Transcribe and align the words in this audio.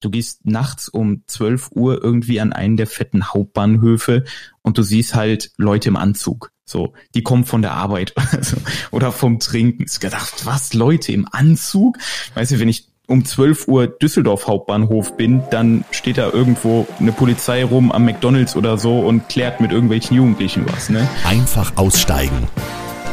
du 0.00 0.10
gehst 0.10 0.46
nachts 0.46 0.88
um 0.88 1.22
12 1.26 1.70
Uhr 1.72 2.02
irgendwie 2.02 2.40
an 2.40 2.52
einen 2.52 2.76
der 2.76 2.86
fetten 2.86 3.32
Hauptbahnhöfe 3.32 4.24
und 4.62 4.78
du 4.78 4.82
siehst 4.82 5.14
halt 5.14 5.52
Leute 5.56 5.88
im 5.88 5.96
Anzug. 5.96 6.52
So, 6.64 6.92
die 7.14 7.22
kommen 7.22 7.44
von 7.44 7.62
der 7.62 7.72
Arbeit 7.72 8.14
oder 8.90 9.12
vom 9.12 9.40
Trinken. 9.40 9.86
Ich 9.90 9.98
gedacht, 9.98 10.46
was, 10.46 10.72
Leute 10.72 11.12
im 11.12 11.26
Anzug? 11.30 11.98
Weißt 12.34 12.52
du, 12.52 12.60
wenn 12.60 12.68
ich 12.68 12.88
um 13.08 13.24
12 13.24 13.66
Uhr 13.66 13.88
Düsseldorf 13.88 14.46
Hauptbahnhof 14.46 15.16
bin, 15.16 15.42
dann 15.50 15.84
steht 15.90 16.16
da 16.16 16.30
irgendwo 16.30 16.86
eine 17.00 17.10
Polizei 17.10 17.64
rum 17.64 17.90
am 17.90 18.04
McDonalds 18.04 18.54
oder 18.54 18.78
so 18.78 19.00
und 19.00 19.28
klärt 19.28 19.60
mit 19.60 19.72
irgendwelchen 19.72 20.16
Jugendlichen 20.16 20.64
was, 20.72 20.90
ne? 20.90 21.08
Einfach 21.24 21.76
aussteigen. 21.76 22.48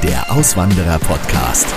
Der 0.04 0.32
Auswanderer 0.32 1.00
Podcast. 1.00 1.68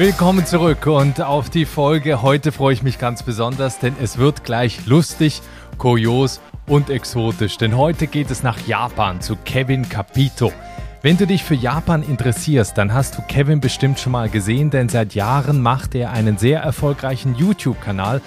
Willkommen 0.00 0.46
zurück 0.46 0.86
und 0.86 1.20
auf 1.20 1.50
die 1.50 1.66
Folge. 1.66 2.22
Heute 2.22 2.52
freue 2.52 2.72
ich 2.72 2.82
mich 2.82 2.98
ganz 2.98 3.22
besonders, 3.22 3.80
denn 3.80 3.94
es 4.00 4.16
wird 4.16 4.44
gleich 4.44 4.86
lustig, 4.86 5.42
kurios 5.76 6.40
und 6.66 6.88
exotisch. 6.88 7.58
Denn 7.58 7.76
heute 7.76 8.06
geht 8.06 8.30
es 8.30 8.42
nach 8.42 8.66
Japan 8.66 9.20
zu 9.20 9.36
Kevin 9.36 9.86
Capito. 9.90 10.54
Wenn 11.02 11.18
du 11.18 11.26
dich 11.26 11.44
für 11.44 11.54
Japan 11.54 12.02
interessierst, 12.02 12.78
dann 12.78 12.94
hast 12.94 13.18
du 13.18 13.22
Kevin 13.28 13.60
bestimmt 13.60 13.98
schon 13.98 14.12
mal 14.12 14.30
gesehen, 14.30 14.70
denn 14.70 14.88
seit 14.88 15.14
Jahren 15.14 15.60
macht 15.60 15.94
er 15.94 16.12
einen 16.12 16.38
sehr 16.38 16.60
erfolgreichen 16.62 17.34
YouTube-Kanal 17.34 18.22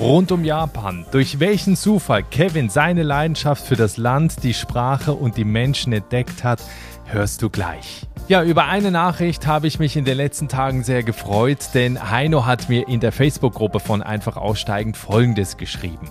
rund 0.00 0.32
um 0.32 0.44
Japan. 0.44 1.04
Durch 1.10 1.40
welchen 1.40 1.76
Zufall 1.76 2.22
Kevin 2.22 2.70
seine 2.70 3.02
Leidenschaft 3.02 3.66
für 3.66 3.76
das 3.76 3.98
Land, 3.98 4.44
die 4.44 4.54
Sprache 4.54 5.12
und 5.12 5.36
die 5.36 5.44
Menschen 5.44 5.92
entdeckt 5.92 6.42
hat, 6.42 6.62
hörst 7.12 7.42
du 7.42 7.50
gleich. 7.50 8.02
Ja, 8.28 8.42
über 8.42 8.66
eine 8.66 8.90
Nachricht 8.90 9.46
habe 9.46 9.66
ich 9.66 9.78
mich 9.78 9.96
in 9.96 10.04
den 10.04 10.16
letzten 10.16 10.48
Tagen 10.48 10.84
sehr 10.84 11.02
gefreut, 11.02 11.70
denn 11.72 12.10
Heino 12.10 12.44
hat 12.44 12.68
mir 12.68 12.86
in 12.86 13.00
der 13.00 13.12
Facebook-Gruppe 13.12 13.80
von 13.80 14.02
Einfach 14.02 14.36
Aussteigend 14.36 14.96
Folgendes 14.96 15.56
geschrieben. 15.56 16.10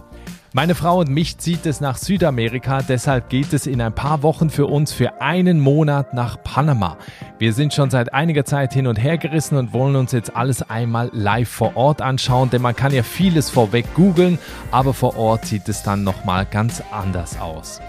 Meine 0.53 0.73
Frau 0.73 1.01
und 1.01 1.09
mich 1.09 1.37
zieht 1.37 1.67
es 1.67 1.81
nach 1.81 1.97
Südamerika, 1.97 2.81
deshalb 2.81 3.29
geht 3.29 3.53
es 3.53 3.67
in 3.67 3.79
ein 3.79 3.93
paar 3.93 4.23
Wochen 4.23 4.49
für 4.49 4.65
uns 4.65 4.91
für 4.91 5.21
einen 5.21 5.59
Monat 5.59 6.15
nach 6.15 6.41
Panama. 6.41 6.97
Wir 7.37 7.53
sind 7.53 7.75
schon 7.75 7.91
seit 7.91 8.13
einiger 8.13 8.43
Zeit 8.43 8.73
hin 8.73 8.87
und 8.87 8.95
her 8.95 9.19
gerissen 9.19 9.57
und 9.57 9.73
wollen 9.73 9.95
uns 9.95 10.13
jetzt 10.13 10.35
alles 10.35 10.67
einmal 10.67 11.11
live 11.13 11.49
vor 11.49 11.77
Ort 11.77 12.01
anschauen, 12.01 12.49
denn 12.49 12.63
man 12.63 12.75
kann 12.75 12.91
ja 12.91 13.03
vieles 13.03 13.51
vorweg 13.51 13.85
googeln, 13.93 14.39
aber 14.71 14.95
vor 14.95 15.17
Ort 15.17 15.45
sieht 15.45 15.69
es 15.69 15.83
dann 15.83 16.03
nochmal 16.03 16.47
ganz 16.49 16.81
anders 16.91 17.39
aus. 17.39 17.79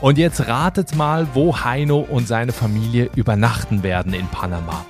Und 0.00 0.16
jetzt 0.16 0.46
ratet 0.46 0.94
mal, 0.94 1.26
wo 1.34 1.58
Heino 1.64 1.98
und 1.98 2.28
seine 2.28 2.52
Familie 2.52 3.10
übernachten 3.16 3.82
werden 3.82 4.14
in 4.14 4.28
Panama. 4.28 4.84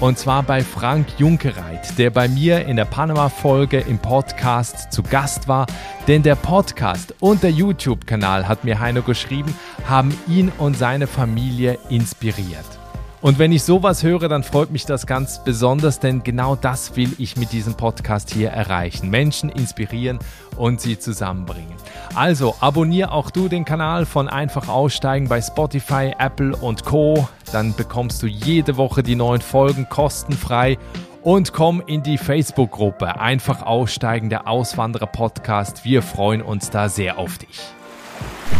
Und 0.00 0.18
zwar 0.18 0.42
bei 0.42 0.62
Frank 0.62 1.06
Junkereit, 1.18 1.98
der 1.98 2.10
bei 2.10 2.26
mir 2.26 2.64
in 2.66 2.76
der 2.76 2.86
Panama-Folge 2.86 3.80
im 3.80 3.98
Podcast 3.98 4.92
zu 4.92 5.02
Gast 5.02 5.46
war. 5.46 5.66
Denn 6.08 6.22
der 6.22 6.36
Podcast 6.36 7.14
und 7.20 7.42
der 7.42 7.50
YouTube-Kanal, 7.50 8.48
hat 8.48 8.64
mir 8.64 8.80
Heino 8.80 9.02
geschrieben, 9.02 9.54
haben 9.86 10.16
ihn 10.26 10.50
und 10.56 10.76
seine 10.76 11.06
Familie 11.06 11.78
inspiriert. 11.90 12.79
Und 13.22 13.38
wenn 13.38 13.52
ich 13.52 13.62
sowas 13.64 14.02
höre, 14.02 14.28
dann 14.28 14.42
freut 14.42 14.70
mich 14.70 14.86
das 14.86 15.06
ganz 15.06 15.44
besonders, 15.44 16.00
denn 16.00 16.22
genau 16.22 16.56
das 16.56 16.96
will 16.96 17.12
ich 17.18 17.36
mit 17.36 17.52
diesem 17.52 17.74
Podcast 17.74 18.32
hier 18.32 18.50
erreichen. 18.50 19.10
Menschen 19.10 19.50
inspirieren 19.50 20.18
und 20.56 20.80
sie 20.80 20.98
zusammenbringen. 20.98 21.74
Also 22.14 22.54
abonniere 22.60 23.12
auch 23.12 23.30
du 23.30 23.48
den 23.48 23.66
Kanal 23.66 24.06
von 24.06 24.28
Einfach 24.28 24.68
Aussteigen 24.68 25.28
bei 25.28 25.42
Spotify, 25.42 26.14
Apple 26.18 26.56
und 26.56 26.86
Co. 26.86 27.28
Dann 27.52 27.74
bekommst 27.74 28.22
du 28.22 28.26
jede 28.26 28.78
Woche 28.78 29.02
die 29.02 29.16
neuen 29.16 29.42
Folgen 29.42 29.88
kostenfrei 29.90 30.78
und 31.22 31.52
komm 31.52 31.82
in 31.86 32.02
die 32.02 32.16
Facebook-Gruppe 32.16 33.20
Einfach 33.20 33.62
Aussteigen, 33.62 34.30
der 34.30 34.48
Auswanderer-Podcast. 34.48 35.84
Wir 35.84 36.00
freuen 36.00 36.40
uns 36.40 36.70
da 36.70 36.88
sehr 36.88 37.18
auf 37.18 37.36
dich. 37.36 37.60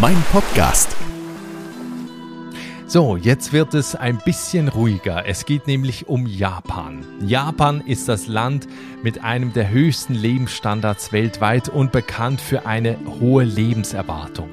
Mein 0.00 0.22
Podcast 0.33 0.95
so, 2.91 3.16
jetzt 3.16 3.52
wird 3.52 3.74
es 3.74 3.94
ein 3.94 4.19
bisschen 4.24 4.66
ruhiger. 4.66 5.24
Es 5.24 5.45
geht 5.45 5.68
nämlich 5.68 6.08
um 6.08 6.27
Japan. 6.27 7.05
Japan 7.24 7.80
ist 7.83 8.08
das 8.08 8.27
Land 8.27 8.67
mit 9.05 9.23
einem 9.23 9.52
der 9.52 9.70
höchsten 9.70 10.14
Lebensstandards 10.14 11.12
weltweit 11.12 11.68
und 11.68 11.92
bekannt 11.92 12.40
für 12.40 12.67
eine 12.67 12.96
hohe 13.20 13.45
Lebenserwartung. 13.45 14.51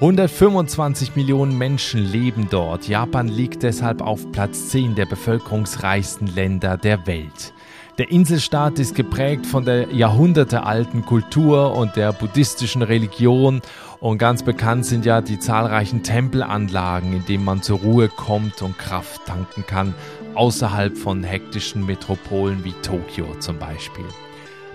125 0.00 1.14
Millionen 1.14 1.56
Menschen 1.56 2.04
leben 2.04 2.48
dort. 2.50 2.88
Japan 2.88 3.28
liegt 3.28 3.62
deshalb 3.62 4.02
auf 4.02 4.32
Platz 4.32 4.70
10 4.70 4.96
der 4.96 5.06
bevölkerungsreichsten 5.06 6.26
Länder 6.26 6.76
der 6.76 7.06
Welt. 7.06 7.54
Der 7.98 8.10
Inselstaat 8.10 8.78
ist 8.78 8.94
geprägt 8.94 9.46
von 9.46 9.64
der 9.64 9.90
jahrhundertealten 9.90 11.06
Kultur 11.06 11.74
und 11.74 11.96
der 11.96 12.12
buddhistischen 12.12 12.82
Religion 12.82 13.62
und 14.00 14.18
ganz 14.18 14.42
bekannt 14.42 14.84
sind 14.84 15.06
ja 15.06 15.22
die 15.22 15.38
zahlreichen 15.38 16.02
Tempelanlagen, 16.02 17.14
in 17.14 17.24
denen 17.24 17.46
man 17.46 17.62
zur 17.62 17.78
Ruhe 17.78 18.10
kommt 18.10 18.60
und 18.60 18.76
Kraft 18.76 19.24
tanken 19.24 19.64
kann, 19.66 19.94
außerhalb 20.34 20.94
von 20.94 21.24
hektischen 21.24 21.86
Metropolen 21.86 22.64
wie 22.64 22.74
Tokio 22.82 23.34
zum 23.38 23.58
Beispiel. 23.58 24.04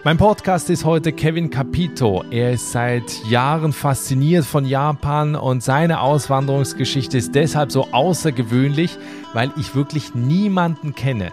Mein 0.04 0.18
Podcast 0.18 0.72
ist 0.72 0.84
heute 0.84 1.12
Kevin 1.12 1.52
Capito. 1.52 2.24
Er 2.32 2.54
ist 2.54 2.72
seit 2.72 3.24
Jahren 3.26 3.72
fasziniert 3.72 4.46
von 4.46 4.66
Japan 4.66 5.36
und 5.36 5.62
seine 5.62 6.02
Auswanderungsgeschichte 6.02 7.20
ist 7.20 7.36
deshalb 7.36 7.72
so 7.72 7.90
außergewöhnlich, 7.92 8.98
weil 9.34 9.52
ich 9.58 9.76
wirklich 9.76 10.16
niemanden 10.16 10.96
kenne, 10.96 11.32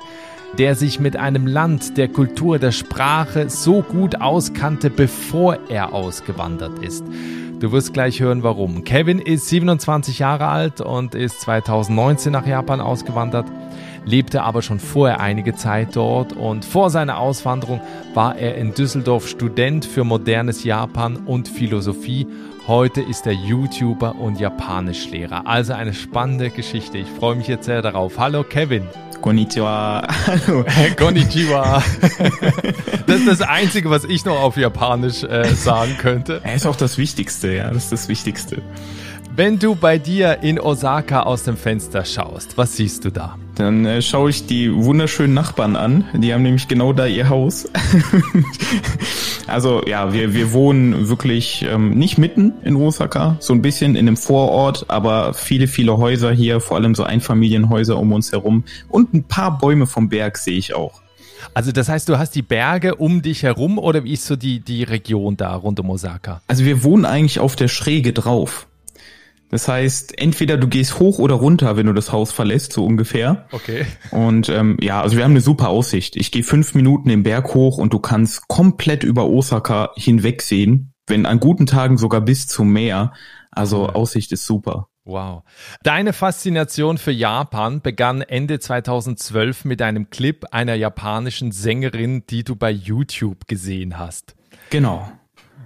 der 0.56 0.74
sich 0.74 0.98
mit 0.98 1.16
einem 1.16 1.46
Land, 1.46 1.96
der 1.98 2.08
Kultur, 2.08 2.58
der 2.58 2.72
Sprache 2.72 3.50
so 3.50 3.82
gut 3.82 4.20
auskannte, 4.20 4.90
bevor 4.90 5.58
er 5.68 5.92
ausgewandert 5.92 6.78
ist. 6.78 7.04
Du 7.60 7.72
wirst 7.72 7.92
gleich 7.92 8.20
hören, 8.20 8.44
warum. 8.44 8.84
Kevin 8.84 9.18
ist 9.18 9.48
27 9.48 10.20
Jahre 10.20 10.46
alt 10.46 10.80
und 10.80 11.14
ist 11.14 11.40
2019 11.40 12.32
nach 12.32 12.46
Japan 12.46 12.80
ausgewandert, 12.80 13.46
lebte 14.04 14.42
aber 14.42 14.62
schon 14.62 14.78
vorher 14.78 15.20
einige 15.20 15.56
Zeit 15.56 15.96
dort 15.96 16.32
und 16.32 16.64
vor 16.64 16.90
seiner 16.90 17.18
Auswanderung 17.18 17.80
war 18.14 18.36
er 18.36 18.54
in 18.54 18.74
Düsseldorf 18.74 19.26
Student 19.26 19.84
für 19.84 20.04
modernes 20.04 20.62
Japan 20.62 21.16
und 21.16 21.48
Philosophie. 21.48 22.28
Heute 22.68 23.00
ist 23.00 23.26
er 23.26 23.32
YouTuber 23.32 24.14
und 24.16 24.38
Japanischlehrer. 24.38 25.46
Also 25.46 25.72
eine 25.72 25.94
spannende 25.94 26.50
Geschichte. 26.50 26.98
Ich 26.98 27.08
freue 27.08 27.34
mich 27.34 27.48
jetzt 27.48 27.64
sehr 27.64 27.82
darauf. 27.82 28.18
Hallo 28.18 28.44
Kevin. 28.44 28.84
Konnichiwa. 29.20 30.06
Hallo. 30.26 30.64
Konnichiwa. 30.96 31.82
Das 33.06 33.20
ist 33.20 33.26
das 33.26 33.40
Einzige, 33.40 33.88
was 33.88 34.04
ich 34.04 34.26
noch 34.26 34.38
auf 34.38 34.58
Japanisch 34.58 35.24
äh, 35.24 35.44
sagen 35.54 35.96
könnte. 35.96 36.42
Er 36.44 36.54
ist 36.54 36.66
auch 36.66 36.76
das 36.76 36.98
Wichtigste, 36.98 37.54
ja. 37.54 37.70
Das 37.70 37.84
ist 37.84 37.92
das 37.92 38.08
Wichtigste. 38.08 38.60
Wenn 39.38 39.60
du 39.60 39.76
bei 39.76 39.98
dir 39.98 40.42
in 40.42 40.58
Osaka 40.58 41.22
aus 41.22 41.44
dem 41.44 41.56
Fenster 41.56 42.04
schaust, 42.04 42.58
was 42.58 42.74
siehst 42.74 43.04
du 43.04 43.12
da? 43.12 43.38
Dann 43.54 43.86
äh, 43.86 44.02
schaue 44.02 44.30
ich 44.30 44.46
die 44.46 44.74
wunderschönen 44.74 45.32
Nachbarn 45.32 45.76
an. 45.76 46.06
Die 46.12 46.34
haben 46.34 46.42
nämlich 46.42 46.66
genau 46.66 46.92
da 46.92 47.06
ihr 47.06 47.28
Haus. 47.28 47.70
also 49.46 49.80
ja, 49.86 50.12
wir, 50.12 50.34
wir 50.34 50.52
wohnen 50.52 51.08
wirklich 51.08 51.64
ähm, 51.70 51.90
nicht 51.90 52.18
mitten 52.18 52.54
in 52.64 52.74
Osaka, 52.74 53.36
so 53.38 53.52
ein 53.52 53.62
bisschen 53.62 53.94
in 53.94 54.08
einem 54.08 54.16
Vorort, 54.16 54.86
aber 54.88 55.34
viele, 55.34 55.68
viele 55.68 55.98
Häuser 55.98 56.32
hier, 56.32 56.60
vor 56.60 56.76
allem 56.76 56.96
so 56.96 57.04
Einfamilienhäuser 57.04 57.96
um 57.96 58.10
uns 58.10 58.32
herum. 58.32 58.64
Und 58.88 59.14
ein 59.14 59.22
paar 59.22 59.56
Bäume 59.56 59.86
vom 59.86 60.08
Berg 60.08 60.36
sehe 60.38 60.58
ich 60.58 60.74
auch. 60.74 61.00
Also 61.54 61.70
das 61.70 61.88
heißt, 61.88 62.08
du 62.08 62.18
hast 62.18 62.34
die 62.34 62.42
Berge 62.42 62.96
um 62.96 63.22
dich 63.22 63.44
herum 63.44 63.78
oder 63.78 64.02
wie 64.02 64.14
ist 64.14 64.26
so 64.26 64.34
die, 64.34 64.58
die 64.58 64.82
Region 64.82 65.36
da 65.36 65.54
rund 65.54 65.78
um 65.78 65.90
Osaka? 65.90 66.40
Also 66.48 66.64
wir 66.64 66.82
wohnen 66.82 67.04
eigentlich 67.04 67.38
auf 67.38 67.54
der 67.54 67.68
Schräge 67.68 68.12
drauf. 68.12 68.67
Das 69.50 69.66
heißt, 69.66 70.18
entweder 70.18 70.58
du 70.58 70.68
gehst 70.68 70.98
hoch 70.98 71.18
oder 71.18 71.34
runter, 71.34 71.76
wenn 71.76 71.86
du 71.86 71.94
das 71.94 72.12
Haus 72.12 72.32
verlässt, 72.32 72.72
so 72.72 72.84
ungefähr. 72.84 73.46
Okay. 73.52 73.86
Und 74.10 74.48
ähm, 74.48 74.76
ja, 74.80 75.00
also 75.00 75.16
wir 75.16 75.24
haben 75.24 75.32
eine 75.32 75.40
super 75.40 75.68
Aussicht. 75.68 76.16
Ich 76.16 76.30
gehe 76.30 76.42
fünf 76.42 76.74
Minuten 76.74 77.08
den 77.08 77.22
Berg 77.22 77.54
hoch 77.54 77.78
und 77.78 77.92
du 77.92 77.98
kannst 77.98 78.48
komplett 78.48 79.04
über 79.04 79.26
Osaka 79.26 79.90
hinwegsehen, 79.96 80.92
wenn 81.06 81.24
an 81.24 81.40
guten 81.40 81.66
Tagen 81.66 81.96
sogar 81.96 82.20
bis 82.20 82.46
zum 82.46 82.72
Meer. 82.72 83.12
Also 83.50 83.88
Aussicht 83.88 84.32
ist 84.32 84.44
super. 84.44 84.88
Wow. 85.08 85.42
Deine 85.82 86.12
Faszination 86.12 86.98
für 86.98 87.12
Japan 87.12 87.80
begann 87.80 88.20
Ende 88.20 88.60
2012 88.60 89.64
mit 89.64 89.80
einem 89.80 90.10
Clip 90.10 90.44
einer 90.50 90.74
japanischen 90.74 91.50
Sängerin, 91.50 92.24
die 92.28 92.44
du 92.44 92.56
bei 92.56 92.70
YouTube 92.70 93.46
gesehen 93.46 93.98
hast. 93.98 94.36
Genau. 94.68 95.10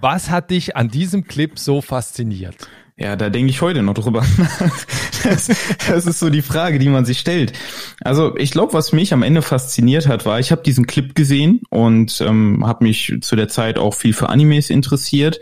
Was 0.01 0.31
hat 0.31 0.51
dich 0.51 0.77
an 0.77 0.89
diesem 0.89 1.25
Clip 1.25 1.59
so 1.59 1.81
fasziniert? 1.81 2.69
Ja, 2.97 3.17
da 3.17 3.31
denke 3.31 3.51
ich 3.51 3.63
heute 3.63 3.83
noch 3.83 3.95
drüber. 3.95 4.25
das, 5.25 5.51
das 5.89 6.07
ist 6.07 6.19
so 6.19 6.29
die 6.29 6.43
Frage, 6.43 6.79
die 6.79 6.89
man 6.89 7.05
sich 7.05 7.19
stellt. 7.19 7.53
Also 8.01 8.37
ich 8.37 8.51
glaube, 8.51 8.75
was 8.75 8.93
mich 8.93 9.13
am 9.13 9.23
Ende 9.23 9.43
fasziniert 9.43 10.07
hat, 10.07 10.27
war, 10.27 10.39
ich 10.39 10.53
habe 10.53 10.63
diesen 10.63 10.87
Clip 10.87 11.15
gesehen 11.15 11.63
und 11.71 12.21
ähm, 12.21 12.67
habe 12.67 12.85
mich 12.85 13.15
zu 13.23 13.35
der 13.35 13.49
Zeit 13.49 13.79
auch 13.79 13.95
viel 13.95 14.13
für 14.13 14.29
Animes 14.29 14.69
interessiert. 14.69 15.41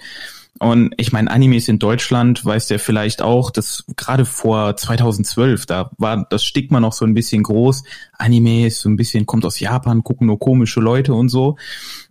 Und 0.59 0.93
ich 0.99 1.13
meine, 1.13 1.31
Animes 1.31 1.69
in 1.69 1.79
Deutschland, 1.79 2.45
weiß 2.45 2.67
der 2.67 2.79
vielleicht 2.79 3.23
auch, 3.23 3.51
dass 3.51 3.85
gerade 3.97 4.27
vor 4.27 4.77
2012, 4.77 5.65
da 5.65 5.91
war 5.97 6.27
das 6.29 6.45
Stigma 6.45 6.81
noch 6.81 6.93
so 6.93 7.07
ein 7.07 7.15
bisschen 7.15 7.43
groß. 7.43 7.83
Animes, 8.19 8.81
so 8.81 8.91
ein 8.91 8.97
bisschen 8.97 9.25
kommt 9.25 9.47
aus 9.47 9.59
Japan, 9.59 10.05
gucken 10.05 10.27
nur 10.27 10.39
komische 10.39 10.81
Leute 10.81 11.15
und 11.15 11.31
so. 11.31 11.57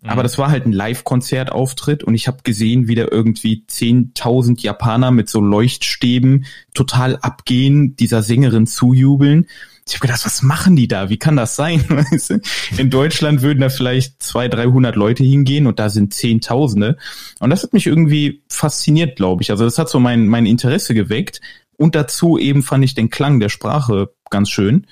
Mhm. 0.01 0.09
Aber 0.09 0.23
das 0.23 0.37
war 0.39 0.49
halt 0.49 0.65
ein 0.65 0.71
Live-Konzertauftritt 0.71 2.03
und 2.03 2.15
ich 2.15 2.27
habe 2.27 2.39
gesehen, 2.43 2.87
wie 2.87 2.95
da 2.95 3.05
irgendwie 3.11 3.65
10.000 3.69 4.61
Japaner 4.61 5.11
mit 5.11 5.29
so 5.29 5.41
Leuchtstäben 5.41 6.45
total 6.73 7.17
abgehen, 7.17 7.95
dieser 7.97 8.23
Sängerin 8.23 8.65
zujubeln 8.65 9.45
ich 9.89 9.95
habe 9.95 10.07
gedacht, 10.07 10.25
was 10.25 10.41
machen 10.41 10.75
die 10.75 10.87
da? 10.87 11.09
Wie 11.09 11.17
kann 11.17 11.35
das 11.35 11.55
sein? 11.55 11.83
In 12.77 12.89
Deutschland 12.89 13.41
würden 13.41 13.61
da 13.61 13.69
vielleicht 13.69 14.21
zwei, 14.21 14.47
dreihundert 14.47 14.95
Leute 14.95 15.23
hingehen 15.23 15.67
und 15.67 15.79
da 15.79 15.89
sind 15.89 16.13
Zehntausende. 16.13 16.97
Und 17.39 17.49
das 17.49 17.63
hat 17.63 17.73
mich 17.73 17.87
irgendwie 17.87 18.41
fasziniert, 18.49 19.15
glaube 19.15 19.41
ich. 19.43 19.51
Also 19.51 19.65
das 19.65 19.77
hat 19.77 19.89
so 19.89 19.99
mein, 19.99 20.27
mein 20.27 20.45
Interesse 20.45 20.93
geweckt. 20.93 21.41
Und 21.77 21.95
dazu 21.95 22.37
eben 22.37 22.61
fand 22.61 22.83
ich 22.83 22.93
den 22.93 23.09
Klang 23.09 23.39
der 23.39 23.49
Sprache 23.49 24.11
ganz 24.29 24.49
schön. 24.49 24.85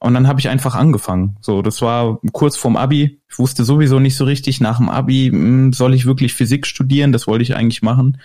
Und 0.00 0.12
dann 0.14 0.28
habe 0.28 0.40
ich 0.40 0.48
einfach 0.48 0.74
angefangen. 0.74 1.36
So, 1.40 1.62
das 1.62 1.80
war 1.80 2.20
kurz 2.32 2.56
vorm 2.56 2.76
Abi. 2.76 3.20
Ich 3.30 3.38
wusste 3.38 3.64
sowieso 3.64 4.00
nicht 4.00 4.16
so 4.16 4.24
richtig 4.24 4.60
nach 4.60 4.76
dem 4.76 4.90
Abi, 4.90 5.30
hm, 5.30 5.72
soll 5.72 5.94
ich 5.94 6.04
wirklich 6.04 6.34
Physik 6.34 6.66
studieren? 6.66 7.12
Das 7.12 7.26
wollte 7.26 7.42
ich 7.42 7.56
eigentlich 7.56 7.80
machen. 7.80 8.18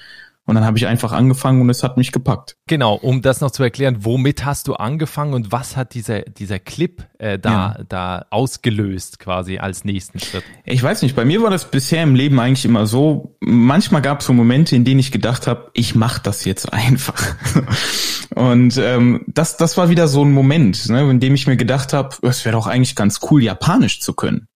Und 0.49 0.55
dann 0.55 0.65
habe 0.65 0.79
ich 0.79 0.87
einfach 0.87 1.11
angefangen 1.11 1.61
und 1.61 1.69
es 1.69 1.83
hat 1.83 1.95
mich 1.95 2.11
gepackt. 2.11 2.57
Genau, 2.65 2.95
um 2.95 3.21
das 3.21 3.39
noch 3.39 3.51
zu 3.51 3.61
erklären, 3.61 3.97
womit 3.99 4.45
hast 4.45 4.67
du 4.67 4.73
angefangen 4.73 5.35
und 5.35 5.51
was 5.51 5.77
hat 5.77 5.93
dieser, 5.93 6.21
dieser 6.21 6.57
Clip 6.57 7.05
äh, 7.19 7.37
da, 7.37 7.51
ja. 7.51 7.83
da 7.87 8.25
ausgelöst 8.31 9.19
quasi 9.19 9.59
als 9.59 9.85
nächsten 9.85 10.19
Schritt? 10.19 10.43
Ich 10.65 10.81
weiß 10.81 11.03
nicht, 11.03 11.15
bei 11.15 11.23
mir 11.23 11.43
war 11.43 11.51
das 11.51 11.69
bisher 11.69 12.01
im 12.01 12.15
Leben 12.15 12.39
eigentlich 12.39 12.65
immer 12.65 12.87
so. 12.87 13.37
Manchmal 13.41 14.01
gab 14.01 14.21
es 14.21 14.25
so 14.25 14.33
Momente, 14.33 14.75
in 14.75 14.85
denen 14.85 14.99
ich 14.99 15.11
gedacht 15.11 15.45
habe, 15.45 15.69
ich 15.75 15.93
mache 15.93 16.19
das 16.23 16.43
jetzt 16.45 16.73
einfach. 16.73 17.35
und 18.33 18.75
ähm, 18.77 19.25
das, 19.27 19.55
das 19.57 19.77
war 19.77 19.91
wieder 19.91 20.07
so 20.07 20.25
ein 20.25 20.31
Moment, 20.31 20.89
ne, 20.89 21.07
in 21.11 21.19
dem 21.19 21.35
ich 21.35 21.45
mir 21.45 21.57
gedacht 21.57 21.93
habe, 21.93 22.15
es 22.23 22.43
wäre 22.43 22.55
doch 22.55 22.65
eigentlich 22.65 22.95
ganz 22.95 23.19
cool, 23.29 23.43
Japanisch 23.43 24.01
zu 24.01 24.13
können. 24.13 24.47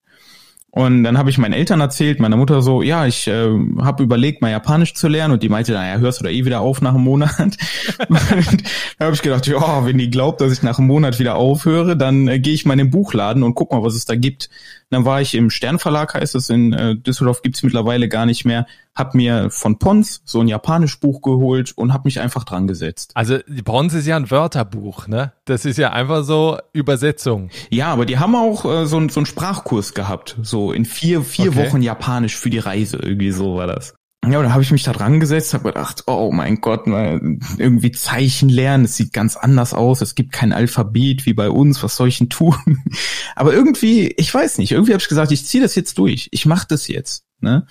Und 0.76 1.04
dann 1.04 1.20
habe 1.20 1.30
ich 1.30 1.38
meinen 1.38 1.54
Eltern 1.54 1.82
erzählt, 1.82 2.20
meiner 2.20 2.36
Mutter 2.36 2.64
so, 2.64 2.82
ja, 2.82 3.06
ich 3.06 3.28
äh, 3.28 3.48
habe 3.82 4.02
überlegt, 4.02 4.42
mal 4.42 4.50
Japanisch 4.50 4.96
zu 4.96 5.08
lernen. 5.08 5.36
Und 5.36 5.44
die 5.44 5.50
meinte, 5.50 5.72
naja, 5.72 6.00
hörst 6.00 6.20
du 6.20 6.24
da 6.24 6.32
eh 6.32 6.46
wieder 6.46 6.62
auf 6.62 6.82
nach 6.82 6.96
einem 6.96 7.04
Monat. 7.04 7.30
und 8.10 8.64
da 8.98 9.06
habe 9.06 9.14
ich 9.14 9.22
gedacht, 9.22 9.46
ja, 9.46 9.86
wenn 9.86 10.00
die 10.00 10.10
glaubt, 10.10 10.42
dass 10.42 10.52
ich 10.52 10.64
nach 10.64 10.80
einem 10.80 10.88
Monat 10.88 11.20
wieder 11.20 11.36
aufhöre, 11.36 11.96
dann 11.96 12.28
äh, 12.28 12.40
gehe 12.40 12.56
ich 12.56 12.66
mal 12.66 12.74
in 12.74 12.80
den 12.80 12.90
Buchladen 12.90 13.44
und 13.44 13.54
guck 13.54 13.72
mal, 13.72 13.84
was 13.84 13.94
es 13.94 14.06
da 14.06 14.16
gibt. 14.16 14.50
Dann 14.94 15.06
war 15.06 15.22
ich 15.22 15.36
im 15.36 15.50
Sternverlag, 15.50 16.14
heißt 16.14 16.36
es, 16.36 16.50
in 16.50 16.74
äh, 16.74 16.96
Düsseldorf 16.96 17.42
gibt's 17.42 17.64
mittlerweile 17.64 18.08
gar 18.08 18.26
nicht 18.26 18.46
mehr. 18.46 18.66
Hab 18.96 19.16
mir 19.16 19.50
von 19.50 19.80
Pons 19.80 20.22
so 20.24 20.40
ein 20.40 20.48
japanisch 20.48 21.00
Buch 21.00 21.22
geholt 21.22 21.74
und 21.76 21.94
hab 21.94 22.06
mich 22.06 22.20
einfach 22.20 22.44
dran 22.44 22.68
gesetzt. 22.68 23.12
Also 23.16 23.40
Pons 23.66 23.94
ist 23.94 24.06
ja 24.06 24.16
ein 24.16 24.30
Wörterbuch, 24.30 25.08
ne? 25.08 25.34
Das 25.46 25.66
ist 25.66 25.78
ja 25.78 25.92
einfach 25.92 26.24
so 26.24 26.60
Übersetzung. 26.74 27.50
Ja, 27.72 27.88
aber 27.88 28.06
die 28.06 28.20
haben 28.20 28.36
auch 28.36 28.66
äh, 28.66 28.86
so, 28.86 29.08
so 29.10 29.20
einen 29.20 29.26
Sprachkurs 29.26 29.94
gehabt, 29.94 30.38
so 30.44 30.72
in 30.72 30.86
vier, 30.86 31.22
vier 31.22 31.50
okay. 31.50 31.66
Wochen 31.66 31.82
Japanisch 31.82 32.38
für 32.38 32.52
die 32.52 32.60
Reise, 32.60 32.98
irgendwie 32.98 33.32
so 33.32 33.56
war 33.56 33.68
das. 33.68 33.96
Ja, 34.24 34.38
und 34.38 34.44
dann 34.46 34.54
habe 34.54 34.64
ich 34.64 34.72
mich 34.72 34.84
da 34.84 34.94
dran 34.94 35.20
gesetzt, 35.20 35.54
habe 35.54 35.66
gedacht, 35.66 36.04
oh 36.08 36.32
mein 36.32 36.62
Gott, 36.62 36.88
irgendwie 36.88 37.92
Zeichen 37.92 38.48
lernen, 38.48 38.86
es 38.86 38.96
sieht 38.96 39.12
ganz 39.12 39.36
anders 39.36 39.74
aus, 39.74 40.02
es 40.02 40.16
gibt 40.16 40.32
kein 40.32 40.54
Alphabet 40.54 41.26
wie 41.26 41.34
bei 41.34 41.50
uns, 41.50 41.84
was 41.84 41.98
soll 41.98 42.08
ich 42.08 42.20
denn 42.20 42.30
tun? 42.30 42.56
Aber 43.36 43.54
irgendwie, 43.54 44.08
ich 44.08 44.34
weiß 44.34 44.60
nicht, 44.60 44.72
irgendwie 44.72 44.94
habe 44.94 45.02
ich 45.02 45.10
gesagt, 45.10 45.32
ich 45.32 45.46
ziehe 45.46 45.62
das 45.62 45.76
jetzt 45.76 45.98
durch, 45.98 46.30
ich 46.32 46.46
mache 46.46 46.68
das 46.70 46.88
jetzt. 46.88 47.26
Ne? 47.42 47.68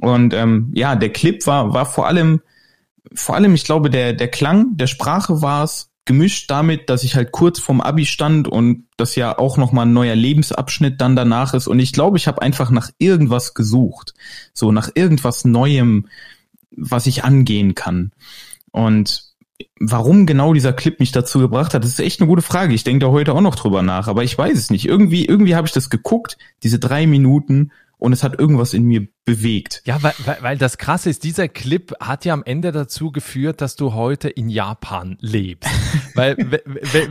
Und 0.00 0.34
ähm, 0.34 0.70
ja, 0.74 0.94
der 0.94 1.12
Clip 1.12 1.44
war, 1.46 1.74
war 1.74 1.86
vor 1.86 2.06
allem, 2.06 2.42
vor 3.14 3.34
allem, 3.34 3.54
ich 3.54 3.64
glaube, 3.64 3.90
der, 3.90 4.12
der 4.12 4.28
Klang 4.28 4.76
der 4.76 4.86
Sprache 4.86 5.42
war 5.42 5.64
es, 5.64 5.91
gemischt 6.04 6.50
damit, 6.50 6.90
dass 6.90 7.04
ich 7.04 7.14
halt 7.14 7.30
kurz 7.32 7.60
vorm 7.60 7.80
Abi 7.80 8.06
stand 8.06 8.48
und 8.48 8.86
das 8.96 9.14
ja 9.14 9.38
auch 9.38 9.56
nochmal 9.56 9.86
ein 9.86 9.92
neuer 9.92 10.16
Lebensabschnitt 10.16 11.00
dann 11.00 11.14
danach 11.14 11.54
ist. 11.54 11.68
Und 11.68 11.78
ich 11.78 11.92
glaube, 11.92 12.16
ich 12.16 12.26
habe 12.26 12.42
einfach 12.42 12.70
nach 12.70 12.90
irgendwas 12.98 13.54
gesucht. 13.54 14.14
So 14.52 14.72
nach 14.72 14.90
irgendwas 14.94 15.44
Neuem, 15.44 16.08
was 16.76 17.06
ich 17.06 17.24
angehen 17.24 17.74
kann. 17.74 18.10
Und 18.72 19.32
warum 19.78 20.26
genau 20.26 20.54
dieser 20.54 20.72
Clip 20.72 20.98
mich 20.98 21.12
dazu 21.12 21.38
gebracht 21.38 21.74
hat, 21.74 21.84
das 21.84 21.92
ist 21.92 22.00
echt 22.00 22.20
eine 22.20 22.28
gute 22.28 22.42
Frage. 22.42 22.74
Ich 22.74 22.84
denke 22.84 23.06
da 23.06 23.12
heute 23.12 23.34
auch 23.34 23.40
noch 23.40 23.54
drüber 23.54 23.82
nach, 23.82 24.08
aber 24.08 24.24
ich 24.24 24.36
weiß 24.36 24.58
es 24.58 24.70
nicht. 24.70 24.86
Irgendwie, 24.86 25.24
irgendwie 25.24 25.54
habe 25.54 25.66
ich 25.66 25.72
das 25.72 25.90
geguckt, 25.90 26.36
diese 26.62 26.80
drei 26.80 27.06
Minuten, 27.06 27.70
und 28.02 28.12
es 28.12 28.24
hat 28.24 28.38
irgendwas 28.38 28.74
in 28.74 28.82
mir 28.82 29.06
bewegt. 29.24 29.82
Ja, 29.84 30.02
weil, 30.02 30.14
weil, 30.24 30.38
weil 30.40 30.58
das 30.58 30.76
Krasse 30.76 31.08
ist, 31.08 31.22
dieser 31.22 31.46
Clip 31.48 31.92
hat 32.00 32.24
ja 32.24 32.34
am 32.34 32.42
Ende 32.42 32.72
dazu 32.72 33.12
geführt, 33.12 33.60
dass 33.60 33.76
du 33.76 33.94
heute 33.94 34.28
in 34.28 34.48
Japan 34.48 35.16
lebst. 35.20 35.70
weil 36.14 36.36
wenn, 36.36 36.60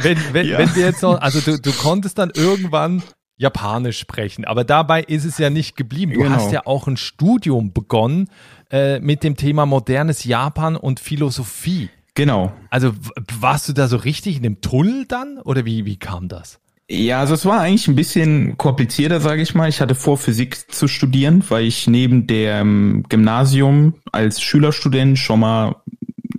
wenn, 0.04 0.34
wenn, 0.34 0.48
ja. 0.48 0.58
wenn 0.58 0.74
du 0.74 0.82
jetzt 0.82 1.02
noch, 1.02 1.22
also 1.22 1.40
du, 1.40 1.60
du 1.60 1.72
konntest 1.72 2.18
dann 2.18 2.30
irgendwann 2.36 3.04
Japanisch 3.38 4.00
sprechen, 4.00 4.44
aber 4.44 4.66
dabei 4.66 5.02
ist 5.02 5.24
es 5.24 5.38
ja 5.38 5.50
nicht 5.50 5.78
geblieben. 5.78 6.14
Du 6.14 6.20
genau. 6.20 6.36
hast 6.36 6.52
ja 6.52 6.66
auch 6.66 6.88
ein 6.88 6.98
Studium 6.98 7.72
begonnen 7.72 8.28
äh, 8.70 9.00
mit 9.00 9.24
dem 9.24 9.38
Thema 9.38 9.66
modernes 9.66 10.26
Japan 10.26 10.76
und 10.76 11.00
Philosophie. 11.00 11.90
Genau. 12.16 12.52
Also 12.70 12.94
warst 13.40 13.70
du 13.70 13.74
da 13.74 13.88
so 13.88 13.96
richtig 13.96 14.36
in 14.36 14.44
dem 14.44 14.60
Tunnel 14.60 15.06
dann 15.08 15.38
oder 15.40 15.64
wie, 15.66 15.86
wie 15.86 15.98
kam 15.98 16.28
das? 16.28 16.60
Ja, 16.94 17.22
also 17.22 17.36
es 17.36 17.46
war 17.46 17.62
eigentlich 17.62 17.88
ein 17.88 17.96
bisschen 17.96 18.58
komplizierter, 18.58 19.22
sage 19.22 19.42
ich 19.42 19.56
mal. 19.56 19.70
Ich 19.70 19.80
hatte 19.80 19.96
vor, 19.96 20.18
Physik 20.18 20.70
zu 20.70 20.90
studieren, 20.90 21.42
weil 21.48 21.64
ich 21.64 21.88
neben 21.88 22.28
dem 22.28 23.06
Gymnasium 23.08 23.94
als 24.12 24.42
Schülerstudent 24.42 25.18
schon 25.18 25.40
mal 25.40 25.78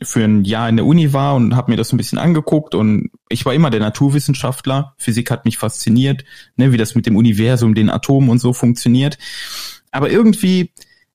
für 0.03 0.23
ein 0.25 0.45
Jahr 0.45 0.69
in 0.69 0.77
der 0.77 0.85
Uni 0.85 1.15
war 1.15 1.37
und 1.37 1.57
habe 1.57 1.71
mir 1.71 1.79
das 1.79 1.91
ein 1.95 1.97
bisschen 1.97 2.19
angeguckt 2.19 2.75
und 2.75 3.09
ich 3.31 3.47
war 3.47 3.55
immer 3.55 3.71
der 3.71 3.81
Naturwissenschaftler. 3.81 4.93
Physik 4.99 5.31
hat 5.31 5.47
mich 5.47 5.57
fasziniert, 5.57 6.23
ne, 6.57 6.71
wie 6.71 6.77
das 6.77 6.95
mit 6.95 7.07
dem 7.07 7.17
Universum, 7.17 7.75
den 7.75 7.89
Atomen 7.89 8.29
und 8.29 8.39
so 8.39 8.53
funktioniert. 8.53 9.17
Aber 9.91 10.11
irgendwie, 10.11 10.71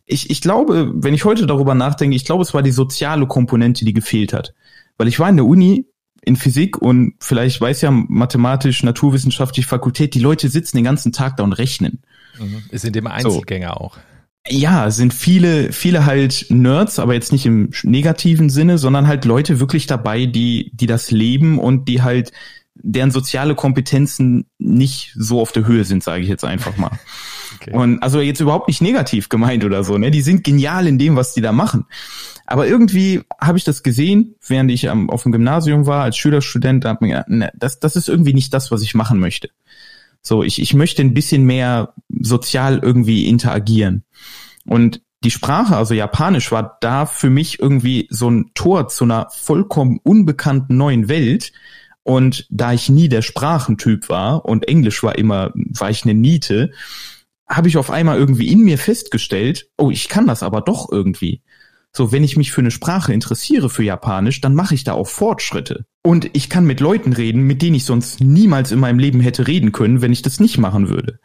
ich, 0.08 0.32
ich 0.32 0.42
glaube, 0.42 0.92
wenn 0.96 1.14
ich 1.14 1.26
heute 1.26 1.46
darüber 1.46 1.76
nachdenke, 1.76 2.16
ich 2.16 2.26
glaube, 2.26 2.42
es 2.42 2.56
war 2.56 2.64
die 2.64 2.72
soziale 2.72 3.28
Komponente, 3.28 3.86
die 3.86 3.94
gefehlt 3.94 4.34
hat. 4.34 4.56
Weil 4.98 5.08
ich 5.08 5.20
war 5.20 5.30
in 5.30 5.38
der 5.38 5.46
Uni 5.46 5.86
in 6.28 6.36
Physik 6.36 6.78
und 6.78 7.14
vielleicht 7.20 7.60
weiß 7.60 7.82
ja 7.82 7.92
mathematisch, 7.92 8.84
naturwissenschaftliche 8.84 9.68
Fakultät, 9.68 10.14
die 10.14 10.20
Leute 10.20 10.50
sitzen 10.50 10.78
den 10.78 10.84
ganzen 10.84 11.12
Tag 11.12 11.38
da 11.38 11.44
und 11.44 11.54
rechnen. 11.54 12.02
Mhm. 12.40 12.64
Ist 12.70 12.86
in 12.86 12.94
dem 12.94 13.08
Einzelgänger 13.08 13.70
so. 13.70 13.86
auch. 13.86 13.98
Ja, 14.50 14.92
sind 14.92 15.14
viele, 15.14 15.72
viele 15.74 16.06
halt 16.06 16.46
Nerds, 16.50 17.00
aber 17.00 17.14
jetzt 17.14 17.32
nicht 17.32 17.46
im 17.46 17.72
negativen 17.84 18.50
Sinne, 18.50 18.78
sondern 18.78 19.08
halt 19.08 19.26
Leute 19.26 19.60
wirklich 19.60 19.88
dabei, 19.88 20.26
die, 20.26 20.72
die 20.74 20.86
das 20.86 21.12
leben 21.12 21.60
und 21.60 21.88
die 21.88 22.02
halt 22.02 22.32
deren 22.76 23.12
soziale 23.12 23.56
Kompetenzen 23.56 24.46
nicht 24.58 25.14
so 25.18 25.42
auf 25.42 25.52
der 25.52 25.66
Höhe 25.66 25.84
sind, 25.84 26.04
sage 26.04 26.22
ich 26.22 26.30
jetzt 26.30 26.46
einfach 26.46 26.78
mal. 26.78 26.92
Okay. 27.68 27.78
Und 27.78 28.02
also 28.02 28.22
jetzt 28.22 28.40
überhaupt 28.40 28.68
nicht 28.68 28.82
negativ 28.82 29.30
gemeint 29.30 29.66
oder 29.66 29.84
so, 29.84 29.98
ne? 29.98 30.12
Die 30.12 30.22
sind 30.22 30.44
genial 30.44 30.88
in 30.88 30.98
dem, 30.98 31.16
was 31.16 31.34
die 31.34 31.42
da 31.42 31.52
machen. 31.52 31.86
Aber 32.46 32.66
irgendwie 32.66 33.22
habe 33.40 33.58
ich 33.58 33.66
das 33.66 33.84
gesehen, 33.84 34.36
während 34.48 34.72
ich 34.72 34.90
am, 34.90 35.10
auf 35.10 35.24
dem 35.24 35.34
Gymnasium 35.34 35.86
war 35.86 36.04
als 36.04 36.18
Schülerstudent, 36.18 36.86
da 36.86 36.90
hab 36.90 37.02
mir 37.02 37.10
gedacht, 37.10 37.30
ne, 37.30 37.52
das, 37.56 37.80
das 37.80 37.96
ist 37.98 38.08
irgendwie 38.08 38.34
nicht 38.34 38.54
das, 38.54 38.72
was 38.72 38.82
ich 38.82 38.96
machen 38.96 39.20
möchte. 39.20 39.50
So, 40.22 40.44
ich, 40.44 40.62
ich 40.62 40.74
möchte 40.74 41.02
ein 41.02 41.14
bisschen 41.14 41.46
mehr 41.46 41.94
sozial 42.10 42.80
irgendwie 42.82 43.28
interagieren. 43.28 44.04
Und 44.66 45.02
die 45.24 45.32
Sprache, 45.32 45.76
also 45.76 45.94
Japanisch, 45.94 46.52
war 46.52 46.78
da 46.80 47.06
für 47.06 47.30
mich 47.30 47.60
irgendwie 47.60 48.08
so 48.10 48.30
ein 48.30 48.52
Tor 48.54 48.88
zu 48.88 49.04
einer 49.04 49.28
vollkommen 49.30 50.00
unbekannten 50.04 50.78
neuen 50.78 51.10
Welt. 51.10 51.52
Und 52.04 52.48
da 52.50 52.72
ich 52.72 52.88
nie 52.88 53.10
der 53.10 53.22
Sprachentyp 53.22 54.08
war 54.08 54.46
und 54.46 54.70
Englisch 54.70 55.04
war 55.04 55.18
immer, 55.18 55.52
war 55.54 55.90
ich 55.90 56.04
eine 56.04 56.14
Niete, 56.14 56.72
habe 57.48 57.68
ich 57.68 57.78
auf 57.78 57.90
einmal 57.90 58.18
irgendwie 58.18 58.52
in 58.52 58.62
mir 58.62 58.78
festgestellt, 58.78 59.70
oh, 59.78 59.90
ich 59.90 60.10
kann 60.10 60.28
das 60.28 60.44
aber 60.44 60.62
doch 60.62 60.92
irgendwie. 60.92 61.42
So, 61.94 62.12
wenn 62.12 62.24
ich 62.24 62.38
mich 62.38 62.52
für 62.52 62.62
eine 62.62 62.72
Sprache 62.72 63.14
interessiere, 63.14 63.70
für 63.70 63.84
Japanisch, 63.84 64.42
dann 64.42 64.54
mache 64.54 64.76
ich 64.76 64.84
da 64.84 64.94
auch 64.94 65.08
Fortschritte. 65.08 65.86
Und 66.04 66.30
ich 66.34 66.50
kann 66.50 66.66
mit 66.66 66.80
Leuten 66.80 67.14
reden, 67.14 67.44
mit 67.44 67.62
denen 67.62 67.76
ich 67.76 67.86
sonst 67.86 68.22
niemals 68.22 68.72
in 68.72 68.80
meinem 68.80 69.00
Leben 69.00 69.20
hätte 69.20 69.48
reden 69.48 69.72
können, 69.72 70.02
wenn 70.02 70.14
ich 70.14 70.22
das 70.22 70.40
nicht 70.40 70.58
machen 70.58 70.90
würde. 70.90 71.20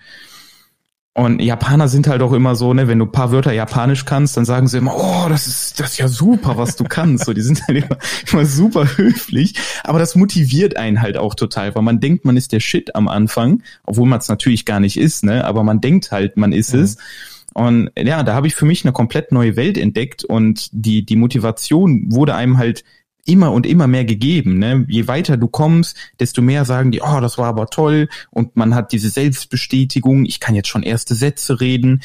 Und 1.15 1.43
Japaner 1.43 1.89
sind 1.89 2.07
halt 2.07 2.23
auch 2.23 2.33
immer 2.33 2.57
so, 2.57 2.73
ne, 2.73 2.89
wenn 2.89 2.99
du 2.99 3.05
ein 3.05 3.13
paar 3.13 3.33
Wörter 3.33 3.53
Japanisch 3.53 4.07
kannst, 4.07 4.35
dann 4.39 4.47
sagen 4.47 4.67
sie 4.67 4.79
immer, 4.79 4.97
oh, 4.97 5.29
das 5.29 5.47
ist, 5.47 5.79
das 5.79 5.93
ist 5.93 5.99
ja 5.99 6.09
super, 6.09 6.57
was 6.57 6.77
du 6.77 6.85
kannst. 6.85 7.27
So, 7.27 7.35
die 7.35 7.43
sind 7.43 7.67
halt 7.69 7.85
immer, 7.85 7.99
immer 8.33 8.47
super 8.47 8.87
höflich. 8.97 9.55
Aber 9.85 9.99
das 9.99 10.15
motiviert 10.15 10.79
einen 10.79 11.03
halt 11.03 11.19
auch 11.19 11.35
total, 11.35 11.75
weil 11.75 11.83
man 11.83 12.01
denkt, 12.01 12.25
man 12.25 12.39
ist 12.39 12.53
der 12.53 12.61
Shit 12.61 12.95
am 12.97 13.09
Anfang, 13.09 13.63
obwohl 13.85 14.09
man 14.09 14.21
es 14.21 14.29
natürlich 14.29 14.65
gar 14.65 14.81
nicht 14.81 14.97
ist, 14.97 15.23
ne, 15.23 15.45
aber 15.45 15.65
man 15.65 15.83
denkt 15.83 16.13
halt, 16.13 16.39
man 16.39 16.53
ist 16.53 16.73
mhm. 16.73 16.81
es. 16.81 16.97
Und 17.53 17.91
ja, 17.99 18.23
da 18.23 18.35
habe 18.35 18.47
ich 18.47 18.55
für 18.55 18.65
mich 18.65 18.83
eine 18.83 18.93
komplett 18.93 19.33
neue 19.33 19.57
Welt 19.57 19.77
entdeckt 19.77 20.25
und 20.25 20.71
die, 20.73 21.05
die 21.05 21.17
Motivation 21.17 22.11
wurde 22.11 22.35
einem 22.35 22.57
halt 22.57 22.85
immer 23.25 23.53
und 23.53 23.67
immer 23.67 23.87
mehr 23.87 24.05
gegeben. 24.05 24.59
Ne? 24.59 24.85
Je 24.89 25.07
weiter 25.07 25.37
du 25.37 25.49
kommst, 25.49 25.97
desto 26.19 26.43
mehr 26.43 26.65
sagen 26.65 26.91
die, 26.91 27.01
oh, 27.01 27.21
das 27.21 27.39
war 27.39 27.47
aber 27.47 27.69
toll 27.69 28.09
und 28.31 28.57
man 28.57 28.75
hat 28.75 28.93
diese 28.93 29.11
Selbstbestätigung, 29.11 30.25
ich 30.25 30.41
kann 30.41 30.55
jetzt 30.55 30.69
schon 30.69 30.83
erste 30.83 31.15
Sätze 31.15 31.61
reden. 31.61 32.03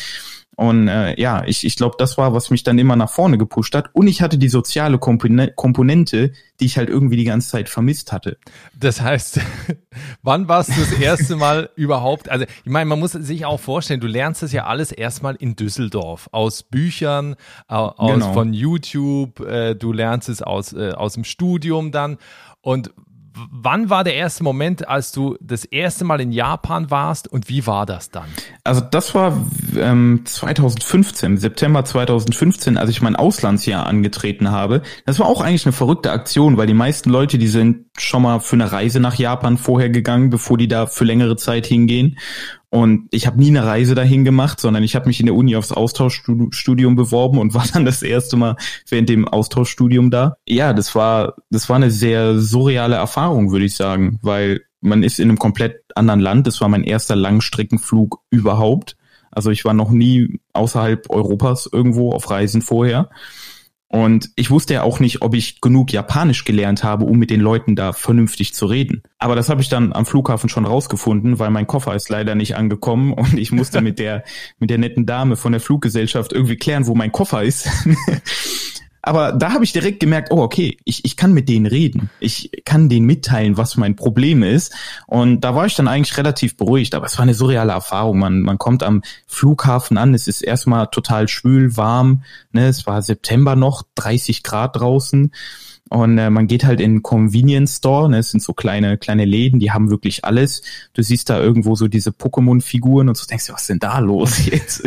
Und 0.60 0.88
äh, 0.88 1.20
ja, 1.22 1.44
ich, 1.46 1.64
ich 1.64 1.76
glaube, 1.76 1.98
das 2.00 2.18
war, 2.18 2.34
was 2.34 2.50
mich 2.50 2.64
dann 2.64 2.80
immer 2.80 2.96
nach 2.96 3.12
vorne 3.12 3.38
gepusht 3.38 3.76
hat. 3.76 3.92
Und 3.94 4.08
ich 4.08 4.24
hatte 4.24 4.40
die 4.40 4.50
soziale 4.50 4.98
Komponente, 4.98 6.32
die 6.60 6.66
ich 6.66 6.80
halt 6.80 6.90
irgendwie 6.90 7.16
die 7.16 7.26
ganze 7.26 7.50
Zeit 7.50 7.70
vermisst 7.70 8.12
hatte. 8.12 8.40
Das 8.76 9.00
heißt, 9.00 9.40
wann 10.24 10.48
warst 10.48 10.70
du 10.70 10.80
das 10.80 10.94
erste 10.94 11.36
Mal 11.36 11.70
überhaupt? 11.76 12.30
Also 12.30 12.46
ich 12.66 12.72
meine, 12.72 12.86
man 12.86 13.00
muss 13.00 13.12
sich 13.12 13.46
auch 13.46 13.60
vorstellen, 13.60 14.00
du 14.00 14.08
lernst 14.08 14.42
das 14.42 14.52
ja 14.52 14.66
alles 14.66 14.92
erstmal 14.92 15.36
in 15.36 15.56
Düsseldorf 15.56 16.28
aus 16.32 16.64
Büchern, 16.64 17.36
aus 17.68 18.14
genau. 18.14 18.34
von 18.34 18.52
YouTube. 18.52 19.40
Äh, 19.42 19.76
du 19.76 19.94
lernst 19.94 20.28
es 20.28 20.42
aus 20.42 20.74
äh, 20.74 20.92
aus 20.94 21.14
dem 21.14 21.24
Studium 21.24 21.92
dann. 21.92 22.18
Und 22.62 22.92
wann 23.52 23.90
war 23.90 24.04
der 24.04 24.16
erste 24.16 24.44
Moment, 24.44 24.88
als 24.88 25.12
du 25.12 25.38
das 25.40 25.66
erste 25.66 26.06
Mal 26.06 26.22
in 26.22 26.32
Japan 26.32 26.90
warst 26.92 27.28
und 27.28 27.50
wie 27.50 27.68
war 27.68 27.86
das 27.86 28.10
dann? 28.10 28.26
Also 28.64 28.82
das 28.82 29.16
war 29.16 29.38
ähm, 29.78 30.22
2015, 30.26 31.38
September 31.38 31.86
2015, 31.86 32.78
als 32.78 32.90
ich 32.90 33.02
mein 33.02 33.16
Auslandsjahr 33.16 33.86
angetreten 33.86 34.52
habe. 34.52 34.82
Das 35.06 35.20
war 35.20 35.28
auch 35.28 35.42
eigentlich 35.42 35.66
eine 35.66 35.74
verrückte 35.74 36.12
Aktion, 36.12 36.58
weil 36.58 36.68
die 36.68 36.74
meisten 36.74 37.10
Leute, 37.10 37.38
die 37.38 37.48
sind 37.48 37.86
schon 37.98 38.22
mal 38.22 38.40
für 38.40 38.56
eine 38.56 38.72
Reise 38.72 39.00
nach 39.00 39.16
Japan 39.16 39.58
vorher 39.58 39.90
gegangen, 39.90 40.30
bevor 40.30 40.58
die 40.58 40.68
da 40.68 40.86
für 40.86 41.04
längere 41.04 41.36
Zeit 41.36 41.66
hingehen. 41.66 42.18
Und 42.70 43.08
ich 43.12 43.28
habe 43.28 43.40
nie 43.40 43.48
eine 43.48 43.66
Reise 43.66 43.96
dahin 43.96 44.26
gemacht, 44.26 44.60
sondern 44.60 44.84
ich 44.84 44.96
habe 44.96 45.08
mich 45.08 45.20
in 45.22 45.26
der 45.26 45.36
Uni 45.36 45.56
aufs 45.56 45.72
Austauschstudium 45.72 46.96
beworben 46.96 47.40
und 47.40 47.54
war 47.54 47.66
dann 47.74 47.86
das 47.86 48.04
erste 48.04 48.36
Mal 48.36 48.58
während 48.90 49.10
dem 49.10 49.28
Austauschstudium 49.28 50.12
da. 50.12 50.36
Ja, 50.48 50.74
das 50.74 50.94
war 50.94 51.36
das 51.50 51.70
war 51.70 51.78
eine 51.78 51.92
sehr 51.92 52.40
surreale 52.40 52.96
Erfahrung, 52.96 53.52
würde 53.52 53.66
ich 53.66 53.76
sagen, 53.76 54.20
weil 54.22 54.62
man 54.82 55.04
ist 55.04 55.20
in 55.20 55.30
einem 55.30 55.40
komplett 55.40 55.82
anderen 55.96 56.20
Land. 56.20 56.48
Das 56.48 56.60
war 56.60 56.68
mein 56.68 56.84
erster 56.84 57.16
Langstreckenflug 57.16 58.20
überhaupt. 58.30 58.98
Also 59.32 59.52
ich 59.52 59.66
war 59.66 59.74
noch 59.74 59.92
nie 59.92 60.40
außerhalb 60.54 61.10
Europas 61.10 61.70
irgendwo 61.72 62.12
auf 62.12 62.30
Reisen 62.30 62.62
vorher. 62.62 63.10
Und 63.90 64.32
ich 64.36 64.52
wusste 64.52 64.74
ja 64.74 64.84
auch 64.84 65.00
nicht, 65.00 65.22
ob 65.22 65.34
ich 65.34 65.62
genug 65.62 65.94
Japanisch 65.94 66.44
gelernt 66.44 66.84
habe, 66.84 67.06
um 67.06 67.18
mit 67.18 67.30
den 67.30 67.40
Leuten 67.40 67.76
da 67.76 67.94
vernünftig 67.94 68.54
zu 68.54 68.66
reden. 68.66 69.02
Aber 69.18 69.36
das 69.36 69.48
habe 69.48 69.62
ich 69.62 69.70
dann 69.70 69.94
am 69.94 70.06
Flughafen 70.06 70.50
schon 70.50 70.66
rausgefunden, 70.66 71.40
weil 71.40 71.52
mein 71.52 71.68
Koffer 71.68 71.96
ist 71.96 72.10
leider 72.10 72.36
nicht 72.36 72.58
angekommen 72.58 73.14
und 73.14 73.38
ich 73.38 73.54
musste 73.54 73.82
mit 73.88 73.98
der 73.98 74.26
mit 74.60 74.70
der 74.70 74.78
netten 74.78 75.06
Dame 75.06 75.38
von 75.38 75.54
der 75.54 75.62
Fluggesellschaft 75.62 76.34
irgendwie 76.34 76.58
klären, 76.58 76.86
wo 76.86 76.96
mein 76.96 77.14
Koffer 77.14 77.44
ist. 77.44 77.70
Aber 79.08 79.32
da 79.32 79.54
habe 79.54 79.64
ich 79.64 79.72
direkt 79.72 80.02
gemerkt, 80.02 80.32
oh 80.34 80.42
okay, 80.42 80.78
ich, 80.84 81.06
ich 81.06 81.16
kann 81.16 81.32
mit 81.32 81.48
denen 81.48 81.66
reden. 81.66 82.10
Ich 82.20 82.52
kann 82.66 82.90
denen 82.90 83.06
mitteilen, 83.06 83.56
was 83.56 83.78
mein 83.78 83.96
Problem 83.96 84.44
ist. 84.44 84.76
Und 85.06 85.42
da 85.46 85.56
war 85.56 85.66
ich 85.66 85.76
dann 85.76 85.88
eigentlich 85.88 86.18
relativ 86.18 86.58
beruhigt. 86.58 86.94
Aber 86.94 87.06
es 87.06 87.18
war 87.18 87.24
eine 87.24 87.34
surreale 87.34 87.72
Erfahrung. 87.72 88.20
Man, 88.20 88.42
man 88.42 88.58
kommt 88.58 88.84
am 88.84 89.04
Flughafen 89.26 89.98
an, 89.98 90.14
es 90.14 90.28
ist 90.28 90.42
erstmal 90.42 90.88
total 90.88 91.30
schwül, 91.30 91.78
warm. 91.78 92.24
Ne? 92.52 92.68
Es 92.68 92.86
war 92.86 93.02
September 93.02 93.56
noch, 93.56 93.84
30 93.96 94.44
Grad 94.44 94.76
draußen. 94.76 95.32
Und 95.90 96.18
äh, 96.18 96.30
man 96.30 96.48
geht 96.48 96.66
halt 96.66 96.82
in 96.82 97.02
Convenience 97.02 97.78
Store, 97.78 98.10
ne, 98.10 98.18
es 98.18 98.32
sind 98.32 98.44
so 98.44 98.52
kleine 98.52 98.98
kleine 98.98 99.24
Läden, 99.24 99.62
die 99.62 99.72
haben 99.72 99.90
wirklich 99.90 100.26
alles. 100.26 100.62
Du 100.92 101.02
siehst 101.02 101.30
da 101.30 101.40
irgendwo 101.40 101.76
so 101.76 101.88
diese 101.88 102.10
Pokémon-Figuren 102.10 103.08
und 103.08 103.16
so 103.16 103.26
denkst 103.26 103.48
du, 103.48 103.54
was 103.54 103.62
ist 103.62 103.70
denn 103.70 103.80
da 103.80 104.00
los 104.00 104.46
jetzt? 104.52 104.84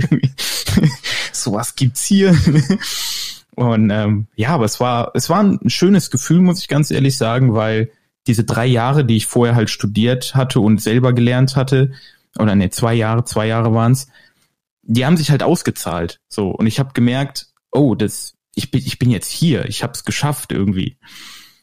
so 1.33 1.53
was 1.53 1.75
gibt's 1.75 2.05
hier. 2.05 2.37
Und 3.61 3.90
ähm, 3.90 4.26
ja, 4.37 4.49
aber 4.55 4.64
es 4.64 4.81
war, 4.81 5.11
es 5.12 5.29
war 5.29 5.43
ein 5.43 5.69
schönes 5.69 6.11
Gefühl, 6.11 6.40
muss 6.40 6.61
ich 6.61 6.69
ganz 6.69 6.90
ehrlich 6.90 7.19
sagen, 7.19 7.52
weil 7.52 7.90
diese 8.26 8.45
drei 8.45 8.64
Jahre, 8.64 9.05
die 9.05 9.19
ich 9.19 9.26
vorher 9.26 9.55
halt 9.55 9.69
studiert 9.69 10.35
hatte 10.35 10.61
und 10.61 10.81
selber 10.81 11.12
gelernt 11.12 11.57
hatte, 11.57 11.93
oder 12.38 12.55
ne, 12.55 12.71
zwei 12.71 12.95
Jahre, 12.95 13.25
zwei 13.25 13.47
Jahre 13.47 13.75
waren's, 13.75 14.09
die 14.83 15.05
haben 15.05 15.19
sich 15.19 15.31
halt 15.31 15.43
ausgezahlt. 15.43 16.21
So, 16.26 16.49
und 16.49 16.67
ich 16.67 16.79
habe 16.79 16.95
gemerkt, 16.95 17.49
oh, 17.71 17.95
das, 17.95 18.35
ich 18.55 18.71
bin, 18.71 18.81
ich 18.81 18.99
bin 18.99 19.11
jetzt 19.11 19.31
hier, 19.31 19.67
ich 19.67 19.83
habe 19.83 19.93
es 19.93 20.07
geschafft 20.07 20.52
irgendwie. 20.52 20.97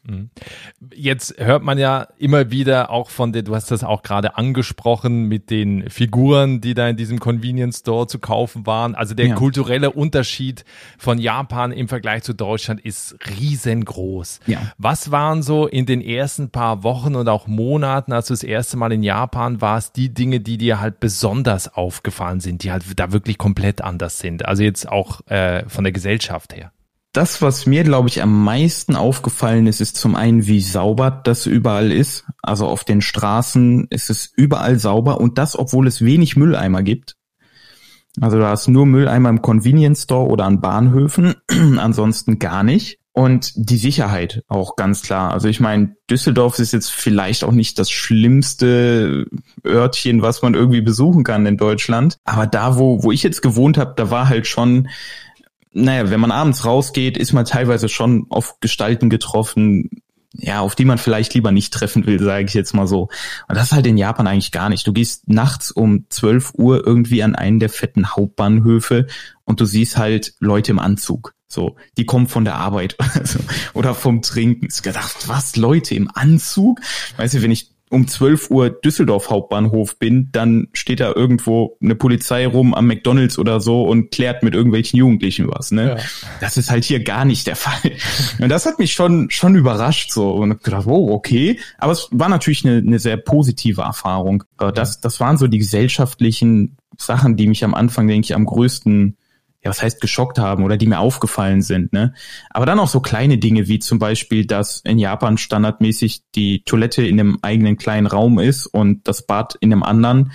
Mhm. 0.08 0.30
Jetzt 0.96 1.36
hört 1.38 1.64
man 1.64 1.78
ja 1.78 2.08
immer 2.18 2.50
wieder 2.50 2.90
auch 2.90 3.10
von 3.10 3.34
der, 3.34 3.44
du 3.44 3.54
hast 3.54 3.72
das 3.72 3.84
auch 3.84 4.04
gerade 4.04 4.38
angesprochen 4.38 5.24
mit 5.24 5.50
den 5.50 5.90
Figuren, 5.90 6.62
die 6.62 6.74
da 6.74 6.88
in 6.88 6.96
diesem 6.96 7.20
Convenience 7.20 7.80
Store 7.80 8.08
zu 8.08 8.20
kaufen 8.20 8.66
waren. 8.66 8.96
Also 8.96 9.14
der 9.14 9.28
ja. 9.28 9.36
kulturelle 9.36 9.92
Unterschied 9.92 10.64
von 10.98 11.18
Japan 11.18 11.72
im 11.72 11.88
Vergleich 11.88 12.24
zu 12.24 12.34
Deutschland 12.34 12.80
ist 12.80 13.18
riesengroß. 13.40 14.40
Ja. 14.48 14.60
Was 14.78 15.12
waren 15.12 15.44
so 15.44 15.68
in 15.68 15.86
den 15.86 16.02
ersten 16.02 16.50
paar 16.50 16.84
Wochen 16.84 17.16
und 17.16 17.28
auch 17.28 17.48
Monaten, 17.48 18.14
als 18.14 18.28
du 18.28 18.34
das 18.34 18.44
erste 18.44 18.78
Mal 18.78 18.94
in 18.94 19.04
Japan 19.04 19.60
warst, 19.60 19.98
die 19.98 20.14
Dinge, 20.14 20.40
die 20.40 20.58
dir 20.58 20.80
halt 20.80 21.00
besonders 21.00 21.74
aufgefallen 21.74 22.40
sind, 22.40 22.64
die 22.64 22.72
halt 22.72 22.84
da 22.96 23.12
wirklich 23.12 23.38
komplett 23.38 23.82
anders 23.82 24.20
sind? 24.20 24.46
Also 24.46 24.64
jetzt 24.64 24.88
auch 24.88 25.26
äh, 25.28 25.68
von 25.68 25.84
der 25.84 25.92
Gesellschaft 25.92 26.56
her 26.56 26.72
das, 27.14 27.42
was 27.42 27.66
mir, 27.66 27.84
glaube 27.84 28.10
ich, 28.10 28.22
am 28.22 28.44
meisten 28.44 28.96
aufgefallen 28.96 29.68
ist, 29.68 29.82
ist 29.82 29.98
zum 29.98 30.16
einen, 30.16 30.46
wie 30.46 30.62
sauber 30.62 31.10
das 31.10 31.46
überall 31.46 31.92
ist. 31.92 32.26
Also 32.44 32.68
auf 32.68 32.84
den 32.84 33.02
Straßen 33.02 33.88
ist 33.90 34.10
es 34.10 34.32
überall 34.36 34.78
sauber 34.78 35.20
und 35.20 35.38
das, 35.38 35.58
obwohl 35.58 35.88
es 35.88 36.04
wenig 36.04 36.36
Mülleimer 36.36 36.84
gibt. 36.84 37.16
Also 38.20 38.40
da 38.40 38.54
ist 38.54 38.68
nur 38.68 38.86
Mülleimer 38.86 39.30
im 39.30 39.42
Convenience 39.42 40.04
Store 40.04 40.28
oder 40.28 40.46
an 40.46 40.62
Bahnhöfen, 40.62 41.36
ansonsten 41.78 42.40
gar 42.40 42.64
nicht. 42.64 43.00
Und 43.14 43.54
die 43.56 43.78
Sicherheit 43.78 44.44
auch 44.48 44.76
ganz 44.76 45.02
klar. 45.02 45.32
Also 45.32 45.48
ich 45.48 45.60
meine, 45.60 45.96
Düsseldorf 46.08 46.60
ist 46.60 46.72
jetzt 46.72 46.92
vielleicht 46.92 47.44
auch 47.44 47.52
nicht 47.52 47.80
das 47.80 47.90
schlimmste 47.90 49.26
Örtchen, 49.66 50.22
was 50.22 50.44
man 50.44 50.54
irgendwie 50.54 50.82
besuchen 50.82 51.24
kann 51.24 51.48
in 51.48 51.58
Deutschland. 51.58 52.18
Aber 52.26 52.46
da, 52.46 52.78
wo, 52.78 53.02
wo 53.02 53.12
ich 53.12 53.24
jetzt 53.24 53.42
gewohnt 53.42 53.80
habe, 53.80 53.96
da 53.98 54.12
war 54.12 54.30
halt 54.30 54.46
schon 54.46 54.88
naja, 55.77 56.10
wenn 56.10 56.19
man 56.19 56.31
abends 56.31 56.65
rausgeht, 56.65 57.17
ist 57.17 57.34
man 57.34 57.46
teilweise 57.46 57.88
schon 57.88 58.25
auf 58.29 58.60
Gestalten 58.60 59.10
getroffen, 59.10 60.01
ja, 60.34 60.60
auf 60.60 60.75
die 60.75 60.86
man 60.86 60.98
vielleicht 60.98 61.34
lieber 61.34 61.51
nicht 61.51 61.74
treffen 61.74 62.05
will, 62.05 62.22
sage 62.22 62.46
ich 62.46 62.53
jetzt 62.53 62.74
mal 62.74 62.88
so. 62.88 63.10
Und 63.48 63.55
das 63.55 63.67
ist 63.67 63.72
halt 63.74 63.88
in 63.88 63.98
Japan 63.98 64.27
eigentlich 64.27 64.51
gar 64.51 64.69
nicht. 64.69 64.86
Du 64.86 64.93
gehst 64.93 65.27
nachts 65.29 65.72
um 65.72 66.05
12 66.10 66.53
Uhr 66.55 66.86
irgendwie 66.86 67.24
an 67.24 67.36
einen 67.36 67.60
der 67.60 67.69
fetten 67.69 68.15
Hauptbahnhöfe 68.15 69.07
und 69.46 69.62
du 69.62 69.65
siehst 69.65 69.98
halt 69.98 70.34
Leute 70.39 70.72
im 70.72 70.79
Anzug. 70.79 71.34
So, 71.48 71.77
die 71.98 72.05
kommen 72.05 72.27
von 72.27 72.43
der 72.43 72.55
Arbeit 72.55 72.98
oder 73.74 73.96
vom 73.96 74.22
Trinken. 74.22 74.67
Ich 74.69 74.81
gedacht, 74.81 75.27
was, 75.27 75.55
Leute 75.55 75.96
im 75.96 76.10
Anzug? 76.13 76.81
Weißt 77.15 77.36
du, 77.36 77.41
wenn 77.41 77.51
ich 77.51 77.72
um 77.89 78.08
12 78.08 78.51
Uhr 78.51 78.70
Düsseldorf 78.70 79.29
Hauptbahnhof 79.29 79.98
bin, 79.98 80.29
dann 80.32 80.67
steht 80.74 81.00
da 81.00 81.13
irgendwo 81.13 81.77
eine 81.82 81.96
Polizei 81.96 82.46
rum 82.46 82.74
am 82.74 82.88
McDonalds 82.88 83.39
oder 83.39 83.62
so 83.62 83.84
und 83.84 84.12
klärt 84.12 84.44
mit 84.44 84.53
irgendwelchen 84.53 84.98
Jugendlichen 84.98 85.48
was, 85.50 85.72
ne? 85.72 85.96
Ja. 85.98 85.98
Das 86.41 86.58
ist 86.58 86.70
halt 86.70 86.84
hier 86.84 87.03
gar 87.03 87.24
nicht 87.24 87.48
der 87.48 87.56
Fall. 87.58 87.91
Und 88.39 88.50
das 88.50 88.65
hat 88.65 88.79
mich 88.79 88.94
schon, 88.94 89.29
schon 89.29 89.56
überrascht, 89.56 90.12
so. 90.12 90.32
Und 90.32 90.63
gedacht, 90.63 90.88
oh, 90.88 91.12
okay. 91.12 91.60
Aber 91.77 91.94
es 91.94 92.10
war 92.12 92.29
natürlich 92.29 92.65
eine, 92.65 92.77
eine 92.77 93.00
sehr 93.00 93.17
positive 93.17 93.82
Erfahrung. 93.82 94.44
Das, 94.58 95.00
das 95.00 95.20
waren 95.20 95.38
so 95.38 95.48
die 95.48 95.60
gesellschaftlichen 95.60 96.77
Sachen, 96.98 97.38
die 97.38 97.48
mich 97.48 97.63
am 97.63 97.74
Anfang, 97.74 98.08
denke 98.08 98.25
ich, 98.25 98.36
am 98.36 98.46
größten 98.46 99.17
ja, 99.68 99.72
was 99.72 99.84
heißt 99.84 100.00
geschockt 100.00 100.40
haben 100.40 100.64
oder 100.64 100.78
die 100.78 100.88
mir 100.88 101.00
aufgefallen 101.00 101.62
sind, 101.62 101.92
ne? 101.92 102.14
Aber 102.50 102.66
dann 102.66 102.80
auch 102.80 102.88
so 102.88 103.02
kleine 103.02 103.38
Dinge 103.38 103.68
wie 103.68 103.80
zum 103.80 104.00
Beispiel, 104.00 104.46
dass 104.46 104.80
in 104.86 104.98
Japan 104.98 105.38
standardmäßig 105.38 106.22
die 106.36 106.64
Toilette 106.64 107.06
in 107.06 107.20
einem 107.20 107.40
eigenen 107.42 107.76
kleinen 107.78 108.08
Raum 108.08 108.40
ist 108.40 108.66
und 108.66 109.08
das 109.08 109.28
Bad 109.28 109.58
in 109.60 109.74
einem 109.74 109.84
anderen 109.84 110.32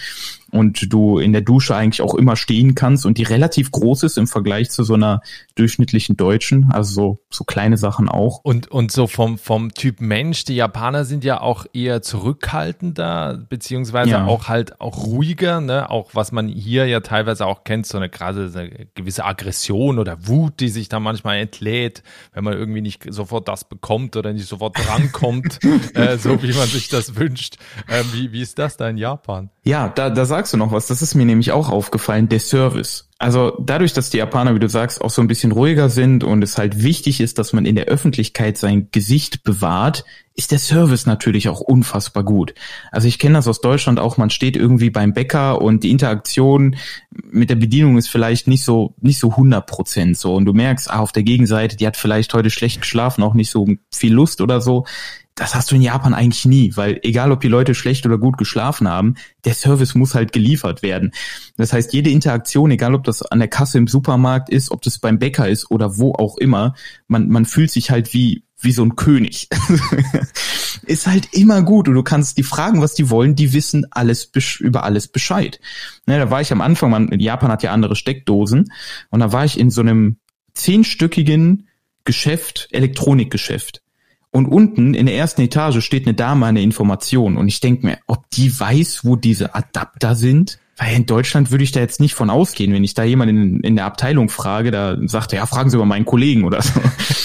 und 0.53 0.93
du 0.93 1.19
in 1.19 1.33
der 1.33 1.41
Dusche 1.41 1.75
eigentlich 1.75 2.03
auch 2.03 2.15
immer 2.15 2.37
stehen 2.37 2.75
kannst 2.75 3.07
und 3.07 3.17
die 3.17 3.23
relativ 3.23 3.71
groß 3.71 4.03
ist 4.05 4.19
im 4.19 4.27
Vergleich 4.27 4.71
zu 4.71 4.85
so 4.85 4.95
einer 4.95 5.23
durchschnittlichen 5.55 6.17
Deutschen, 6.17 6.71
also 6.71 6.93
so, 6.93 7.19
so 7.31 7.45
kleine 7.45 7.79
Sachen 7.79 8.09
auch. 8.09 8.41
Und, 8.43 8.69
und 8.69 8.93
so 8.93 9.07
vom, 9.07 9.39
vom 9.39 9.73
Typ 9.73 10.01
Mensch, 10.01 10.45
die 10.45 10.55
Japaner 10.55 11.07
sind 11.07 11.25
ja 11.25 11.41
auch 11.41 11.65
eher 11.73 12.03
zurückhaltender, 12.03 13.43
beziehungsweise 13.49 14.11
ja. 14.11 14.27
auch 14.27 14.49
halt 14.49 14.81
auch 14.81 15.07
ruhiger, 15.07 15.63
ne, 15.63 15.91
auch 15.91 16.11
was 16.13 16.33
man 16.33 16.49
hier 16.49 16.87
ja 16.87 17.01
teilweise 17.01 17.47
auch 17.47 17.65
kennt, 17.65 17.87
so 17.87 17.97
eine 17.97 18.11
gerade 18.11 18.51
eine 18.55 18.87
gewisse 18.95 19.25
Aggression 19.25 19.99
oder 19.99 20.27
Wut, 20.27 20.61
die 20.61 20.69
sich 20.69 20.91
da 20.91 21.01
manchmal 21.01 21.39
entlädt, 21.39 22.03
wenn 22.35 22.45
man 22.45 22.53
irgendwie 22.53 22.83
nicht 22.83 23.07
sofort 23.09 23.49
das 23.49 23.65
bekommt 23.65 24.17
oder 24.17 24.35
nicht 24.35 24.47
sofort 24.47 24.77
drankommt, 24.77 25.61
äh, 25.95 26.19
so 26.19 26.43
wie 26.43 26.53
man 26.53 26.69
sich 26.69 26.89
das 26.89 27.17
wünscht. 27.17 27.57
Äh, 27.89 28.03
wie, 28.13 28.33
wie 28.33 28.43
ist 28.43 28.59
das 28.59 28.77
da 28.77 28.89
in 28.89 28.99
Japan? 28.99 29.51
Ja, 29.65 29.89
da, 29.89 30.11
da 30.11 30.25
sagst 30.43 30.55
du 30.55 30.57
noch 30.57 30.73
was. 30.73 30.89
Das 30.89 31.03
ist 31.03 31.15
mir 31.15 31.25
nämlich 31.25 31.53
auch 31.53 31.69
aufgefallen, 31.69 32.29
der 32.29 32.41
Service. 32.41 33.09
Also 33.17 33.57
dadurch, 33.61 33.93
dass 33.93 34.11
die 34.11 34.17
Japaner, 34.17 34.57
wie 34.57 34.59
du 34.59 34.69
sagst, 34.69 35.01
auch 35.01 35.11
so 35.11 35.23
ein 35.23 35.29
bisschen 35.29 35.53
ruhiger 35.53 35.89
sind 35.89 36.25
und 36.25 36.43
es 36.43 36.59
halt 36.59 36.83
wichtig 36.83 37.21
ist, 37.21 37.39
dass 37.39 37.53
man 37.53 37.65
in 37.65 37.77
der 37.77 37.85
Öffentlichkeit 37.85 38.59
sein 38.59 38.89
Gesicht 38.91 39.45
bewahrt, 39.45 40.05
ist 40.35 40.51
der 40.51 40.59
Service 40.59 41.07
natürlich 41.07 41.49
auch 41.49 41.61
unfassbar 41.61 42.25
gut. 42.25 42.55
Also 42.91 43.07
ich 43.07 43.21
kenne 43.21 43.35
das 43.35 43.47
aus 43.47 43.61
Deutschland 43.61 44.01
auch, 44.01 44.17
man 44.17 44.31
steht 44.31 44.57
irgendwie 44.57 44.91
beim 44.91 45.13
Bäcker 45.13 45.63
und 45.63 45.85
die 45.85 45.93
Interaktion 45.93 46.75
mit 47.31 47.49
der 47.49 47.57
Bedienung 47.57 47.97
ist 47.97 48.09
vielleicht 48.09 48.49
nicht 48.49 48.65
so, 48.65 48.95
nicht 49.01 49.21
so 49.21 49.31
100 49.31 49.65
Prozent 49.65 50.19
so 50.19 50.35
und 50.35 50.45
du 50.45 50.53
merkst, 50.55 50.91
ah, 50.91 50.99
auf 50.99 51.13
der 51.13 51.23
Gegenseite, 51.23 51.77
die 51.77 51.87
hat 51.87 51.97
vielleicht 51.97 52.35
heute 52.35 52.51
schlecht 52.51 52.81
geschlafen, 52.81 53.23
auch 53.23 53.35
nicht 53.35 53.51
so 53.51 53.69
viel 53.93 54.13
Lust 54.13 54.41
oder 54.41 54.61
so. 54.61 54.87
Das 55.35 55.55
hast 55.55 55.71
du 55.71 55.77
in 55.77 55.83
Japan 55.83 56.15
eigentlich 56.15 56.45
nie, 56.45 56.77
weil 56.77 57.01
egal 57.03 57.33
ob 57.33 57.41
die 57.41 57.49
Leute 57.49 57.75
schlecht 57.75 58.05
oder 58.05 58.19
gut 58.19 58.37
geschlafen 58.37 58.89
haben, 58.89 59.15
der 59.45 59.55
Service 59.55 59.95
muss 59.95 60.15
halt 60.15 60.33
geliefert 60.33 60.83
werden. 60.83 61.13
Das 61.57 61.73
heißt, 61.73 61.93
jede 61.93 62.11
Interaktion, 62.11 62.71
egal 62.71 62.95
ob 62.95 63.05
das 63.05 63.23
an 63.23 63.39
der 63.39 63.49
Kasse 63.49 63.79
im 63.79 63.87
Supermarkt 63.87 64.51
ist, 64.51 64.71
ob 64.71 64.83
das 64.83 64.99
beim 64.99 65.19
Bäcker 65.19 65.49
ist 65.49 65.71
oder 65.71 65.99
wo 65.99 66.13
auch 66.13 66.37
immer, 66.37 66.75
man, 67.09 67.29
man 67.29 67.47
fühlt 67.47 67.71
sich 67.71 67.91
halt 67.91 68.13
wie, 68.13 68.45
wie 68.61 68.73
so 68.73 68.85
ein 68.85 68.97
König. 68.97 69.49
ist 70.87 71.07
halt 71.07 71.33
immer 71.33 71.63
gut 71.63 71.89
und 71.89 71.95
du 71.95 72.03
kannst 72.03 72.37
die 72.39 72.43
fragen, 72.43 72.81
was 72.81 72.95
die 72.95 73.09
wollen, 73.09 73.35
die 73.35 73.53
wissen 73.53 73.87
alles 73.91 74.31
über 74.61 74.85
alles 74.85 75.09
Bescheid. 75.09 75.61
Ne, 76.07 76.19
da 76.19 76.31
war 76.31 76.41
ich 76.41 76.53
am 76.53 76.61
Anfang, 76.61 76.91
man, 76.91 77.19
Japan 77.19 77.51
hat 77.51 77.63
ja 77.63 77.73
andere 77.73 77.97
Steckdosen 77.97 78.73
und 79.11 79.21
da 79.21 79.33
war 79.33 79.45
ich 79.45 79.59
in 79.59 79.71
so 79.71 79.81
einem 79.81 80.19
zehnstöckigen 80.55 81.69
Geschäft, 82.05 82.69
Elektronikgeschäft. 82.73 83.83
Und 84.33 84.47
unten 84.47 84.95
in 84.95 85.05
der 85.07 85.15
ersten 85.15 85.43
Etage 85.43 85.85
steht 85.85 86.07
eine 86.07 86.15
Dame 86.15 86.47
eine 86.47 86.63
Information. 86.63 87.37
Und 87.37 87.49
ich 87.49 87.61
denke 87.61 87.87
mir, 87.87 87.99
ob 88.07 88.29
die 88.31 88.59
weiß, 88.59 89.05
wo 89.05 89.15
diese 89.15 89.55
Adapter 89.55 90.17
sind? 90.17 90.59
Weil 90.79 90.97
in 90.97 91.05
Deutschland 91.05 91.51
würde 91.51 91.65
ich 91.65 91.73
da 91.73 91.81
jetzt 91.81 92.01
nicht 92.01 92.15
von 92.15 92.31
ausgehen, 92.31 92.73
wenn 92.73 92.83
ich 92.83 92.95
da 92.95 93.05
jemanden 93.05 93.37
in, 93.37 93.61
in 93.61 93.77
der 93.77 93.85
Abteilung 93.85 94.31
frage, 94.31 94.71
da 94.71 94.97
sagt 95.07 95.35
er, 95.35 95.41
ja, 95.41 95.47
fragen 95.47 95.69
Sie 95.69 95.77
mal 95.77 95.85
meinen 95.85 96.07
Kollegen 96.07 96.45
oder 96.45 96.63
so. 96.63 96.73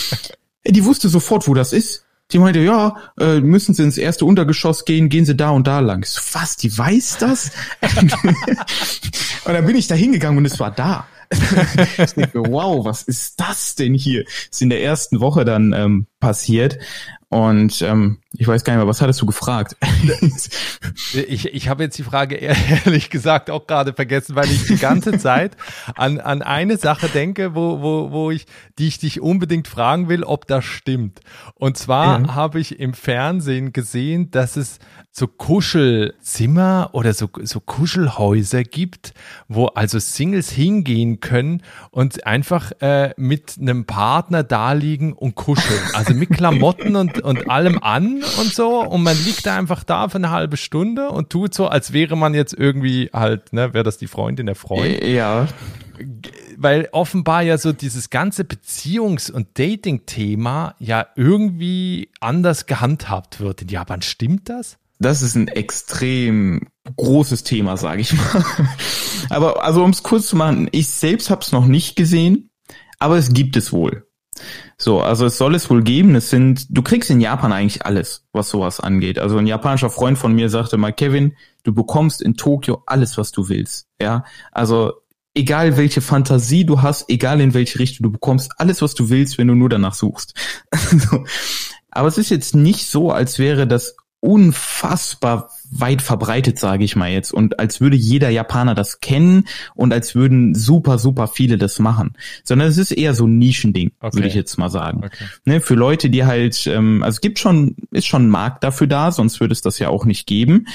die 0.67 0.83
wusste 0.83 1.07
sofort, 1.07 1.47
wo 1.47 1.53
das 1.53 1.71
ist. 1.71 2.03
Die 2.33 2.39
meinte, 2.39 2.59
ja, 2.59 2.97
äh, 3.17 3.39
müssen 3.39 3.73
Sie 3.73 3.83
ins 3.83 3.97
erste 3.97 4.25
Untergeschoss 4.25 4.83
gehen, 4.83 5.07
gehen 5.07 5.23
Sie 5.23 5.35
da 5.35 5.51
und 5.51 5.65
da 5.65 5.79
lang. 5.79 6.03
So, 6.03 6.19
was, 6.33 6.57
die 6.57 6.77
weiß 6.77 7.19
das? 7.19 7.51
und 9.45 9.53
dann 9.53 9.65
bin 9.65 9.77
ich 9.77 9.87
da 9.87 9.95
hingegangen 9.95 10.37
und 10.37 10.45
es 10.45 10.59
war 10.59 10.71
da. 10.71 11.07
ich 11.97 12.13
denke, 12.13 12.43
wow, 12.51 12.85
was 12.85 13.03
ist 13.03 13.39
das 13.39 13.75
denn 13.75 13.93
hier? 13.93 14.25
Ist 14.51 14.61
in 14.61 14.69
der 14.69 14.83
ersten 14.83 15.19
Woche 15.19 15.45
dann 15.45 15.73
ähm, 15.73 16.07
passiert. 16.19 16.77
Und 17.29 17.81
ähm, 17.81 18.19
ich 18.39 18.47
weiß 18.47 18.63
gar 18.63 18.73
nicht 18.73 18.79
mehr, 18.79 18.87
was 18.87 19.01
hattest 19.01 19.21
du 19.21 19.25
gefragt? 19.25 19.75
ich 21.13 21.53
ich 21.53 21.69
habe 21.69 21.83
jetzt 21.83 21.97
die 21.97 22.03
Frage 22.03 22.35
ehrlich 22.85 23.09
gesagt 23.09 23.49
auch 23.49 23.65
gerade 23.65 23.93
vergessen, 23.93 24.35
weil 24.35 24.45
ich 24.45 24.67
die 24.67 24.77
ganze 24.77 25.17
Zeit 25.17 25.57
an, 25.95 26.19
an 26.19 26.41
eine 26.41 26.77
Sache 26.77 27.09
denke, 27.09 27.55
wo, 27.55 27.81
wo, 27.81 28.11
wo 28.11 28.31
ich, 28.31 28.45
die 28.77 28.87
ich 28.87 28.99
dich 28.99 29.21
unbedingt 29.21 29.67
fragen 29.67 30.07
will, 30.07 30.23
ob 30.23 30.45
das 30.47 30.65
stimmt. 30.65 31.21
Und 31.55 31.77
zwar 31.77 32.21
ja. 32.21 32.35
habe 32.35 32.59
ich 32.59 32.79
im 32.79 32.93
Fernsehen 32.93 33.73
gesehen, 33.73 34.29
dass 34.29 34.55
es 34.55 34.79
so 35.11 35.25
Kuschelzimmer 35.25 36.89
oder 36.93 37.11
so, 37.13 37.27
so 37.41 37.59
Kuschelhäuser 37.59 38.63
gibt, 38.63 39.15
wo 39.47 39.65
also 39.65 39.97
Singles 39.97 40.51
hingehen 40.51 41.21
können 41.21 41.63
und 41.89 42.27
einfach 42.27 42.71
äh, 42.81 43.15
mit 43.17 43.55
einem 43.59 43.85
Partner 43.85 44.43
da 44.43 44.73
liegen 44.73 45.13
und 45.13 45.33
kuscheln. 45.33 45.81
Also 45.93 46.13
mit 46.13 46.29
Klamotten 46.29 46.95
und, 46.95 47.19
und 47.21 47.49
allem 47.49 47.79
an 47.81 48.21
und 48.39 48.53
so. 48.53 48.81
Und 48.83 49.03
man 49.03 49.17
liegt 49.25 49.45
da 49.45 49.57
einfach 49.57 49.83
da 49.83 50.09
für 50.09 50.17
eine 50.17 50.31
halbe 50.31 50.57
Stunde 50.57 51.09
und 51.09 51.29
tut 51.29 51.53
so, 51.53 51.67
als 51.67 51.93
wäre 51.93 52.15
man 52.15 52.33
jetzt 52.33 52.53
irgendwie 52.53 53.09
halt, 53.13 53.53
ne, 53.53 53.73
wäre 53.73 53.83
das 53.83 53.97
die 53.97 54.07
Freundin, 54.07 54.45
der 54.45 54.55
Freund. 54.55 55.03
Ja. 55.03 55.47
Weil 56.57 56.89
offenbar 56.91 57.41
ja 57.41 57.57
so 57.57 57.73
dieses 57.73 58.09
ganze 58.09 58.43
Beziehungs- 58.43 59.31
und 59.31 59.57
Dating-Thema 59.57 60.75
ja 60.79 61.07
irgendwie 61.15 62.09
anders 62.19 62.65
gehandhabt 62.65 63.39
wird. 63.39 63.63
In 63.63 63.69
Japan 63.69 64.01
stimmt 64.01 64.49
das? 64.49 64.77
Das 64.99 65.21
ist 65.21 65.35
ein 65.35 65.47
extrem 65.47 66.67
großes 66.95 67.43
Thema, 67.43 67.77
sage 67.77 68.01
ich 68.01 68.13
mal. 68.13 68.45
Aber 69.29 69.63
also 69.63 69.83
um 69.83 69.91
es 69.91 70.03
kurz 70.03 70.27
zu 70.27 70.35
machen, 70.35 70.69
ich 70.71 70.89
selbst 70.89 71.29
habe 71.29 71.41
es 71.41 71.51
noch 71.51 71.65
nicht 71.65 71.95
gesehen, 71.95 72.49
aber 72.99 73.17
es 73.17 73.33
gibt 73.33 73.55
es 73.57 73.71
wohl. 73.71 74.06
So, 74.77 75.01
also 75.01 75.25
es 75.25 75.37
soll 75.37 75.55
es 75.55 75.69
wohl 75.69 75.83
geben. 75.83 76.15
Es 76.15 76.29
sind, 76.29 76.67
du 76.69 76.81
kriegst 76.81 77.09
in 77.09 77.19
Japan 77.19 77.51
eigentlich 77.51 77.85
alles, 77.85 78.25
was 78.31 78.49
sowas 78.49 78.79
angeht. 78.79 79.19
Also 79.19 79.37
ein 79.37 79.47
japanischer 79.47 79.89
Freund 79.89 80.17
von 80.17 80.33
mir 80.33 80.49
sagte 80.49 80.77
mal, 80.77 80.93
Kevin, 80.93 81.35
du 81.63 81.73
bekommst 81.73 82.21
in 82.21 82.35
Tokio 82.35 82.83
alles, 82.85 83.17
was 83.17 83.31
du 83.31 83.49
willst. 83.49 83.87
Ja, 84.01 84.23
also 84.51 84.93
egal 85.33 85.77
welche 85.77 86.01
Fantasie 86.01 86.65
du 86.65 86.81
hast, 86.81 87.09
egal 87.09 87.41
in 87.41 87.53
welche 87.53 87.79
Richtung 87.79 88.05
du 88.05 88.11
bekommst, 88.11 88.51
alles, 88.57 88.81
was 88.81 88.95
du 88.95 89.09
willst, 89.09 89.37
wenn 89.37 89.47
du 89.47 89.55
nur 89.55 89.69
danach 89.69 89.93
suchst. 89.93 90.33
Aber 91.91 92.07
es 92.07 92.17
ist 92.17 92.29
jetzt 92.29 92.55
nicht 92.55 92.87
so, 92.87 93.11
als 93.11 93.39
wäre 93.39 93.67
das 93.67 93.95
unfassbar 94.19 95.51
weit 95.71 96.01
verbreitet, 96.01 96.59
sage 96.59 96.83
ich 96.83 96.95
mal 96.95 97.11
jetzt. 97.11 97.33
Und 97.33 97.59
als 97.59 97.81
würde 97.81 97.97
jeder 97.97 98.29
Japaner 98.29 98.75
das 98.75 98.99
kennen 98.99 99.45
und 99.75 99.93
als 99.93 100.15
würden 100.15 100.55
super, 100.55 100.97
super 100.97 101.27
viele 101.27 101.57
das 101.57 101.79
machen. 101.79 102.13
Sondern 102.43 102.67
es 102.67 102.77
ist 102.77 102.91
eher 102.91 103.13
so 103.13 103.25
ein 103.25 103.37
Nischending, 103.37 103.91
okay. 103.99 104.15
würde 104.15 104.27
ich 104.27 104.35
jetzt 104.35 104.57
mal 104.57 104.69
sagen. 104.69 105.01
Okay. 105.03 105.25
Ne, 105.45 105.61
für 105.61 105.75
Leute, 105.75 106.09
die 106.09 106.25
halt, 106.25 106.67
ähm, 106.67 107.03
also 107.03 107.17
es 107.17 107.21
gibt 107.21 107.39
schon, 107.39 107.75
ist 107.91 108.07
schon 108.07 108.27
ein 108.27 108.29
Markt 108.29 108.63
dafür 108.63 108.87
da, 108.87 109.11
sonst 109.11 109.39
würde 109.39 109.53
es 109.53 109.61
das 109.61 109.79
ja 109.79 109.89
auch 109.89 110.05
nicht 110.05 110.27
geben. 110.27 110.67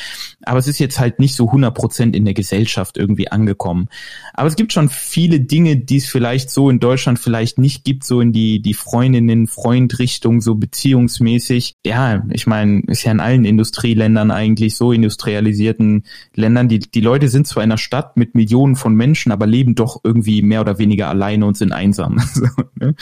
Aber 0.43 0.59
es 0.59 0.69
ist 0.69 0.79
jetzt 0.79 0.99
halt 0.99 1.19
nicht 1.19 1.35
so 1.35 1.47
100 1.47 1.75
Prozent 1.75 2.17
in 2.17 2.25
der 2.25 2.35
Gesellschaft 2.35 2.97
irgendwie 2.97 3.29
angekommen. 3.29 3.89
Aber 4.35 4.49
es 4.49 4.57
gibt 4.57 4.73
schon 4.73 4.89
viele 4.89 5.41
Dinge, 5.41 5.77
die 5.77 5.99
es 5.99 6.07
vielleicht 6.07 6.51
so 6.51 6.69
in 6.71 6.81
Deutschland 6.81 7.19
vielleicht 7.19 7.59
nicht 7.59 7.85
gibt, 7.85 8.05
so 8.05 8.21
in 8.21 8.33
die, 8.33 8.61
die 8.61 8.75
Freundinnen, 8.75 9.47
Freund-Richtung, 9.47 10.41
so 10.41 10.55
beziehungsmäßig. 10.55 11.77
Ja, 11.85 12.25
ich 12.31 12.47
meine, 12.47 12.83
ist 12.87 13.05
ja 13.05 13.13
in 13.13 13.21
allen 13.21 13.45
Industrieländern 13.45 14.31
eigentlich 14.31 14.77
so 14.77 14.82
so 14.83 14.91
industrialisierten 14.91 16.03
Ländern, 16.35 16.69
die, 16.69 16.81
die 16.81 17.01
Leute 17.01 17.29
sind 17.29 17.47
zwar 17.47 17.63
in 17.63 17.71
einer 17.71 17.79
Stadt 17.79 18.17
mit 18.17 18.35
Millionen 18.35 18.75
von 18.75 18.97
Menschen, 18.97 19.31
aber 19.31 19.47
leben 19.47 19.77
doch 19.77 20.01
irgendwie 20.03 20.43
mehr 20.43 20.61
oder 20.61 20.79
weniger 20.79 21.09
alleine 21.09 21.47
und 21.47 21.57
sind 21.57 21.71
einsam. 21.71 22.21
ne? 22.75 22.97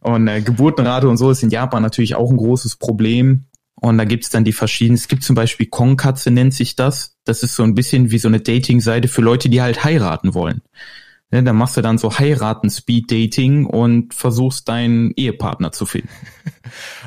Und 0.00 0.28
äh, 0.28 0.40
Geburtenrate 0.40 1.08
und 1.08 1.16
so 1.16 1.32
ist 1.32 1.42
in 1.42 1.50
Japan 1.50 1.82
natürlich 1.82 2.14
auch 2.14 2.30
ein 2.30 2.36
großes 2.36 2.76
Problem. 2.76 3.46
Und 3.74 3.98
da 3.98 4.04
gibt's 4.04 4.30
dann 4.30 4.44
die 4.44 4.52
verschiedenen, 4.52 4.94
es 4.94 5.08
gibt 5.08 5.24
zum 5.24 5.34
Beispiel 5.34 5.66
Konkatze 5.66 6.30
nennt 6.30 6.54
sich 6.54 6.76
das. 6.76 7.16
Das 7.24 7.42
ist 7.42 7.56
so 7.56 7.64
ein 7.64 7.74
bisschen 7.74 8.12
wie 8.12 8.18
so 8.18 8.28
eine 8.28 8.40
Dating-Seite 8.40 9.08
für 9.08 9.20
Leute, 9.20 9.48
die 9.48 9.62
halt 9.62 9.82
heiraten 9.82 10.32
wollen. 10.32 10.62
Ne, 11.30 11.42
dann 11.42 11.56
machst 11.56 11.76
du 11.76 11.80
dann 11.80 11.98
so 11.98 12.16
heiraten 12.18 12.70
Speed 12.70 13.10
Dating 13.10 13.66
und 13.66 14.14
versuchst 14.14 14.68
deinen 14.68 15.12
Ehepartner 15.16 15.72
zu 15.72 15.86
finden. 15.86 16.08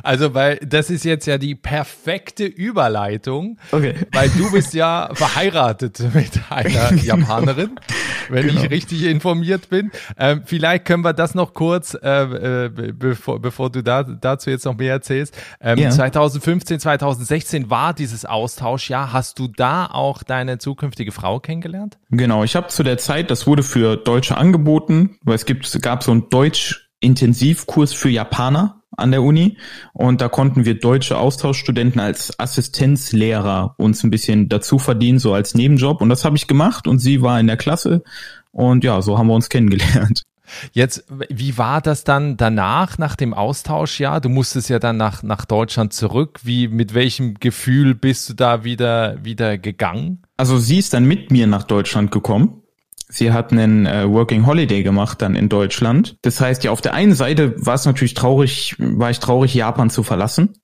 Also, 0.04 0.36
weil 0.36 0.58
das 0.58 0.92
ist 0.92 1.04
jetzt 1.04 1.26
ja 1.26 1.40
die 1.40 1.56
perfekte 1.56 2.46
Überleitung, 2.46 3.58
okay. 3.72 3.96
weil 4.12 4.30
du 4.30 4.52
bist 4.52 4.74
ja 4.76 5.10
verheiratet 5.14 6.00
mit 6.14 6.40
einer 6.50 6.94
Japanerin, 7.04 7.80
wenn 8.30 8.48
genau. 8.48 8.64
ich 8.64 8.70
richtig 8.70 9.04
informiert 9.04 9.70
bin. 9.70 9.92
Ähm, 10.18 10.44
vielleicht 10.46 10.86
können 10.86 11.04
wir 11.04 11.14
das 11.14 11.36
noch 11.36 11.54
kurz, 11.54 11.94
äh, 11.94 12.66
äh, 12.66 12.70
bevor, 12.70 13.42
bevor 13.42 13.70
du 13.70 13.84
da, 13.84 14.04
dazu 14.04 14.50
jetzt 14.50 14.66
noch 14.66 14.78
mehr 14.78 14.94
erzählst. 14.94 15.38
Ähm, 15.62 15.78
ja. 15.78 15.90
2015, 15.90 16.80
2016 16.80 17.70
war 17.70 17.94
dieses 17.94 18.26
Austauschjahr. 18.26 19.14
Hast 19.14 19.40
du 19.40 19.48
da 19.48 19.88
auch 19.88 20.24
deine 20.24 20.58
zukünftige 20.58 21.12
Frau 21.12 21.40
kennengelernt? 21.40 21.98
Genau, 22.10 22.44
ich 22.44 22.56
habe 22.56 22.68
zu 22.68 22.84
der 22.84 22.98
Zeit, 22.98 23.32
das 23.32 23.48
wurde 23.48 23.64
für 23.64 23.98
Deutsche 23.98 24.38
angeboten, 24.38 25.18
weil 25.24 25.36
es 25.36 25.46
gibt, 25.46 25.66
es 25.66 25.82
gab 25.82 26.04
so 26.04 26.12
einen 26.12 26.30
Deutsch-Intensivkurs 26.30 27.94
für 27.94 28.10
Japaner 28.10 28.77
an 28.96 29.12
der 29.12 29.22
Uni 29.22 29.58
und 29.94 30.22
da 30.22 30.30
konnten 30.30 30.66
wir 30.66 30.80
deutsche 30.80 31.18
Austauschstudenten 31.18 32.00
als 32.00 32.40
Assistenzlehrer 32.40 33.76
uns 33.78 34.04
ein 34.04 34.10
bisschen 34.10 34.50
dazu 34.50 34.80
verdienen, 34.80 35.20
so 35.20 35.34
als 35.34 35.54
Nebenjob 35.56 36.02
und 36.02 36.10
das 36.10 36.26
habe 36.26 36.38
ich 36.38 36.48
gemacht 36.48 36.88
und 36.88 37.00
sie 37.00 37.22
war 37.22 37.40
in 37.40 37.48
der 37.48 37.58
Klasse 37.58 38.04
und 38.52 38.84
ja, 38.84 39.02
so 39.02 39.18
haben 39.18 39.28
wir 39.28 39.36
uns 39.36 39.50
kennengelernt. 39.50 40.24
Jetzt, 40.72 41.04
wie 41.30 41.58
war 41.58 41.82
das 41.82 42.06
dann 42.06 42.38
danach, 42.38 42.98
nach 42.98 43.18
dem 43.18 43.34
Austauschjahr? 43.34 44.22
Du 44.22 44.30
musstest 44.30 44.70
ja 44.70 44.80
dann 44.80 44.96
nach, 44.96 45.22
nach 45.22 45.44
Deutschland 45.44 45.92
zurück. 45.92 46.40
Wie, 46.44 46.70
mit 46.70 46.94
welchem 46.94 47.34
Gefühl 47.34 47.96
bist 47.96 48.30
du 48.30 48.34
da 48.34 48.64
wieder, 48.64 49.24
wieder 49.26 49.58
gegangen? 49.58 50.22
Also 50.38 50.58
sie 50.58 50.78
ist 50.78 50.94
dann 50.94 51.04
mit 51.04 51.32
mir 51.32 51.48
nach 51.48 51.64
Deutschland 51.64 52.12
gekommen 52.12 52.64
Sie 53.10 53.32
hat 53.32 53.52
einen 53.52 53.86
äh, 53.86 54.10
Working 54.10 54.46
Holiday 54.46 54.84
gemacht 54.84 55.22
dann 55.22 55.36
in 55.36 55.50
Deutschland. 55.50 56.18
Das 56.24 56.42
heißt, 56.42 56.64
ja, 56.64 56.72
auf 56.72 56.82
der 56.82 56.94
einen 56.94 57.14
Seite 57.14 57.54
war 57.66 57.76
es 57.76 57.86
natürlich 57.86 58.14
traurig, 58.14 58.76
war 58.80 59.10
ich 59.10 59.20
traurig, 59.20 59.54
Japan 59.54 59.90
zu 59.90 60.04
verlassen. 60.04 60.56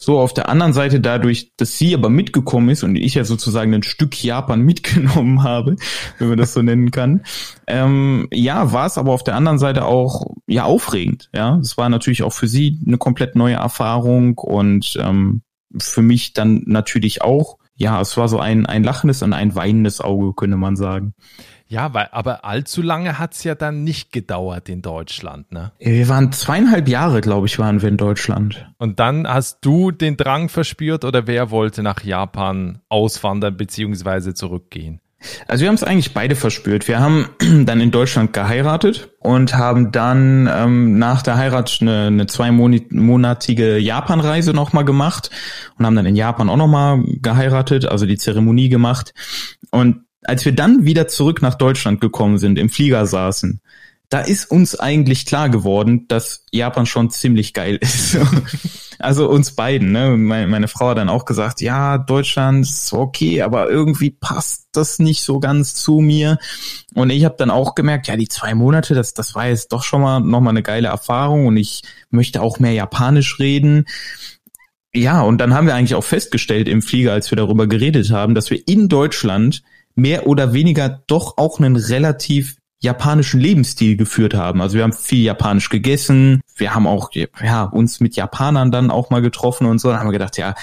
So, 0.00 0.20
auf 0.20 0.32
der 0.32 0.48
anderen 0.48 0.72
Seite 0.72 1.00
dadurch, 1.00 1.52
dass 1.56 1.76
sie 1.76 1.92
aber 1.92 2.08
mitgekommen 2.08 2.68
ist 2.68 2.84
und 2.84 2.94
ich 2.94 3.14
ja 3.14 3.24
sozusagen 3.24 3.74
ein 3.74 3.82
Stück 3.82 4.22
Japan 4.22 4.60
mitgenommen 4.64 5.42
habe, 5.42 5.74
wenn 6.18 6.28
man 6.28 6.38
das 6.38 6.54
so 6.54 6.62
nennen 6.62 6.92
kann, 6.92 7.24
ähm, 7.66 8.28
ja, 8.32 8.72
war 8.72 8.86
es 8.86 8.96
aber 8.96 9.12
auf 9.12 9.24
der 9.24 9.34
anderen 9.34 9.58
Seite 9.58 9.84
auch 9.84 10.36
ja 10.46 10.64
aufregend. 10.64 11.28
Ja, 11.34 11.58
es 11.58 11.76
war 11.76 11.88
natürlich 11.88 12.22
auch 12.22 12.32
für 12.32 12.46
sie 12.46 12.80
eine 12.86 12.96
komplett 12.96 13.34
neue 13.34 13.56
Erfahrung 13.56 14.38
und 14.38 14.96
ähm, 15.00 15.42
für 15.76 16.02
mich 16.02 16.32
dann 16.32 16.62
natürlich 16.66 17.20
auch. 17.20 17.58
Ja, 17.74 18.00
es 18.00 18.16
war 18.16 18.28
so 18.28 18.38
ein, 18.38 18.66
ein 18.66 18.84
lachendes 18.84 19.22
und 19.22 19.32
ein 19.32 19.56
weinendes 19.56 20.00
Auge, 20.00 20.32
könnte 20.34 20.56
man 20.56 20.76
sagen. 20.76 21.14
Ja, 21.68 21.92
weil, 21.92 22.08
aber 22.12 22.46
allzu 22.46 22.80
lange 22.80 23.18
hat's 23.18 23.44
ja 23.44 23.54
dann 23.54 23.84
nicht 23.84 24.10
gedauert 24.10 24.70
in 24.70 24.80
Deutschland, 24.80 25.52
ne? 25.52 25.72
Wir 25.78 26.08
waren 26.08 26.32
zweieinhalb 26.32 26.88
Jahre, 26.88 27.20
glaube 27.20 27.46
ich, 27.46 27.58
waren 27.58 27.82
wir 27.82 27.90
in 27.90 27.98
Deutschland. 27.98 28.66
Und 28.78 28.98
dann 29.00 29.28
hast 29.28 29.58
du 29.60 29.90
den 29.90 30.16
Drang 30.16 30.48
verspürt 30.48 31.04
oder 31.04 31.26
wer 31.26 31.50
wollte 31.50 31.82
nach 31.82 32.02
Japan 32.02 32.80
auswandern 32.88 33.58
beziehungsweise 33.58 34.32
zurückgehen? 34.32 35.00
Also 35.48 35.62
wir 35.62 35.68
haben 35.68 35.74
es 35.74 35.84
eigentlich 35.84 36.14
beide 36.14 36.36
verspürt. 36.36 36.86
Wir 36.88 37.00
haben 37.00 37.28
dann 37.66 37.80
in 37.80 37.90
Deutschland 37.90 38.32
geheiratet 38.32 39.10
und 39.18 39.54
haben 39.54 39.92
dann 39.92 40.48
ähm, 40.50 40.98
nach 40.98 41.22
der 41.22 41.36
Heirat 41.36 41.78
eine, 41.80 42.06
eine 42.06 42.26
zweimonatige 42.26 43.78
Japanreise 43.78 44.52
nochmal 44.52 44.84
gemacht 44.84 45.30
und 45.76 45.84
haben 45.84 45.96
dann 45.96 46.06
in 46.06 46.16
Japan 46.16 46.48
auch 46.48 46.56
nochmal 46.56 47.02
geheiratet, 47.20 47.84
also 47.84 48.06
die 48.06 48.16
Zeremonie 48.16 48.68
gemacht. 48.68 49.12
Und 49.70 50.07
als 50.28 50.44
wir 50.44 50.52
dann 50.52 50.84
wieder 50.84 51.08
zurück 51.08 51.40
nach 51.40 51.54
Deutschland 51.54 52.02
gekommen 52.02 52.36
sind, 52.36 52.58
im 52.58 52.68
Flieger 52.68 53.06
saßen, 53.06 53.62
da 54.10 54.20
ist 54.20 54.50
uns 54.50 54.78
eigentlich 54.78 55.24
klar 55.24 55.48
geworden, 55.48 56.04
dass 56.08 56.44
Japan 56.52 56.84
schon 56.84 57.08
ziemlich 57.08 57.54
geil 57.54 57.76
ist. 57.80 58.18
also 58.98 59.26
uns 59.30 59.52
beiden, 59.52 59.90
ne? 59.90 60.18
Meine, 60.18 60.46
meine, 60.46 60.68
Frau 60.68 60.90
hat 60.90 60.98
dann 60.98 61.08
auch 61.08 61.24
gesagt, 61.24 61.62
ja, 61.62 61.96
Deutschland 61.96 62.66
ist 62.66 62.92
okay, 62.92 63.40
aber 63.40 63.70
irgendwie 63.70 64.10
passt 64.10 64.68
das 64.72 64.98
nicht 64.98 65.22
so 65.22 65.40
ganz 65.40 65.74
zu 65.74 66.00
mir. 66.00 66.36
Und 66.94 67.08
ich 67.08 67.24
habe 67.24 67.36
dann 67.38 67.50
auch 67.50 67.74
gemerkt, 67.74 68.06
ja, 68.08 68.16
die 68.16 68.28
zwei 68.28 68.54
Monate, 68.54 68.94
das, 68.94 69.14
das 69.14 69.34
war 69.34 69.48
jetzt 69.48 69.72
doch 69.72 69.82
schon 69.82 70.02
mal 70.02 70.20
nochmal 70.20 70.52
eine 70.52 70.62
geile 70.62 70.88
Erfahrung 70.88 71.46
und 71.46 71.56
ich 71.56 71.84
möchte 72.10 72.42
auch 72.42 72.58
mehr 72.58 72.72
Japanisch 72.72 73.38
reden. 73.38 73.86
Ja, 74.94 75.22
und 75.22 75.38
dann 75.38 75.54
haben 75.54 75.66
wir 75.66 75.74
eigentlich 75.74 75.94
auch 75.94 76.04
festgestellt 76.04 76.68
im 76.68 76.82
Flieger, 76.82 77.14
als 77.14 77.30
wir 77.30 77.36
darüber 77.36 77.66
geredet 77.66 78.10
haben, 78.10 78.34
dass 78.34 78.50
wir 78.50 78.68
in 78.68 78.88
Deutschland 78.88 79.62
mehr 79.98 80.26
oder 80.26 80.52
weniger 80.52 81.02
doch 81.06 81.36
auch 81.36 81.58
einen 81.58 81.76
relativ 81.76 82.56
japanischen 82.80 83.40
Lebensstil 83.40 83.96
geführt 83.96 84.34
haben. 84.34 84.62
Also 84.62 84.76
wir 84.76 84.84
haben 84.84 84.92
viel 84.92 85.24
Japanisch 85.24 85.68
gegessen, 85.68 86.40
wir 86.56 86.74
haben 86.74 86.86
auch 86.86 87.10
ja, 87.12 87.64
uns 87.64 87.98
mit 87.98 88.14
Japanern 88.14 88.70
dann 88.70 88.90
auch 88.90 89.10
mal 89.10 89.20
getroffen 89.20 89.66
und 89.66 89.80
so. 89.80 89.88
Dann 89.88 89.98
haben 89.98 90.06
wir 90.06 90.12
gedacht, 90.12 90.38
ja, 90.38 90.54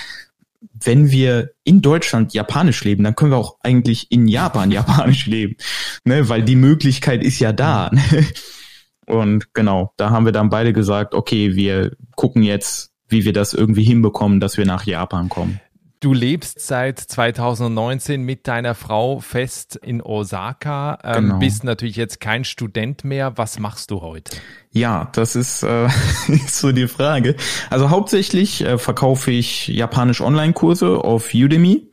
wenn 0.82 1.12
wir 1.12 1.52
in 1.65 1.82
Deutschland 1.82 2.34
Japanisch 2.34 2.84
leben, 2.86 3.04
dann 3.04 3.15
können 3.15 3.32
wir 3.32 3.38
auch 3.38 3.58
eigentlich 3.62 4.12
in 4.12 4.28
Japan 4.28 4.71
Japanisch 4.71 5.26
leben, 5.26 5.58
ne? 6.06 6.30
weil 6.30 6.43
die 6.43 6.56
Möglichkeit 6.56 7.24
ist 7.24 7.39
ja 7.39 7.52
da. 7.52 7.91
Und 9.06 9.54
genau, 9.54 9.93
da 9.98 10.10
haben 10.10 10.26
wir 10.26 10.32
dann 10.32 10.50
beide 10.50 10.74
gesagt, 10.74 11.13
okay, 11.13 11.56
wir 11.56 11.91
gucken 12.15 12.41
jetzt, 12.41 12.91
wie 13.08 13.24
wir 13.24 13.34
das 13.34 13.54
irgendwie 13.54 13.84
hinbekommen, 13.84 14.39
dass 14.39 14.58
wir 14.58 14.65
nach 14.65 14.86
Japan 14.86 15.30
kommen. 15.30 15.60
Du 15.99 16.13
lebst 16.13 16.60
seit 16.60 16.99
2019 16.99 18.21
mit 18.21 18.47
deiner 18.47 18.75
Frau 18.75 19.19
fest 19.19 19.75
in 19.75 20.01
Osaka, 20.01 20.99
ähm, 21.03 21.23
genau. 21.23 21.39
bist 21.39 21.63
natürlich 21.63 21.95
jetzt 21.95 22.19
kein 22.19 22.43
Student 22.43 23.03
mehr. 23.03 23.38
Was 23.38 23.60
machst 23.60 23.91
du 23.91 24.01
heute? 24.01 24.36
Ja, 24.71 25.10
das 25.13 25.36
ist, 25.36 25.63
äh, 25.63 25.88
so 26.47 26.71
die 26.71 26.88
Frage. 26.88 27.36
Also 27.69 27.89
hauptsächlich 27.89 28.62
äh, 28.62 28.77
verkaufe 28.77 29.31
ich 29.31 29.67
japanisch 29.67 30.21
Online-Kurse 30.21 31.03
auf 31.03 31.34
Udemy 31.34 31.89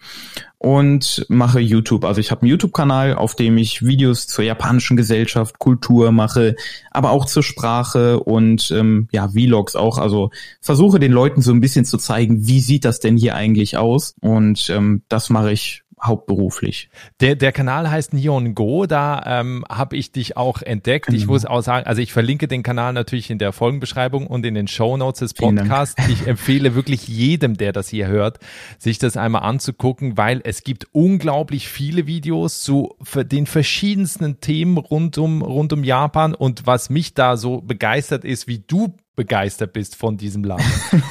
und 0.62 1.27
mache 1.29 1.59
YouTube. 1.59 2.05
Also 2.05 2.20
ich 2.20 2.31
habe 2.31 2.42
einen 2.42 2.51
YouTube-Kanal, 2.51 3.16
auf 3.16 3.35
dem 3.35 3.59
ich 3.59 3.85
Videos 3.85 4.29
zur 4.29 4.44
japanischen 4.44 4.96
Gesellschaft, 4.96 5.59
Kultur 5.59 6.12
mache, 6.12 6.55
aber 6.92 7.11
auch 7.11 7.25
zur 7.25 7.42
Sprache 7.42 8.20
und 8.20 8.70
ähm, 8.70 9.09
ja, 9.11 9.29
Vlogs 9.29 9.75
auch. 9.75 9.98
Also 9.98 10.31
versuche 10.61 11.01
den 11.01 11.11
Leuten 11.11 11.42
so 11.42 11.51
ein 11.51 11.61
bisschen 11.61 11.85
zu 11.85 11.98
zeigen, 11.98 12.46
wie 12.46 12.61
sieht 12.61 12.85
das 12.85 13.01
denn 13.01 13.16
hier 13.16 13.35
eigentlich 13.35 13.77
aus. 13.77 14.14
Und 14.20 14.70
ähm, 14.70 15.03
das 15.09 15.31
mache 15.31 15.51
ich 15.51 15.81
hauptberuflich. 16.02 16.90
Der, 17.20 17.36
der 17.36 17.52
Kanal 17.52 17.90
heißt 17.90 18.12
Neon 18.12 18.54
Go, 18.54 18.86
da 18.86 19.22
ähm, 19.40 19.64
habe 19.68 19.96
ich 19.96 20.12
dich 20.12 20.36
auch 20.36 20.60
entdeckt. 20.60 21.06
Genau. 21.06 21.16
Ich 21.16 21.26
muss 21.26 21.44
auch 21.46 21.62
sagen, 21.62 21.86
also 21.86 22.02
ich 22.02 22.12
verlinke 22.12 22.48
den 22.48 22.62
Kanal 22.62 22.92
natürlich 22.92 23.30
in 23.30 23.38
der 23.38 23.52
Folgenbeschreibung 23.52 24.26
und 24.26 24.44
in 24.44 24.54
den 24.54 24.66
Show 24.66 24.96
Notes 24.96 25.20
des 25.20 25.34
Podcasts. 25.34 25.94
Ich 26.08 26.26
empfehle 26.26 26.74
wirklich 26.74 27.06
jedem, 27.06 27.56
der 27.56 27.72
das 27.72 27.88
hier 27.88 28.08
hört, 28.08 28.38
sich 28.78 28.98
das 28.98 29.16
einmal 29.16 29.42
anzugucken, 29.42 30.16
weil 30.16 30.40
es 30.44 30.64
gibt 30.64 30.88
unglaublich 30.92 31.68
viele 31.68 32.06
Videos 32.06 32.62
zu 32.62 32.96
den 33.14 33.46
verschiedensten 33.46 34.40
Themen 34.40 34.78
rund 34.78 35.18
um, 35.18 35.42
rund 35.42 35.72
um 35.72 35.84
Japan 35.84 36.34
und 36.34 36.66
was 36.66 36.90
mich 36.90 37.14
da 37.14 37.36
so 37.36 37.60
begeistert 37.60 38.24
ist, 38.24 38.48
wie 38.48 38.58
du 38.58 38.94
begeistert 39.14 39.72
bist 39.72 39.96
von 39.96 40.16
diesem 40.16 40.42
Land 40.42 40.62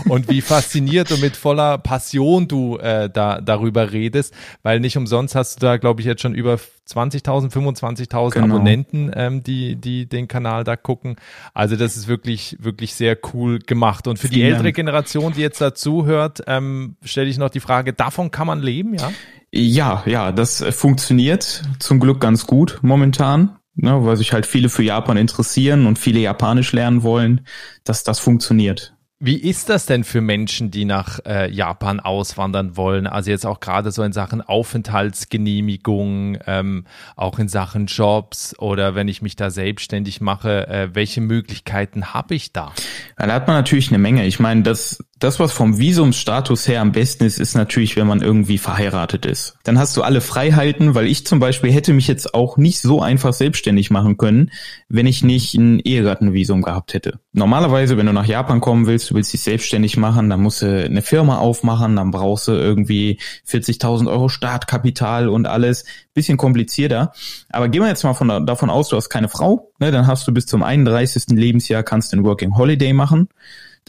und 0.09 0.29
wie 0.29 0.41
fasziniert 0.41 1.11
und 1.11 1.21
mit 1.21 1.35
voller 1.35 1.77
Passion 1.77 2.47
du 2.47 2.77
äh, 2.77 3.09
da 3.09 3.41
darüber 3.41 3.91
redest, 3.91 4.33
weil 4.63 4.79
nicht 4.79 4.97
umsonst 4.97 5.35
hast 5.35 5.57
du 5.57 5.65
da, 5.65 5.77
glaube 5.77 6.01
ich, 6.01 6.07
jetzt 6.07 6.21
schon 6.21 6.33
über 6.33 6.55
20.000, 6.89 7.51
25.000 7.51 8.31
genau. 8.31 8.55
Abonnenten, 8.55 9.11
ähm, 9.13 9.43
die 9.43 9.75
die 9.75 10.07
den 10.07 10.27
Kanal 10.27 10.63
da 10.63 10.75
gucken. 10.75 11.15
Also 11.53 11.75
das 11.75 11.95
ist 11.95 12.07
wirklich 12.07 12.57
wirklich 12.59 12.95
sehr 12.95 13.17
cool 13.33 13.59
gemacht. 13.59 14.07
Und 14.07 14.17
für 14.17 14.27
Vielen 14.27 14.39
die 14.39 14.45
ältere 14.47 14.63
Dank. 14.63 14.75
Generation, 14.75 15.33
die 15.33 15.41
jetzt 15.41 15.61
dazu 15.61 16.05
hört, 16.05 16.43
ähm, 16.47 16.95
stelle 17.03 17.29
ich 17.29 17.37
noch 17.37 17.49
die 17.49 17.59
Frage: 17.59 17.93
Davon 17.93 18.31
kann 18.31 18.47
man 18.47 18.61
leben, 18.61 18.95
ja? 18.95 19.11
Ja, 19.53 20.03
ja, 20.05 20.31
das 20.31 20.63
funktioniert 20.71 21.63
zum 21.79 21.99
Glück 21.99 22.21
ganz 22.21 22.47
gut 22.47 22.79
momentan 22.81 23.57
ne, 23.75 24.05
weil 24.05 24.17
sich 24.17 24.33
halt 24.33 24.45
viele 24.45 24.69
für 24.69 24.83
Japan 24.83 25.17
interessieren 25.17 25.85
und 25.85 25.99
viele 25.99 26.19
Japanisch 26.19 26.71
lernen 26.73 27.03
wollen, 27.03 27.41
dass 27.83 28.03
das 28.03 28.19
funktioniert. 28.19 28.93
Wie 29.23 29.37
ist 29.37 29.69
das 29.69 29.85
denn 29.85 30.03
für 30.03 30.19
Menschen, 30.19 30.71
die 30.71 30.83
nach 30.83 31.19
äh, 31.27 31.47
Japan 31.51 31.99
auswandern 31.99 32.75
wollen? 32.75 33.05
Also 33.05 33.29
jetzt 33.29 33.45
auch 33.45 33.59
gerade 33.59 33.91
so 33.91 34.01
in 34.01 34.13
Sachen 34.13 34.41
Aufenthaltsgenehmigung, 34.41 36.39
ähm, 36.47 36.85
auch 37.15 37.37
in 37.37 37.47
Sachen 37.47 37.85
Jobs 37.85 38.57
oder 38.57 38.95
wenn 38.95 39.07
ich 39.07 39.21
mich 39.21 39.35
da 39.35 39.51
selbstständig 39.51 40.21
mache, 40.21 40.67
äh, 40.67 40.89
welche 40.93 41.21
Möglichkeiten 41.21 42.15
habe 42.15 42.33
ich 42.33 42.51
da? 42.51 42.73
Ja, 43.19 43.27
da 43.27 43.33
hat 43.33 43.45
man 43.45 43.57
natürlich 43.57 43.89
eine 43.89 43.99
Menge. 43.99 44.25
Ich 44.25 44.39
meine, 44.39 44.63
das, 44.63 45.03
das, 45.21 45.39
was 45.39 45.51
vom 45.51 45.77
Visumsstatus 45.77 46.67
her 46.67 46.81
am 46.81 46.91
besten 46.91 47.25
ist, 47.25 47.39
ist 47.39 47.53
natürlich, 47.53 47.95
wenn 47.95 48.07
man 48.07 48.23
irgendwie 48.23 48.57
verheiratet 48.57 49.27
ist. 49.27 49.55
Dann 49.63 49.77
hast 49.77 49.95
du 49.95 50.01
alle 50.01 50.19
Freiheiten, 50.19 50.95
weil 50.95 51.05
ich 51.05 51.27
zum 51.27 51.39
Beispiel 51.39 51.71
hätte 51.71 51.93
mich 51.93 52.07
jetzt 52.07 52.33
auch 52.33 52.57
nicht 52.57 52.79
so 52.79 53.03
einfach 53.03 53.31
selbstständig 53.31 53.91
machen 53.91 54.17
können, 54.17 54.49
wenn 54.89 55.05
ich 55.05 55.23
nicht 55.23 55.53
ein 55.53 55.79
Ehegattenvisum 55.79 56.63
gehabt 56.63 56.95
hätte. 56.95 57.19
Normalerweise, 57.33 57.97
wenn 57.97 58.07
du 58.07 58.13
nach 58.13 58.25
Japan 58.25 58.61
kommen 58.61 58.87
willst, 58.87 59.11
du 59.11 59.15
willst 59.15 59.31
dich 59.31 59.41
selbstständig 59.41 59.95
machen, 59.95 60.27
dann 60.27 60.41
musst 60.41 60.63
du 60.63 60.85
eine 60.85 61.03
Firma 61.03 61.37
aufmachen, 61.37 61.95
dann 61.95 62.09
brauchst 62.09 62.47
du 62.47 62.53
irgendwie 62.53 63.19
40.000 63.47 64.09
Euro 64.09 64.27
Startkapital 64.27 65.29
und 65.29 65.45
alles. 65.45 65.85
Bisschen 66.15 66.37
komplizierter. 66.37 67.13
Aber 67.49 67.69
gehen 67.69 67.83
wir 67.83 67.89
jetzt 67.89 68.03
mal 68.03 68.15
von, 68.15 68.47
davon 68.47 68.71
aus, 68.71 68.89
du 68.89 68.97
hast 68.97 69.09
keine 69.09 69.29
Frau, 69.29 69.71
ne, 69.79 69.91
dann 69.91 70.07
hast 70.07 70.27
du 70.27 70.33
bis 70.33 70.47
zum 70.47 70.63
31. 70.63 71.27
Lebensjahr 71.29 71.83
kannst 71.83 72.11
du 72.11 72.17
ein 72.17 72.23
Working 72.23 72.57
Holiday 72.57 72.91
machen. 72.91 73.29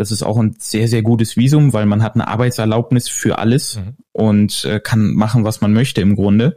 Das 0.03 0.11
ist 0.11 0.25
auch 0.25 0.37
ein 0.37 0.57
sehr, 0.59 0.89
sehr 0.89 1.03
gutes 1.03 1.37
Visum, 1.37 1.73
weil 1.73 1.87
man 1.87 2.03
hat 2.03 2.17
eine 2.17 2.27
Arbeitserlaubnis 2.27 3.09
für 3.09 3.39
alles 3.39 3.77
mhm. 3.77 3.95
und 4.11 4.65
äh, 4.65 4.81
kann 4.81 5.13
machen, 5.13 5.45
was 5.45 5.61
man 5.61 5.73
möchte 5.73 6.01
im 6.01 6.17
Grunde. 6.17 6.57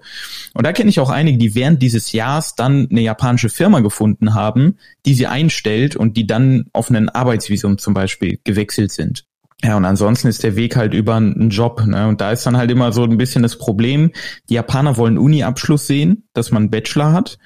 Und 0.56 0.66
da 0.66 0.74
kenne 0.74 0.90
ich 0.90 1.00
auch 1.00 1.12
einige, 1.12 1.38
die 1.38 1.54
während 1.54 1.80
dieses 1.84 2.12
Jahres 2.12 2.56
dann 2.56 2.88
eine 2.90 3.02
japanische 3.02 3.50
Firma 3.50 3.82
gefunden 3.82 4.34
haben, 4.34 4.80
die 5.06 5.14
sie 5.14 5.28
einstellt 5.28 5.96
und 5.96 6.18
die 6.18 6.26
dann 6.26 6.66
auf 6.74 6.90
einen 6.90 7.08
Arbeitsvisum 7.08 7.78
zum 7.78 7.94
Beispiel 7.94 8.40
gewechselt 8.44 8.92
sind. 8.92 9.26
Ja, 9.64 9.78
und 9.78 9.86
ansonsten 9.86 10.28
ist 10.28 10.44
der 10.44 10.56
Weg 10.56 10.76
halt 10.76 10.94
über 10.94 11.16
einen 11.16 11.50
Job. 11.50 11.84
Ne? 11.86 12.08
Und 12.08 12.22
da 12.22 12.32
ist 12.32 12.46
dann 12.46 12.58
halt 12.58 12.70
immer 12.72 12.92
so 12.92 13.04
ein 13.04 13.18
bisschen 13.18 13.42
das 13.42 13.58
Problem, 13.58 14.12
die 14.50 14.56
Japaner 14.56 14.98
wollen 14.98 15.18
Uni-Abschluss 15.18 15.88
sehen, 15.88 16.28
dass 16.34 16.52
man 16.52 16.64
einen 16.64 16.70
Bachelor 16.72 17.14
hat. 17.14 17.38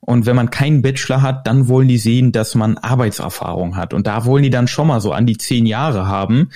Und 0.00 0.26
wenn 0.26 0.36
man 0.36 0.50
keinen 0.50 0.82
Bachelor 0.82 1.22
hat, 1.22 1.46
dann 1.46 1.68
wollen 1.68 1.88
die 1.88 1.98
sehen, 1.98 2.30
dass 2.30 2.54
man 2.54 2.78
Arbeitserfahrung 2.78 3.76
hat. 3.76 3.92
Und 3.94 4.06
da 4.06 4.24
wollen 4.24 4.44
die 4.44 4.50
dann 4.50 4.68
schon 4.68 4.86
mal 4.86 5.00
so 5.00 5.12
an 5.12 5.26
die 5.26 5.36
zehn 5.36 5.66
Jahre 5.66 6.06
haben. 6.06 6.50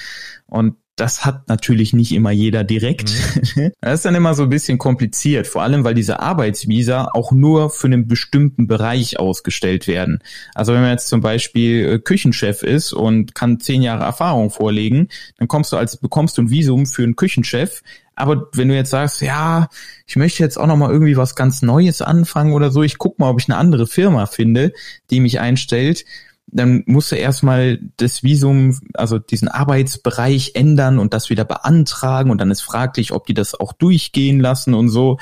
Und 0.46 0.77
das 1.00 1.24
hat 1.24 1.48
natürlich 1.48 1.94
nicht 1.94 2.12
immer 2.12 2.30
jeder 2.30 2.62
direkt. 2.62 3.10
Mhm. 3.56 3.72
Das 3.80 3.94
ist 3.94 4.04
dann 4.04 4.14
immer 4.14 4.34
so 4.34 4.44
ein 4.44 4.48
bisschen 4.48 4.78
kompliziert, 4.78 5.46
vor 5.46 5.62
allem 5.62 5.84
weil 5.84 5.94
diese 5.94 6.20
Arbeitsvisa 6.20 7.08
auch 7.14 7.32
nur 7.32 7.70
für 7.70 7.86
einen 7.86 8.06
bestimmten 8.06 8.66
Bereich 8.66 9.18
ausgestellt 9.18 9.86
werden. 9.86 10.18
Also 10.54 10.72
wenn 10.72 10.82
man 10.82 10.90
jetzt 10.90 11.08
zum 11.08 11.20
Beispiel 11.20 11.88
äh, 11.88 11.98
Küchenchef 11.98 12.62
ist 12.62 12.92
und 12.92 13.34
kann 13.34 13.58
zehn 13.58 13.82
Jahre 13.82 14.04
Erfahrung 14.04 14.50
vorlegen, 14.50 15.08
dann 15.38 15.48
kommst 15.48 15.72
du 15.72 15.76
als 15.76 15.96
bekommst 15.96 16.36
du 16.36 16.42
ein 16.42 16.50
Visum 16.50 16.86
für 16.86 17.02
einen 17.02 17.16
Küchenchef. 17.16 17.82
Aber 18.14 18.48
wenn 18.52 18.68
du 18.68 18.74
jetzt 18.74 18.90
sagst, 18.90 19.22
ja, 19.22 19.68
ich 20.06 20.16
möchte 20.16 20.42
jetzt 20.42 20.58
auch 20.58 20.66
noch 20.66 20.76
mal 20.76 20.90
irgendwie 20.90 21.16
was 21.16 21.34
ganz 21.34 21.62
Neues 21.62 22.02
anfangen 22.02 22.52
oder 22.52 22.70
so, 22.70 22.82
ich 22.82 22.98
guck 22.98 23.18
mal, 23.18 23.30
ob 23.30 23.40
ich 23.40 23.48
eine 23.48 23.56
andere 23.56 23.86
Firma 23.86 24.26
finde, 24.26 24.72
die 25.10 25.20
mich 25.20 25.40
einstellt, 25.40 26.04
dann 26.52 26.82
musst 26.86 27.12
du 27.12 27.16
erstmal 27.16 27.78
das 27.96 28.22
Visum, 28.22 28.78
also 28.94 29.18
diesen 29.18 29.48
Arbeitsbereich 29.48 30.52
ändern 30.54 30.98
und 30.98 31.14
das 31.14 31.30
wieder 31.30 31.44
beantragen 31.44 32.30
und 32.30 32.40
dann 32.40 32.50
ist 32.50 32.62
fraglich, 32.62 33.12
ob 33.12 33.26
die 33.26 33.34
das 33.34 33.58
auch 33.58 33.72
durchgehen 33.72 34.40
lassen 34.40 34.74
und 34.74 34.88
so. 34.88 35.18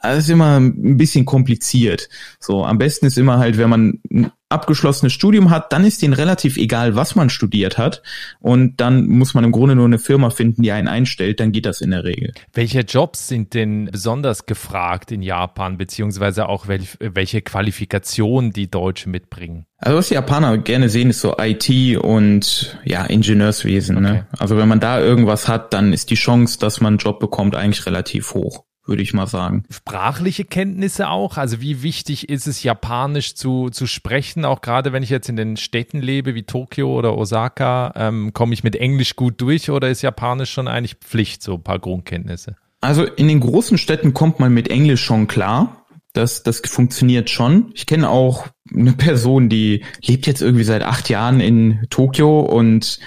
Das 0.00 0.18
ist 0.18 0.30
immer 0.30 0.58
ein 0.58 0.96
bisschen 0.96 1.24
kompliziert. 1.24 2.08
So, 2.38 2.64
am 2.64 2.78
besten 2.78 3.06
ist 3.06 3.18
immer 3.18 3.38
halt, 3.38 3.58
wenn 3.58 3.70
man 3.70 4.00
abgeschlossenes 4.48 5.12
Studium 5.12 5.50
hat, 5.50 5.72
dann 5.72 5.84
ist 5.84 6.02
denen 6.02 6.14
relativ 6.14 6.56
egal, 6.56 6.94
was 6.94 7.16
man 7.16 7.30
studiert 7.30 7.78
hat. 7.78 8.02
Und 8.38 8.80
dann 8.80 9.06
muss 9.06 9.34
man 9.34 9.44
im 9.44 9.52
Grunde 9.52 9.74
nur 9.74 9.86
eine 9.86 9.98
Firma 9.98 10.30
finden, 10.30 10.62
die 10.62 10.72
einen 10.72 10.88
einstellt, 10.88 11.40
dann 11.40 11.52
geht 11.52 11.66
das 11.66 11.80
in 11.80 11.90
der 11.90 12.04
Regel. 12.04 12.32
Welche 12.52 12.80
Jobs 12.80 13.26
sind 13.26 13.54
denn 13.54 13.88
besonders 13.90 14.46
gefragt 14.46 15.10
in 15.10 15.22
Japan, 15.22 15.78
beziehungsweise 15.78 16.48
auch 16.48 16.68
welche 16.68 17.42
Qualifikationen 17.42 18.52
die 18.52 18.70
Deutsche 18.70 19.08
mitbringen? 19.08 19.66
Also 19.78 19.98
was 19.98 20.08
die 20.08 20.14
Japaner 20.14 20.56
gerne 20.58 20.88
sehen, 20.88 21.10
ist 21.10 21.20
so 21.20 21.36
IT 21.38 21.98
und 21.98 22.78
ja, 22.84 23.04
Ingenieurswesen. 23.04 24.00
Ne? 24.00 24.08
Okay. 24.08 24.18
Ne? 24.18 24.26
Also 24.38 24.56
wenn 24.56 24.68
man 24.68 24.80
da 24.80 25.00
irgendwas 25.00 25.48
hat, 25.48 25.72
dann 25.72 25.92
ist 25.92 26.10
die 26.10 26.14
Chance, 26.14 26.58
dass 26.58 26.80
man 26.80 26.94
einen 26.94 26.98
Job 26.98 27.20
bekommt, 27.20 27.56
eigentlich 27.56 27.84
relativ 27.84 28.32
hoch. 28.34 28.64
Würde 28.86 29.02
ich 29.02 29.14
mal 29.14 29.26
sagen. 29.26 29.64
Sprachliche 29.70 30.44
Kenntnisse 30.44 31.08
auch? 31.08 31.36
Also 31.36 31.60
wie 31.60 31.82
wichtig 31.82 32.28
ist 32.28 32.46
es, 32.46 32.62
Japanisch 32.62 33.34
zu, 33.34 33.70
zu 33.70 33.86
sprechen? 33.86 34.44
Auch 34.44 34.60
gerade 34.60 34.92
wenn 34.92 35.02
ich 35.02 35.10
jetzt 35.10 35.28
in 35.28 35.36
den 35.36 35.56
Städten 35.56 36.00
lebe, 36.00 36.34
wie 36.34 36.44
Tokio 36.44 36.96
oder 36.96 37.16
Osaka, 37.16 37.92
ähm, 37.96 38.32
komme 38.32 38.54
ich 38.54 38.64
mit 38.64 38.76
Englisch 38.76 39.16
gut 39.16 39.40
durch 39.40 39.70
oder 39.70 39.88
ist 39.88 40.02
Japanisch 40.02 40.50
schon 40.50 40.68
eigentlich 40.68 40.96
Pflicht, 40.96 41.42
so 41.42 41.54
ein 41.54 41.62
paar 41.62 41.78
Grundkenntnisse? 41.78 42.56
Also 42.80 43.04
in 43.04 43.28
den 43.28 43.40
großen 43.40 43.78
Städten 43.78 44.14
kommt 44.14 44.38
man 44.38 44.52
mit 44.52 44.68
Englisch 44.68 45.02
schon 45.02 45.26
klar. 45.26 45.84
Das, 46.12 46.42
das 46.42 46.60
funktioniert 46.60 47.28
schon. 47.28 47.72
Ich 47.74 47.84
kenne 47.86 48.08
auch 48.08 48.46
eine 48.72 48.92
Person, 48.92 49.48
die 49.48 49.84
lebt 50.02 50.26
jetzt 50.26 50.40
irgendwie 50.40 50.64
seit 50.64 50.82
acht 50.82 51.08
Jahren 51.08 51.40
in 51.40 51.86
Tokio 51.90 52.40
und 52.40 53.00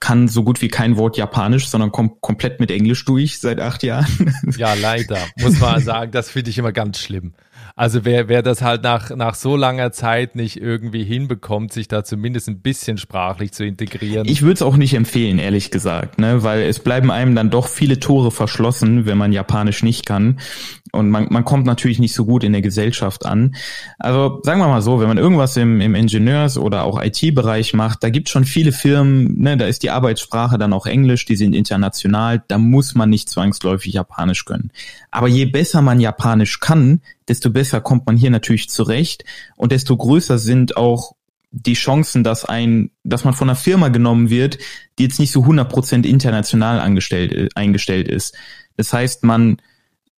kann 0.00 0.28
so 0.28 0.44
gut 0.44 0.62
wie 0.62 0.68
kein 0.68 0.96
Wort 0.96 1.16
Japanisch, 1.16 1.68
sondern 1.68 1.90
kommt 1.90 2.20
komplett 2.20 2.60
mit 2.60 2.70
Englisch 2.70 3.04
durch 3.04 3.40
seit 3.40 3.60
acht 3.60 3.82
Jahren. 3.82 4.06
Ja, 4.56 4.74
leider, 4.74 5.18
muss 5.40 5.60
man 5.60 5.80
sagen, 5.80 6.12
das 6.12 6.30
finde 6.30 6.50
ich 6.50 6.58
immer 6.58 6.72
ganz 6.72 6.98
schlimm. 6.98 7.32
Also 7.74 8.04
wer, 8.04 8.28
wer 8.28 8.42
das 8.42 8.60
halt 8.60 8.82
nach, 8.82 9.10
nach 9.10 9.34
so 9.34 9.56
langer 9.56 9.92
Zeit 9.92 10.36
nicht 10.36 10.60
irgendwie 10.60 11.04
hinbekommt, 11.04 11.72
sich 11.72 11.88
da 11.88 12.04
zumindest 12.04 12.48
ein 12.48 12.60
bisschen 12.60 12.98
sprachlich 12.98 13.52
zu 13.52 13.64
integrieren. 13.64 14.28
Ich 14.28 14.42
würde 14.42 14.54
es 14.54 14.62
auch 14.62 14.76
nicht 14.76 14.94
empfehlen, 14.94 15.38
ehrlich 15.38 15.70
gesagt, 15.70 16.18
ne? 16.18 16.42
weil 16.42 16.62
es 16.62 16.80
bleiben 16.80 17.10
einem 17.10 17.34
dann 17.34 17.50
doch 17.50 17.68
viele 17.68 17.98
Tore 17.98 18.30
verschlossen, 18.30 19.06
wenn 19.06 19.16
man 19.16 19.32
Japanisch 19.32 19.82
nicht 19.82 20.04
kann. 20.04 20.38
Und 20.92 21.08
man, 21.08 21.28
man 21.30 21.44
kommt 21.44 21.64
natürlich 21.64 21.98
nicht 21.98 22.14
so 22.14 22.26
gut 22.26 22.44
in 22.44 22.52
der 22.52 22.60
Gesellschaft 22.60 23.24
an. 23.24 23.54
Also 23.98 24.40
sagen 24.42 24.60
wir 24.60 24.68
mal 24.68 24.82
so, 24.82 25.00
wenn 25.00 25.08
man 25.08 25.16
irgendwas 25.16 25.56
im, 25.56 25.80
im 25.80 25.94
Ingenieurs- 25.94 26.58
oder 26.58 26.84
auch 26.84 27.02
IT-Bereich 27.02 27.72
macht, 27.72 28.02
da 28.04 28.10
gibt 28.10 28.28
schon 28.28 28.44
viele 28.44 28.72
Firmen, 28.72 29.40
ne, 29.40 29.56
da 29.56 29.66
ist 29.66 29.82
die 29.82 29.90
Arbeitssprache 29.90 30.58
dann 30.58 30.74
auch 30.74 30.84
Englisch, 30.84 31.24
die 31.24 31.36
sind 31.36 31.54
international, 31.54 32.44
da 32.46 32.58
muss 32.58 32.94
man 32.94 33.08
nicht 33.08 33.30
zwangsläufig 33.30 33.94
Japanisch 33.94 34.44
können. 34.44 34.70
Aber 35.10 35.28
je 35.28 35.46
besser 35.46 35.80
man 35.80 35.98
Japanisch 35.98 36.60
kann, 36.60 37.00
desto 37.26 37.48
besser 37.48 37.80
kommt 37.80 38.04
man 38.04 38.18
hier 38.18 38.30
natürlich 38.30 38.68
zurecht 38.68 39.24
und 39.56 39.72
desto 39.72 39.96
größer 39.96 40.36
sind 40.36 40.76
auch 40.76 41.14
die 41.52 41.74
Chancen, 41.74 42.24
dass 42.24 42.44
ein, 42.44 42.90
dass 43.02 43.24
man 43.24 43.34
von 43.34 43.48
einer 43.48 43.56
Firma 43.56 43.88
genommen 43.88 44.30
wird, 44.30 44.58
die 44.98 45.04
jetzt 45.04 45.20
nicht 45.20 45.32
so 45.32 45.40
100% 45.40 46.04
international 46.04 46.80
angestellt, 46.80 47.52
eingestellt 47.54 48.08
ist. 48.08 48.34
Das 48.76 48.92
heißt, 48.92 49.22
man, 49.24 49.58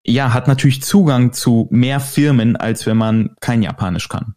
ja, 0.04 0.32
hat 0.32 0.48
natürlich 0.48 0.82
Zugang 0.82 1.32
zu 1.32 1.68
mehr 1.70 2.00
Firmen, 2.00 2.56
als 2.56 2.86
wenn 2.86 2.96
man 2.96 3.36
kein 3.40 3.62
Japanisch 3.62 4.08
kann. 4.08 4.34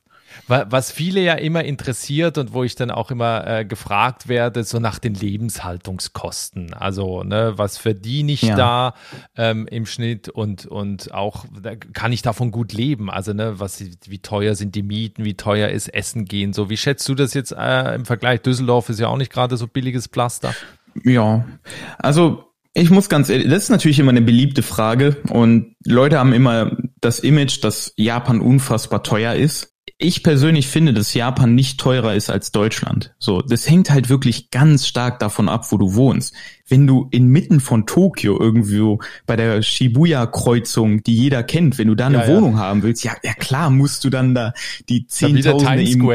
Was 0.48 0.92
viele 0.92 1.22
ja 1.22 1.34
immer 1.34 1.64
interessiert 1.64 2.38
und 2.38 2.54
wo 2.54 2.64
ich 2.64 2.76
dann 2.76 2.92
auch 2.92 3.10
immer 3.10 3.48
äh, 3.48 3.66
gefragt 3.66 4.28
werde, 4.28 4.64
so 4.64 4.80
nach 4.80 5.00
den 5.00 5.16
Lebenshaltungskosten. 5.16 6.74
Also, 6.76 7.24
ne, 7.24 7.54
was 7.56 7.80
verdiene 7.80 8.34
ich 8.34 8.44
ja. 8.44 8.56
da 8.56 8.94
ähm, 9.36 9.66
im 9.66 9.88
Schnitt 9.88 10.30
und, 10.30 10.68
und 10.68 11.12
auch 11.14 11.46
kann 11.94 12.12
ich 12.12 12.22
davon 12.22 12.52
gut 12.52 12.74
leben? 12.74 13.10
Also, 13.10 13.34
ne, 13.34 13.60
was, 13.60 13.84
wie 14.08 14.20
teuer 14.20 14.54
sind 14.54 14.76
die 14.76 14.84
Mieten, 14.84 15.26
wie 15.26 15.36
teuer 15.36 15.70
ist 15.70 15.88
Essen 15.88 16.26
gehen? 16.26 16.54
So, 16.54 16.70
wie 16.70 16.78
schätzt 16.78 17.10
du 17.10 17.16
das 17.16 17.34
jetzt 17.34 17.52
äh, 17.52 17.96
im 17.96 18.06
Vergleich? 18.06 18.42
Düsseldorf 18.42 18.90
ist 18.90 19.00
ja 19.00 19.08
auch 19.08 19.18
nicht 19.18 19.32
gerade 19.32 19.58
so 19.58 19.66
billiges 19.66 20.06
Pflaster. 20.06 20.54
Ja, 21.04 21.46
also 21.98 22.52
ich 22.76 22.90
muss 22.90 23.08
ganz 23.08 23.30
ehrlich, 23.30 23.50
das 23.50 23.64
ist 23.64 23.70
natürlich 23.70 24.00
immer 24.00 24.12
eine 24.12 24.22
beliebte 24.22 24.62
Frage 24.62 25.18
und 25.30 25.76
Leute 25.86 26.20
haben 26.20 26.34
immer 26.34 26.78
das 27.00 27.20
Image, 27.20 27.64
dass 27.64 27.94
Japan 27.96 28.42
unfassbar 28.42 29.02
teuer 29.02 29.34
ist. 29.34 29.72
Ich 29.98 30.24
persönlich 30.24 30.68
finde, 30.68 30.94
dass 30.94 31.14
Japan 31.14 31.56
nicht 31.56 31.80
teurer 31.80 32.16
ist 32.16 32.30
als 32.30 32.52
Deutschland. 32.52 33.16
So, 33.18 33.42
das 33.42 33.70
hängt 33.70 33.92
halt 33.92 34.10
wirklich 34.10 34.52
ganz 34.52 34.88
stark 34.88 35.20
davon 35.20 35.48
ab, 35.48 35.72
wo 35.72 35.78
du 35.78 35.94
wohnst. 35.94 36.34
Wenn 36.68 36.86
du 36.86 37.08
inmitten 37.12 37.62
von 37.62 37.86
Tokio 37.86 38.38
irgendwo 38.38 39.00
bei 39.26 39.38
der 39.38 39.62
Shibuya-Kreuzung, 39.62 41.02
die 41.04 41.16
jeder 41.16 41.44
kennt, 41.44 41.78
wenn 41.78 41.88
du 41.88 41.96
da 41.96 42.08
eine 42.08 42.28
ja, 42.28 42.28
Wohnung 42.28 42.54
ja. 42.54 42.60
haben 42.60 42.84
willst, 42.84 43.06
ja, 43.06 43.14
ja 43.24 43.34
klar, 43.34 43.70
musst 43.70 44.04
du 44.04 44.10
dann 44.10 44.36
da 44.36 44.54
die 44.90 45.08
Zehntausende 45.08 45.84
im 45.84 46.10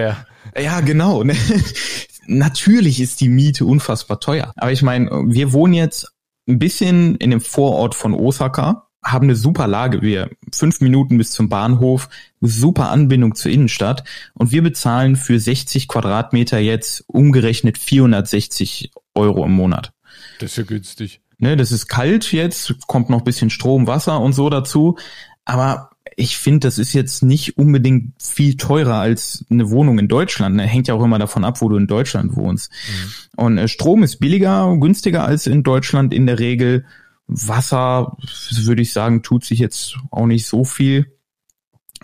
ja, 0.59 0.81
genau. 0.81 1.23
Ne? 1.23 1.37
Natürlich 2.27 3.01
ist 3.01 3.21
die 3.21 3.29
Miete 3.29 3.65
unfassbar 3.65 4.21
teuer. 4.21 4.53
Aber 4.57 4.73
ich 4.73 4.83
meine, 4.83 5.11
wir 5.27 5.53
wohnen 5.53 5.75
jetzt 5.75 6.13
ein 6.51 6.59
bisschen 6.59 7.17
in 7.17 7.31
dem 7.31 7.41
Vorort 7.41 7.95
von 7.95 8.15
Osaka, 8.15 8.89
haben 9.03 9.27
eine 9.27 9.37
super 9.37 9.67
Lage. 9.67 10.03
Wir 10.03 10.31
fünf 10.53 10.81
Minuten 10.81 11.17
bis 11.17 11.31
zum 11.31 11.49
Bahnhof, 11.49 12.09
super 12.41 12.91
Anbindung 12.91 13.35
zur 13.35 13.51
Innenstadt 13.51 14.05
und 14.35 14.53
wir 14.53 14.63
bezahlen 14.63 15.17
für 15.17 15.39
60 15.39 15.89
Quadratmeter 15.89 16.59
jetzt 16.59 17.05
umgerechnet 17.07 17.79
460 17.79 18.91
Euro 19.15 19.45
im 19.45 19.53
Monat. 19.53 19.93
Das 20.39 20.53
ist 20.53 20.57
ja 20.59 20.65
günstig. 20.65 21.21
Ne, 21.39 21.57
das 21.57 21.73
ist 21.73 21.89
kalt 21.89 22.33
jetzt, 22.33 22.75
kommt 22.87 23.09
noch 23.09 23.23
bisschen 23.23 23.49
Strom, 23.49 23.87
Wasser 23.87 24.21
und 24.21 24.35
so 24.35 24.51
dazu. 24.51 24.99
Aber 25.47 25.90
ich 26.17 26.39
finde, 26.39 26.61
das 26.61 26.79
ist 26.79 26.93
jetzt 26.93 27.23
nicht 27.23 27.57
unbedingt 27.57 28.13
viel 28.21 28.57
teurer 28.57 28.97
als 28.97 29.45
eine 29.51 29.71
Wohnung 29.71 29.99
in 29.99 30.09
Deutschland. 30.09 30.57
Ne? 30.57 30.65
Hängt 30.65 30.89
ja 30.89 30.95
auch 30.95 31.05
immer 31.05 31.19
davon 31.19 31.45
ab, 31.45 31.61
wo 31.61 31.69
du 31.69 31.77
in 31.77 31.87
Deutschland 31.87 32.37
wohnst. 32.37 32.71
Mhm. 32.71 33.43
Und 33.43 33.59
äh, 33.59 33.69
Strom 33.69 34.03
ist 34.03 34.19
billiger, 34.19 34.77
günstiger 34.79 35.25
als 35.25 35.47
in 35.47 35.63
Deutschland 35.63 36.13
in 36.13 36.27
der 36.27 36.39
Regel. 36.39 36.85
Wasser, 37.27 38.17
würde 38.65 38.83
ich 38.83 38.93
sagen, 38.93 39.23
tut 39.23 39.45
sich 39.45 39.61
jetzt 39.61 39.97
auch 40.11 40.27
nicht 40.27 40.47
so 40.47 40.65
viel. 40.65 41.17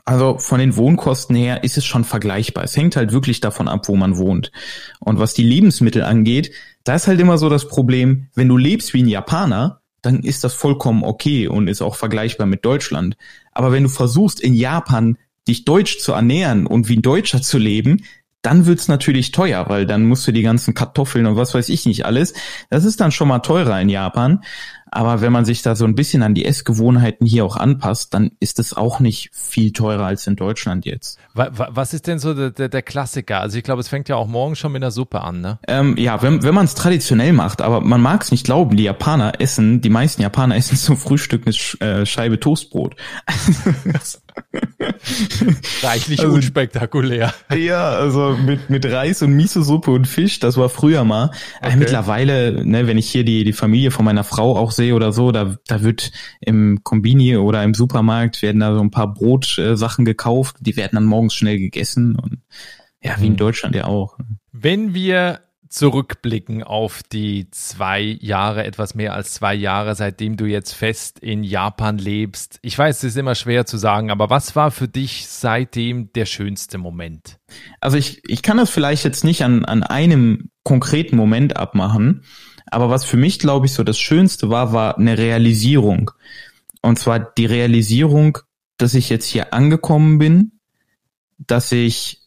Also 0.05 0.39
von 0.39 0.61
den 0.61 0.77
Wohnkosten 0.77 1.35
her 1.35 1.65
ist 1.65 1.77
es 1.77 1.85
schon 1.85 2.05
vergleichbar. 2.05 2.63
Es 2.63 2.77
hängt 2.77 2.95
halt 2.95 3.13
wirklich 3.13 3.41
davon 3.41 3.67
ab, 3.67 3.89
wo 3.89 3.97
man 3.97 4.19
wohnt. 4.19 4.53
Und 5.01 5.19
was 5.19 5.35
die 5.35 5.43
Lebensmittel 5.43 6.05
angeht, 6.05 6.53
da 6.85 6.95
ist 6.95 7.09
halt 7.09 7.21
immer 7.21 7.39
so 7.39 7.49
das 7.49 7.67
Problem, 7.67 8.29
wenn 8.37 8.49
du 8.49 8.57
lebst 8.57 8.95
wie 8.95 9.03
ein 9.03 9.09
Japaner, 9.09 9.81
dann 10.03 10.21
ist 10.21 10.45
das 10.45 10.55
vollkommen 10.55 11.03
okay 11.03 11.49
und 11.49 11.67
ist 11.67 11.83
auch 11.83 11.97
vergleichbar 11.97 12.47
mit 12.47 12.65
Deutschland. 12.65 13.17
Aber 13.57 13.73
wenn 13.73 13.85
du 13.85 13.89
versuchst, 13.89 14.39
in 14.39 14.55
Japan 14.55 15.17
dich 15.49 15.65
deutsch 15.65 15.99
zu 15.99 16.13
ernähren 16.13 16.67
und 16.67 16.89
wie 16.89 16.97
ein 16.97 17.03
Deutscher 17.03 17.41
zu 17.41 17.57
leben, 17.57 18.05
dann 18.43 18.67
wird's 18.67 18.87
natürlich 18.87 19.33
teuer, 19.33 19.69
weil 19.69 19.87
dann 19.87 20.05
musst 20.05 20.27
du 20.27 20.33
die 20.33 20.43
ganzen 20.43 20.75
Kartoffeln 20.75 21.27
und 21.27 21.37
was 21.37 21.55
weiß 21.55 21.71
ich 21.71 21.87
nicht 21.87 22.05
alles. 22.05 22.35
Das 22.69 22.85
ist 22.85 23.01
dann 23.01 23.13
schon 23.13 23.29
mal 23.29 23.39
teurer 23.39 23.81
in 23.81 23.89
Japan. 23.89 24.45
Aber 24.91 25.21
wenn 25.21 25.33
man 25.33 25.45
sich 25.45 25.63
da 25.63 25.75
so 25.75 25.85
ein 25.85 25.95
bisschen 25.95 26.23
an 26.23 26.35
die 26.35 26.45
Essgewohnheiten 26.45 27.27
hier 27.27 27.45
auch 27.45 27.57
anpasst, 27.57 28.15
dann 28.15 28.31
ist 28.41 28.59
es 28.59 28.77
auch 28.77 29.01
nicht 29.01 29.31
viel 29.33 29.73
teurer 29.73 30.07
als 30.07 30.27
in 30.27 30.37
Deutschland 30.37 30.87
jetzt. 30.87 31.19
Was 31.35 31.93
ist 31.93 32.07
denn 32.07 32.19
so 32.19 32.35
der, 32.35 32.51
der, 32.51 32.69
der 32.69 32.83
Klassiker? 32.83 33.41
Also 33.41 33.59
ich 33.59 33.65
glaube, 33.65 33.81
es 33.81 33.89
fängt 33.89 34.09
ja 34.09 34.17
auch 34.17 34.27
morgen 34.27 34.57
schon 34.57 34.73
mit 34.73 34.83
einer 34.83 34.91
Suppe 34.91 35.21
an, 35.21 35.41
ne? 35.41 35.59
Ähm, 35.67 35.97
ja, 35.99 36.23
wenn, 36.23 36.43
wenn 36.43 36.55
man 36.55 36.67
es 36.67 36.75
traditionell 36.75 37.33
macht, 37.33 37.63
aber 37.63 37.81
man 37.81 38.01
mag 38.01 38.23
es 38.23 38.31
nicht 38.31 38.45
glauben, 38.45 38.77
die 38.77 38.85
Japaner 38.85 39.41
essen, 39.41 39.81
die 39.81 39.91
meisten 39.91 40.23
Japaner 40.23 40.57
essen 40.57 40.77
zum 40.77 40.97
Frühstück 40.97 41.43
eine 41.47 41.55
äh, 41.87 42.07
Scheibe 42.07 42.39
Toastbrot. 42.41 42.97
Reichlich 45.83 46.21
also, 46.21 46.35
unspektakulär. 46.35 47.33
Ja, 47.55 47.91
also 47.91 48.37
mit, 48.37 48.71
mit 48.71 48.85
Reis 48.87 49.23
und 49.23 49.33
Miso-Suppe 49.33 49.91
und 49.91 50.07
Fisch, 50.07 50.39
das 50.41 50.57
war 50.57 50.69
früher 50.69 51.05
mal. 51.05 51.31
Okay. 51.61 51.73
Äh, 51.73 51.77
mittlerweile, 51.77 52.65
ne, 52.65 52.87
wenn 52.87 52.99
ich 52.99 53.11
hier 53.11 53.25
die, 53.25 53.45
die 53.45 53.53
Familie 53.53 53.91
von 53.91 54.05
meiner 54.05 54.25
Frau 54.25 54.57
auch 54.57 54.73
sehe 54.73 54.86
oder 54.93 55.13
so, 55.13 55.33
da, 55.33 55.57
da 55.67 55.83
wird 55.83 56.13
im 56.41 56.81
Kombini 56.83 57.37
oder 57.37 57.63
im 57.63 57.75
Supermarkt 57.75 58.43
werden 58.43 58.61
da 58.61 58.75
so 58.75 58.81
ein 58.81 58.91
paar 58.91 59.13
Brotsachen 59.13 60.05
gekauft, 60.05 60.57
die 60.61 60.77
werden 60.77 60.93
dann 60.95 61.05
morgens 61.05 61.35
schnell 61.35 61.59
gegessen 61.59 62.17
und 62.17 62.41
ja, 63.03 63.17
wie 63.21 63.27
in 63.27 63.33
mhm. 63.33 63.39
Deutschland 63.39 63.75
ja 63.75 63.85
auch. 63.85 64.19
Wenn 64.53 64.95
wir 64.95 65.41
zurückblicken 65.69 66.63
auf 66.63 67.03
die 67.03 67.51
zwei 67.51 68.01
Jahre, 68.01 68.65
etwas 68.65 68.95
mehr 68.95 69.15
als 69.15 69.35
zwei 69.35 69.55
Jahre, 69.55 69.95
seitdem 69.95 70.37
du 70.37 70.47
jetzt 70.47 70.73
fest 70.73 71.19
in 71.19 71.45
Japan 71.45 71.99
lebst. 71.99 72.59
Ich 72.63 72.79
weiß, 72.79 72.99
es 72.99 73.05
ist 73.05 73.17
immer 73.17 73.35
schwer 73.35 73.67
zu 73.67 73.77
sagen, 73.77 74.11
aber 74.11 74.31
was 74.31 74.57
war 74.57 74.71
für 74.71 74.89
dich 74.89 75.27
seitdem 75.29 76.13
der 76.13 76.27
schönste 76.27 76.79
Moment? 76.79 77.39
Also 77.81 77.97
ich, 77.97 78.23
ich 78.27 78.43
kann 78.43 78.57
das 78.57 78.71
vielleicht 78.71 79.05
jetzt 79.05 79.25
nicht 79.25 79.45
an, 79.45 79.65
an 79.65 79.83
einem 79.83 80.51
konkreten 80.63 81.17
Moment 81.17 81.57
abmachen, 81.57 82.23
aber 82.71 82.91
was 82.91 83.05
für 83.05 83.17
mich, 83.17 83.39
glaube 83.39 83.67
ich, 83.67 83.73
so 83.73 83.85
das 83.85 83.99
Schönste 83.99 84.51
war, 84.51 84.73
war 84.73 84.99
eine 84.99 85.19
Realisierung. 85.19 86.11
Und 86.83 86.99
zwar 86.99 87.21
die 87.21 87.47
Realisierung, 87.47 88.39
dass 88.77 88.95
ich 88.95 89.09
jetzt 89.09 89.27
hier 89.27 89.53
angekommen 89.53 90.19
bin, 90.19 90.53
dass 91.39 91.73
ich 91.73 92.23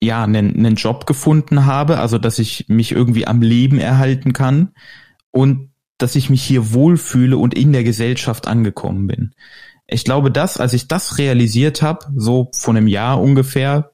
ja 0.00 0.24
einen, 0.24 0.56
einen 0.56 0.76
Job 0.76 1.06
gefunden 1.06 1.66
habe, 1.66 1.98
also 1.98 2.18
dass 2.18 2.38
ich 2.38 2.66
mich 2.68 2.92
irgendwie 2.92 3.26
am 3.26 3.42
Leben 3.42 3.78
erhalten 3.78 4.32
kann 4.32 4.72
und 5.30 5.70
dass 5.98 6.14
ich 6.14 6.30
mich 6.30 6.42
hier 6.42 6.72
wohlfühle 6.72 7.36
und 7.36 7.54
in 7.54 7.72
der 7.72 7.82
Gesellschaft 7.82 8.46
angekommen 8.46 9.08
bin. 9.08 9.34
Ich 9.88 10.04
glaube, 10.04 10.30
dass, 10.30 10.58
als 10.58 10.74
ich 10.74 10.86
das 10.86 11.18
realisiert 11.18 11.82
habe, 11.82 12.06
so 12.14 12.50
von 12.54 12.76
einem 12.76 12.86
Jahr 12.86 13.20
ungefähr, 13.20 13.92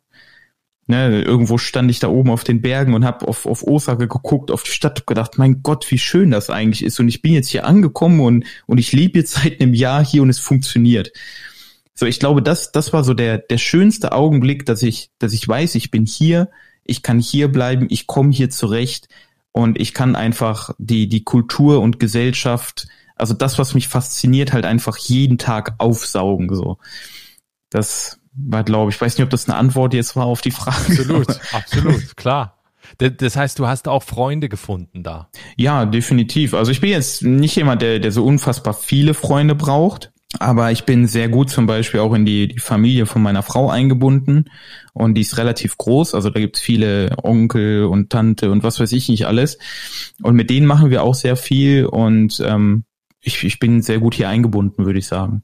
ne, 0.86 1.22
irgendwo 1.22 1.58
stand 1.58 1.90
ich 1.90 1.98
da 1.98 2.08
oben 2.08 2.30
auf 2.30 2.44
den 2.44 2.60
Bergen 2.60 2.94
und 2.94 3.04
habe 3.04 3.26
auf, 3.26 3.46
auf 3.46 3.66
Osaka 3.66 4.04
geguckt, 4.06 4.50
auf 4.50 4.62
die 4.62 4.70
Stadt, 4.70 5.00
hab 5.00 5.06
gedacht, 5.06 5.38
mein 5.38 5.62
Gott, 5.62 5.90
wie 5.90 5.98
schön 5.98 6.30
das 6.30 6.50
eigentlich 6.50 6.84
ist. 6.84 7.00
Und 7.00 7.08
ich 7.08 7.22
bin 7.22 7.32
jetzt 7.32 7.48
hier 7.48 7.66
angekommen 7.66 8.20
und, 8.20 8.44
und 8.66 8.78
ich 8.78 8.92
lebe 8.92 9.18
jetzt 9.18 9.32
seit 9.32 9.60
einem 9.60 9.74
Jahr 9.74 10.04
hier 10.04 10.22
und 10.22 10.30
es 10.30 10.38
funktioniert. 10.38 11.12
So, 11.94 12.06
ich 12.06 12.18
glaube, 12.18 12.42
das, 12.42 12.72
das 12.72 12.92
war 12.92 13.04
so 13.04 13.14
der, 13.14 13.38
der 13.38 13.58
schönste 13.58 14.12
Augenblick, 14.12 14.66
dass 14.66 14.82
ich, 14.82 15.10
dass 15.18 15.32
ich 15.32 15.46
weiß, 15.46 15.76
ich 15.76 15.90
bin 15.90 16.06
hier, 16.06 16.50
ich 16.82 17.02
kann 17.02 17.20
hier 17.20 17.48
bleiben, 17.48 17.86
ich 17.88 18.06
komme 18.06 18.32
hier 18.32 18.50
zurecht 18.50 19.08
und 19.52 19.80
ich 19.80 19.94
kann 19.94 20.16
einfach 20.16 20.70
die, 20.78 21.08
die 21.08 21.22
Kultur 21.22 21.80
und 21.80 22.00
Gesellschaft 22.00 22.88
Also 23.14 23.32
das, 23.32 23.58
was 23.58 23.74
mich 23.74 23.86
fasziniert, 23.86 24.52
halt 24.52 24.64
einfach 24.66 24.96
jeden 24.96 25.38
Tag 25.38 25.76
aufsaugen, 25.78 26.52
so. 26.54 26.78
Das 27.70 28.18
war, 28.34 28.64
glaube 28.64 28.90
ich, 28.90 29.00
weiß 29.00 29.16
nicht, 29.16 29.24
ob 29.24 29.30
das 29.30 29.48
eine 29.48 29.56
Antwort 29.56 29.94
jetzt 29.94 30.16
war 30.16 30.26
auf 30.26 30.40
die 30.40 30.50
Frage. 30.50 30.76
Absolut, 30.76 31.28
absolut, 31.52 32.16
klar. 32.16 32.58
Das 32.98 33.36
heißt, 33.36 33.58
du 33.58 33.66
hast 33.66 33.88
auch 33.88 34.02
Freunde 34.02 34.48
gefunden 34.48 35.02
da. 35.02 35.28
Ja, 35.56 35.86
definitiv. 35.86 36.54
Also 36.54 36.70
ich 36.70 36.80
bin 36.80 36.90
jetzt 36.90 37.22
nicht 37.22 37.56
jemand, 37.56 37.82
der, 37.82 37.98
der 37.98 38.12
so 38.12 38.24
unfassbar 38.24 38.74
viele 38.74 39.14
Freunde 39.14 39.54
braucht. 39.54 40.12
Aber 40.40 40.72
ich 40.72 40.84
bin 40.84 41.06
sehr 41.06 41.28
gut 41.28 41.48
zum 41.50 41.66
Beispiel 41.66 42.00
auch 42.00 42.12
in 42.12 42.24
die, 42.24 42.48
die 42.48 42.58
Familie 42.58 43.06
von 43.06 43.22
meiner 43.22 43.42
Frau 43.42 43.70
eingebunden 43.70 44.50
und 44.92 45.14
die 45.14 45.20
ist 45.20 45.38
relativ 45.38 45.78
groß. 45.78 46.14
Also 46.14 46.28
da 46.30 46.40
gibt's 46.40 46.60
viele 46.60 47.14
Onkel 47.22 47.84
und 47.84 48.10
Tante 48.10 48.50
und 48.50 48.64
was 48.64 48.80
weiß 48.80 48.90
ich 48.92 49.08
nicht 49.08 49.26
alles. 49.26 49.58
Und 50.22 50.34
mit 50.34 50.50
denen 50.50 50.66
machen 50.66 50.90
wir 50.90 51.04
auch 51.04 51.14
sehr 51.14 51.36
viel 51.36 51.86
und 51.86 52.42
ähm, 52.44 52.84
ich, 53.20 53.44
ich 53.44 53.60
bin 53.60 53.80
sehr 53.80 54.00
gut 54.00 54.14
hier 54.14 54.28
eingebunden, 54.28 54.84
würde 54.84 54.98
ich 54.98 55.06
sagen. 55.06 55.42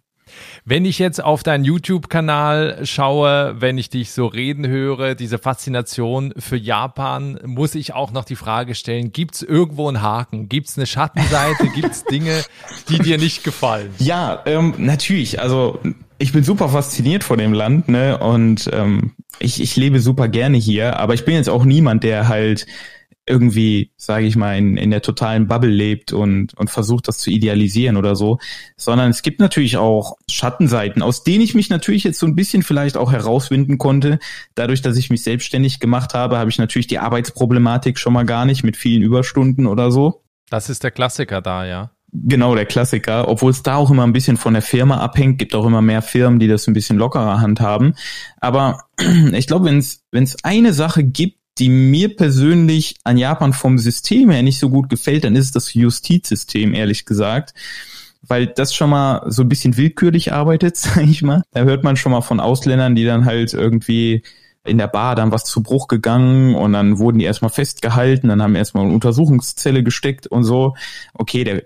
Wenn 0.65 0.85
ich 0.85 0.99
jetzt 0.99 1.23
auf 1.23 1.43
deinen 1.43 1.65
YouTube-Kanal 1.65 2.81
schaue, 2.85 3.57
wenn 3.59 3.79
ich 3.79 3.89
dich 3.89 4.13
so 4.13 4.27
reden 4.27 4.67
höre, 4.67 5.15
diese 5.15 5.39
Faszination 5.39 6.35
für 6.37 6.57
Japan, 6.57 7.39
muss 7.45 7.75
ich 7.75 7.95
auch 7.95 8.13
noch 8.13 8.25
die 8.25 8.37
Frage 8.37 8.75
stellen, 8.75 9.13
gibt 9.13 9.37
es 9.37 9.43
irgendwo 9.43 9.89
einen 9.89 10.03
Haken? 10.03 10.49
Gibt 10.49 10.69
es 10.69 10.77
eine 10.77 10.87
Schattenseite? 10.87 11.69
gibt 11.75 11.91
es 11.91 12.05
Dinge, 12.05 12.43
die 12.89 12.99
dir 12.99 13.19
nicht 13.19 13.43
gefallen? 13.43 13.91
Ja, 13.99 14.43
ähm, 14.47 14.75
natürlich. 14.79 15.41
Also 15.41 15.81
ich 16.19 16.33
bin 16.33 16.45
super 16.45 16.69
fasziniert 16.69 17.25
von 17.25 17.39
dem 17.39 17.55
Land, 17.55 17.89
ne? 17.89 18.19
Und 18.19 18.69
ähm, 18.73 19.13
ich, 19.39 19.63
ich 19.63 19.77
lebe 19.77 20.01
super 20.01 20.29
gerne 20.29 20.59
hier, 20.59 20.99
aber 21.01 21.15
ich 21.15 21.25
bin 21.25 21.35
jetzt 21.35 21.49
auch 21.49 21.65
niemand, 21.65 22.05
der 22.05 22.29
halt 22.29 22.67
irgendwie, 23.31 23.93
sage 23.97 24.27
ich 24.27 24.37
mal, 24.37 24.59
in, 24.59 24.77
in 24.77 24.91
der 24.91 25.03
totalen 25.03 25.47
Bubble 25.47 25.71
lebt 25.71 26.13
und, 26.13 26.53
und 26.55 26.69
versucht, 26.69 27.09
das 27.09 27.19
zu 27.19 27.31
idealisieren 27.31 27.97
oder 27.97 28.17
so, 28.17 28.39
sondern 28.77 29.11
es 29.11 29.23
gibt 29.23 29.41
natürlich 29.41 29.77
auch 29.77 30.17
Schattenseiten, 30.29 31.01
aus 31.01 31.25
denen 31.25 31.43
ich 31.43 31.55
mich 31.55 31.71
natürlich 31.71 32.05
jetzt 32.05 32.19
so 32.19 32.27
ein 32.27 32.35
bisschen 32.35 32.63
vielleicht 32.63 32.97
auch 32.97 33.13
herauswinden 33.13 33.79
konnte. 33.79 34.19
Dadurch, 34.55 34.83
dass 34.83 34.97
ich 34.97 35.09
mich 35.09 35.23
selbstständig 35.23 35.81
gemacht 35.81 36.15
habe, 36.15 36.39
habe 36.39 36.51
ich 36.51 36.59
natürlich 36.59 36.89
die 36.89 36.99
Arbeitsproblematik 36.99 37.99
schon 37.99 38.13
mal 38.13 38.27
gar 38.27 38.45
nicht 38.45 38.65
mit 38.65 38.77
vielen 38.77 39.03
Überstunden 39.03 39.67
oder 39.67 39.91
so. 39.91 40.25
Das 40.51 40.69
ist 40.69 40.83
der 40.83 40.91
Klassiker 40.91 41.41
da, 41.41 41.65
ja. 41.65 41.93
Genau, 42.13 42.57
der 42.57 42.67
Klassiker. 42.67 43.29
Obwohl 43.29 43.53
es 43.53 43.63
da 43.63 43.77
auch 43.77 43.91
immer 43.91 44.03
ein 44.05 44.13
bisschen 44.13 44.37
von 44.37 44.55
der 44.55 44.63
Firma 44.63 44.99
abhängt, 44.99 45.39
gibt 45.39 45.55
auch 45.55 45.65
immer 45.65 45.81
mehr 45.81 46.03
Firmen, 46.03 46.41
die 46.41 46.49
das 46.49 46.67
ein 46.67 46.75
bisschen 46.75 46.99
lockerer 46.99 47.41
handhaben. 47.41 47.95
Aber 48.41 48.85
ich 49.33 49.47
glaube, 49.47 49.67
wenn 49.67 49.79
es 49.79 50.05
wenn 50.11 50.25
es 50.25 50.43
eine 50.43 50.73
Sache 50.73 51.05
gibt, 51.05 51.40
die 51.61 51.69
mir 51.69 52.17
persönlich 52.17 52.97
an 53.05 53.19
Japan 53.19 53.53
vom 53.53 53.79
System 53.79 54.31
her 54.31 54.43
nicht 54.43 54.59
so 54.59 54.71
gut 54.71 54.89
gefällt, 54.89 55.25
dann 55.25 55.37
ist 55.37 55.55
das 55.55 55.75
Justizsystem, 55.75 56.75
ehrlich 56.75 57.05
gesagt. 57.05 57.55
Weil 58.23 58.47
das 58.47 58.75
schon 58.75 58.91
mal 58.91 59.25
so 59.31 59.43
ein 59.43 59.49
bisschen 59.49 59.77
willkürlich 59.77 60.33
arbeitet, 60.33 60.77
sag 60.79 61.05
ich 61.05 61.23
mal. 61.23 61.43
Da 61.53 61.63
hört 61.63 61.85
man 61.85 61.97
schon 61.97 62.13
mal 62.13 62.23
von 62.23 62.41
Ausländern, 62.41 62.95
die 62.95 63.05
dann 63.05 63.27
halt 63.27 63.53
irgendwie 63.53 64.23
in 64.65 64.79
der 64.79 64.89
Bar 64.89 65.15
dann 65.15 65.33
was 65.33 65.45
zu 65.45 65.63
Bruch 65.63 65.89
gegangen 65.89 66.55
und 66.55 66.73
dann 66.73 66.99
wurden 66.99 67.19
die 67.19 67.25
erstmal 67.25 67.51
festgehalten, 67.51 68.29
dann 68.29 68.43
haben 68.43 68.55
erstmal 68.55 68.85
eine 68.85 68.93
Untersuchungszelle 68.93 69.83
gesteckt 69.83 70.27
und 70.27 70.45
so. 70.45 70.75
Okay, 71.15 71.45
der 71.45 71.63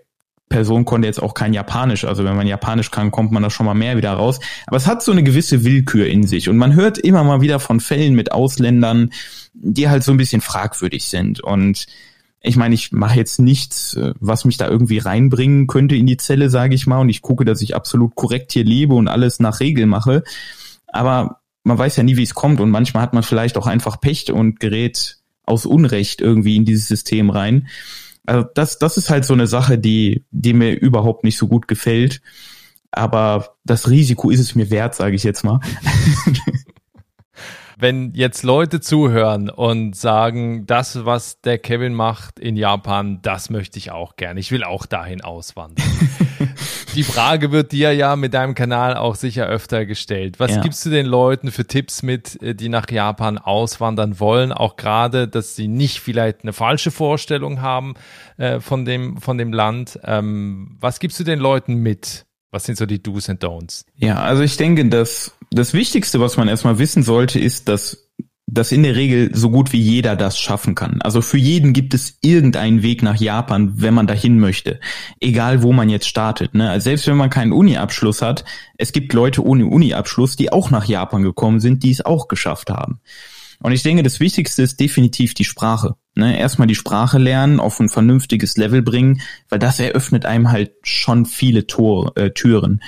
Person 0.49 0.85
konnte 0.85 1.09
jetzt 1.09 1.23
auch 1.23 1.35
kein 1.35 1.55
Japanisch. 1.55 2.05
Also 2.05 2.25
wenn 2.25 2.37
man 2.37 2.47
Japanisch 2.47 2.91
kann, 2.91 3.11
kommt 3.11 3.33
man 3.33 3.43
da 3.43 3.51
schon 3.51 3.67
mal 3.67 3.75
mehr 3.75 3.97
wieder 3.97 4.13
raus. 4.13 4.41
Aber 4.67 4.77
es 4.77 4.87
hat 4.87 5.03
so 5.03 5.13
eine 5.13 5.23
gewisse 5.23 5.65
Willkür 5.65 6.07
in 6.07 6.27
sich. 6.27 6.49
Und 6.49 6.59
man 6.59 6.75
hört 6.75 6.99
immer 6.99 7.25
mal 7.25 7.41
wieder 7.41 7.61
von 7.61 7.81
Fällen 7.81 8.15
mit 8.15 8.33
Ausländern, 8.33 9.11
die 9.55 9.89
halt 9.89 10.05
so 10.05 10.13
ein 10.13 10.17
bisschen 10.17 10.41
fragwürdig 10.41 11.05
sind. 11.05 11.41
Und 11.41 11.87
ich 12.41 12.57
meine, 12.57 12.75
ich 12.75 12.93
mache 12.93 13.17
jetzt 13.17 13.41
nichts, 13.41 13.95
äh, 13.95 14.13
was 14.21 14.45
mich 14.45 14.59
da 14.59 14.69
irgendwie 14.69 14.99
reinbringen 14.99 15.67
könnte 15.67 15.97
in 15.97 16.07
die 16.07 16.19
Zelle, 16.19 16.51
sage 16.51 16.75
ich 16.75 16.87
mal. 16.87 16.99
Und 16.99 17.09
ich 17.09 17.23
gucke, 17.23 17.45
dass 17.45 17.63
ich 17.63 17.75
absolut 17.75 18.15
korrekt 18.15 18.53
hier 18.53 18.65
lebe 18.65 18.95
und 18.95 19.09
alles 19.09 19.41
nach 19.41 19.61
Regel 19.61 19.87
mache. 19.87 20.23
Aber 20.87 21.41
man 21.65 21.79
weiß 21.79 21.97
ja 21.97 22.03
nie, 22.03 22.17
wie 22.17 22.23
es 22.23 22.35
kommt. 22.35 22.61
Und 22.61 22.71
manchmal 22.71 23.03
hat 23.03 23.15
man 23.15 23.23
vielleicht 23.23 23.57
auch 23.57 23.67
einfach 23.67 24.01
Pech 24.01 24.31
und 24.31 24.61
gerät 24.61 25.17
aus 25.47 25.65
Unrecht 25.67 26.21
irgendwie 26.21 26.57
in 26.57 26.67
dieses 26.67 26.87
System 26.87 27.31
rein. 27.31 27.69
Also 28.27 28.49
das, 28.55 28.79
das 28.79 28.97
ist 28.97 29.11
halt 29.11 29.25
so 29.25 29.35
eine 29.35 29.47
Sache, 29.47 29.79
die, 29.79 30.25
die 30.31 30.55
mir 30.55 30.73
überhaupt 30.73 31.25
nicht 31.25 31.37
so 31.37 31.47
gut 31.47 31.69
gefällt. 31.69 32.21
Aber 32.91 33.57
das 33.65 33.91
Risiko 33.91 34.31
ist 34.31 34.41
es 34.41 34.55
mir 34.55 34.71
wert, 34.71 34.95
sage 34.95 35.17
ich 35.17 35.25
jetzt 35.25 35.45
mal. 35.45 35.61
Wenn 37.77 38.15
jetzt 38.15 38.45
Leute 38.45 38.81
zuhören 38.81 39.51
und 39.51 39.97
sagen, 39.97 40.65
das, 40.65 41.05
was 41.05 41.41
der 41.41 41.59
Kevin 41.59 41.93
macht 41.93 42.39
in 42.39 42.57
Japan, 42.57 43.19
das 43.21 43.51
möchte 43.51 43.79
ich 43.79 43.91
auch 43.91 44.15
gerne. 44.17 44.39
Ich 44.39 44.53
will 44.53 44.63
auch 44.63 44.87
dahin 44.87 45.23
auswandern. 45.23 45.85
Die 46.95 47.03
Frage 47.03 47.51
wird 47.51 47.73
dir 47.73 47.93
ja 47.93 48.15
mit 48.17 48.35
deinem 48.35 48.55
Kanal 48.55 48.97
auch 48.97 49.17
sicher 49.17 49.47
öfter 49.47 49.85
gestellt. 49.85 50.39
Was 50.39 50.53
ja. 50.53 50.63
gibst 50.63 50.87
du 50.87 50.91
den 50.91 51.07
Leuten 51.07 51.51
für 51.51 51.67
Tipps 51.67 52.03
mit, 52.03 52.41
äh, 52.43 52.55
die 52.55 52.69
nach 52.69 52.91
Japan 52.91 53.39
auswandern 53.39 54.21
wollen? 54.21 54.53
Auch 54.53 54.77
gerade, 54.77 55.27
dass 55.27 55.57
sie 55.57 55.69
nicht 55.69 56.01
vielleicht 56.01 56.43
eine 56.43 56.53
falsche 56.53 56.91
Vorstellung 56.91 57.61
haben 57.61 57.95
äh, 58.37 58.61
von, 58.61 58.85
dem, 58.85 59.21
von 59.21 59.39
dem 59.39 59.53
Land. 59.53 59.99
Ähm, 60.05 60.77
was 60.81 61.01
gibst 61.01 61.19
du 61.19 61.25
den 61.25 61.39
Leuten 61.39 61.77
mit? 61.77 62.27
Was 62.51 62.65
sind 62.65 62.79
so 62.79 62.87
die 62.87 63.03
Do's 63.03 63.29
and 63.29 63.43
Don'ts? 63.43 63.85
Ja, 63.97 64.23
also 64.23 64.43
ich 64.43 64.57
denke, 64.57 64.89
dass 64.89 65.33
das 65.51 65.73
Wichtigste, 65.73 66.21
was 66.21 66.37
man 66.37 66.47
erstmal 66.47 66.79
wissen 66.79 67.03
sollte, 67.03 67.41
ist, 67.41 67.69
dass 67.69 68.04
dass 68.47 68.73
in 68.73 68.83
der 68.83 68.95
Regel 68.95 69.35
so 69.35 69.51
gut 69.51 69.73
wie 69.73 69.81
jeder 69.81 70.17
das 70.17 70.39
schaffen 70.39 70.75
kann. 70.75 71.01
Also 71.01 71.23
für 71.23 71.39
jeden 71.39 71.73
gibt 71.73 71.95
es 71.95 72.19
irgendeinen 72.21 72.83
Weg 72.83 73.03
nach 73.03 73.17
Japan, 73.17 73.73
wenn 73.77 73.95
man 73.95 74.07
dahin 74.07 74.39
möchte. 74.39 74.81
Egal 75.21 75.63
wo 75.63 75.73
man 75.73 75.89
jetzt 75.89 76.09
startet. 76.09 76.55
Ne? 76.55 76.71
Also 76.71 76.85
selbst 76.85 77.07
wenn 77.07 77.17
man 77.17 77.31
keinen 77.31 77.53
Uni-Abschluss 77.53 78.21
hat, 78.21 78.45
es 78.77 78.93
gibt 78.93 79.13
Leute 79.15 79.45
ohne 79.45 79.67
Uni-Abschluss, 79.67 80.37
die 80.37 80.53
auch 80.53 80.71
nach 80.71 80.85
Japan 80.85 81.23
gekommen 81.23 81.61
sind, 81.61 81.83
die 81.83 81.91
es 81.91 82.05
auch 82.05 82.29
geschafft 82.29 82.71
haben. 82.71 83.01
Und 83.61 83.73
ich 83.73 83.83
denke, 83.83 84.03
das 84.03 84.21
Wichtigste 84.21 84.63
ist 84.63 84.79
definitiv 84.79 85.33
die 85.33 85.45
Sprache. 85.45 85.95
Ne? 86.15 86.39
Erstmal 86.39 86.69
die 86.69 86.75
Sprache 86.75 87.19
lernen, 87.19 87.61
auf 87.61 87.81
ein 87.81 87.89
vernünftiges 87.89 88.59
Level 88.59 88.83
bringen, 88.83 89.23
weil 89.49 89.59
das 89.59 89.81
eröffnet 89.81 90.27
einem 90.27 90.51
halt 90.51 90.73
schon 90.83 91.25
viele 91.25 91.67
Tor, 91.67 92.13
äh, 92.17 92.31
Türen. 92.31 92.83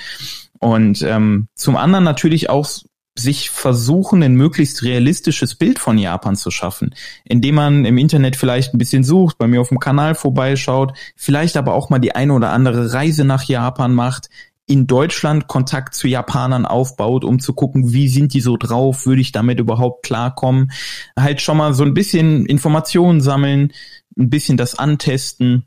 Und 0.59 1.01
ähm, 1.01 1.47
zum 1.55 1.77
anderen 1.77 2.03
natürlich 2.03 2.49
auch 2.49 2.69
sich 3.19 3.49
versuchen, 3.49 4.21
ein 4.23 4.35
möglichst 4.35 4.83
realistisches 4.83 5.55
Bild 5.55 5.79
von 5.79 5.97
Japan 5.97 6.35
zu 6.35 6.51
schaffen, 6.51 6.93
indem 7.25 7.55
man 7.55 7.85
im 7.85 7.97
Internet 7.97 8.35
vielleicht 8.35 8.73
ein 8.73 8.77
bisschen 8.77 9.03
sucht, 9.03 9.37
bei 9.37 9.47
mir 9.47 9.61
auf 9.61 9.69
dem 9.69 9.79
Kanal 9.79 10.15
vorbeischaut, 10.15 10.93
vielleicht 11.15 11.57
aber 11.57 11.73
auch 11.73 11.89
mal 11.89 11.99
die 11.99 12.15
eine 12.15 12.33
oder 12.33 12.51
andere 12.51 12.93
Reise 12.93 13.23
nach 13.23 13.43
Japan 13.43 13.93
macht, 13.93 14.29
in 14.67 14.85
Deutschland 14.85 15.47
Kontakt 15.47 15.95
zu 15.95 16.07
Japanern 16.07 16.65
aufbaut, 16.65 17.23
um 17.23 17.39
zu 17.39 17.53
gucken, 17.53 17.93
wie 17.93 18.09
sind 18.09 18.33
die 18.33 18.41
so 18.41 18.57
drauf, 18.57 19.05
würde 19.05 19.21
ich 19.21 19.31
damit 19.31 19.59
überhaupt 19.59 20.03
klarkommen, 20.03 20.71
halt 21.17 21.41
schon 21.41 21.57
mal 21.57 21.73
so 21.73 21.83
ein 21.83 21.93
bisschen 21.93 22.45
Informationen 22.45 23.21
sammeln, 23.21 23.71
ein 24.17 24.29
bisschen 24.29 24.57
das 24.57 24.77
antesten 24.77 25.63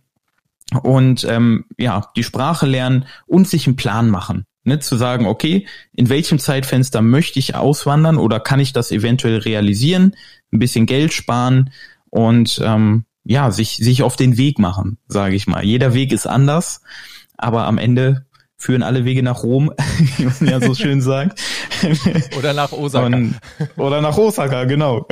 und 0.83 1.25
ähm, 1.25 1.65
ja, 1.79 2.11
die 2.15 2.23
Sprache 2.23 2.67
lernen 2.67 3.07
und 3.27 3.49
sich 3.49 3.67
einen 3.67 3.77
Plan 3.77 4.11
machen. 4.11 4.45
Ne, 4.63 4.79
zu 4.79 4.97
sagen, 4.97 5.27
okay, 5.27 5.67
in 5.95 6.11
welchem 6.11 6.39
Zeitfenster 6.39 7.01
möchte 7.01 7.39
ich 7.39 7.55
auswandern 7.55 8.19
oder 8.19 8.41
kann 8.41 8.61
ich 8.61 8.75
das 8.75 8.91
eventuell 8.91 9.39
realisieren, 9.39 10.15
ein 10.53 10.59
bisschen 10.59 10.85
Geld 10.85 11.15
sparen 11.15 11.71
und 12.11 12.61
ähm, 12.63 13.05
ja, 13.25 13.51
sich, 13.51 13.77
sich 13.77 14.03
auf 14.03 14.17
den 14.17 14.37
Weg 14.37 14.59
machen, 14.59 14.99
sage 15.09 15.35
ich 15.35 15.47
mal. 15.47 15.65
Jeder 15.65 15.95
Weg 15.95 16.13
ist 16.13 16.27
anders, 16.27 16.83
aber 17.39 17.65
am 17.65 17.79
Ende 17.79 18.27
führen 18.61 18.83
alle 18.83 19.07
Wege 19.07 19.23
nach 19.23 19.43
Rom, 19.43 19.73
wie 20.19 20.25
man 20.25 20.47
ja 20.47 20.61
so 20.61 20.75
schön 20.75 21.01
sagt. 21.01 21.41
Oder 22.39 22.53
nach 22.53 22.73
Osaka. 22.73 23.07
Und, 23.07 23.35
oder 23.79 24.03
nach 24.03 24.19
Osaka, 24.19 24.65
genau. 24.65 25.09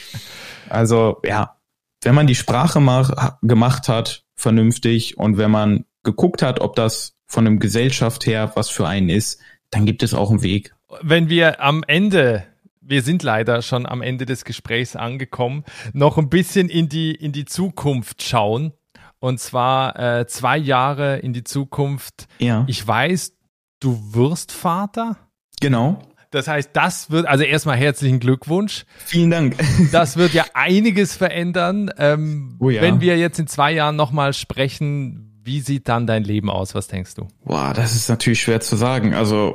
also 0.70 1.20
ja, 1.24 1.58
wenn 2.02 2.14
man 2.14 2.26
die 2.26 2.34
Sprache 2.34 2.80
mach, 2.80 3.36
gemacht 3.42 3.88
hat, 3.88 4.24
vernünftig, 4.34 5.18
und 5.18 5.36
wenn 5.36 5.50
man 5.50 5.84
geguckt 6.02 6.42
hat, 6.42 6.60
ob 6.60 6.74
das 6.74 7.14
von 7.32 7.46
einem 7.46 7.58
Gesellschaft 7.58 8.26
her 8.26 8.52
was 8.54 8.68
für 8.68 8.86
einen 8.86 9.08
ist, 9.08 9.40
dann 9.70 9.86
gibt 9.86 10.02
es 10.02 10.12
auch 10.12 10.30
einen 10.30 10.42
Weg. 10.42 10.74
Wenn 11.00 11.30
wir 11.30 11.62
am 11.62 11.82
Ende 11.86 12.44
wir 12.84 13.02
sind 13.02 13.22
leider 13.22 13.62
schon 13.62 13.86
am 13.86 14.02
Ende 14.02 14.26
des 14.26 14.44
Gesprächs 14.44 14.96
angekommen, 14.96 15.64
noch 15.92 16.18
ein 16.18 16.28
bisschen 16.28 16.68
in 16.68 16.88
die, 16.88 17.12
in 17.12 17.30
die 17.30 17.44
Zukunft 17.44 18.22
schauen. 18.22 18.72
Und 19.20 19.38
zwar 19.38 19.98
äh, 19.98 20.26
zwei 20.26 20.58
Jahre 20.58 21.18
in 21.18 21.32
die 21.32 21.44
Zukunft. 21.44 22.26
Ja. 22.38 22.64
Ich 22.66 22.84
weiß, 22.84 23.34
du 23.78 24.14
wirst 24.14 24.50
Vater. 24.50 25.16
Genau. 25.60 26.02
Das 26.32 26.48
heißt, 26.48 26.70
das 26.72 27.10
wird, 27.10 27.26
also 27.26 27.44
erstmal 27.44 27.76
herzlichen 27.76 28.18
Glückwunsch. 28.18 28.84
Vielen 29.04 29.30
Dank. 29.30 29.56
Das 29.92 30.16
wird 30.16 30.32
ja 30.32 30.44
einiges 30.54 31.14
verändern. 31.14 31.90
Ähm, 31.98 32.56
oh 32.58 32.68
ja. 32.68 32.82
Wenn 32.82 33.00
wir 33.00 33.16
jetzt 33.16 33.38
in 33.38 33.46
zwei 33.46 33.72
Jahren 33.72 33.94
nochmal 33.94 34.32
sprechen, 34.32 35.31
wie 35.44 35.60
sieht 35.60 35.88
dann 35.88 36.06
dein 36.06 36.24
Leben 36.24 36.50
aus? 36.50 36.74
Was 36.74 36.88
denkst 36.88 37.14
du? 37.14 37.28
Boah, 37.44 37.72
das 37.74 37.94
ist 37.94 38.08
natürlich 38.08 38.40
schwer 38.42 38.60
zu 38.60 38.76
sagen. 38.76 39.14
Also 39.14 39.54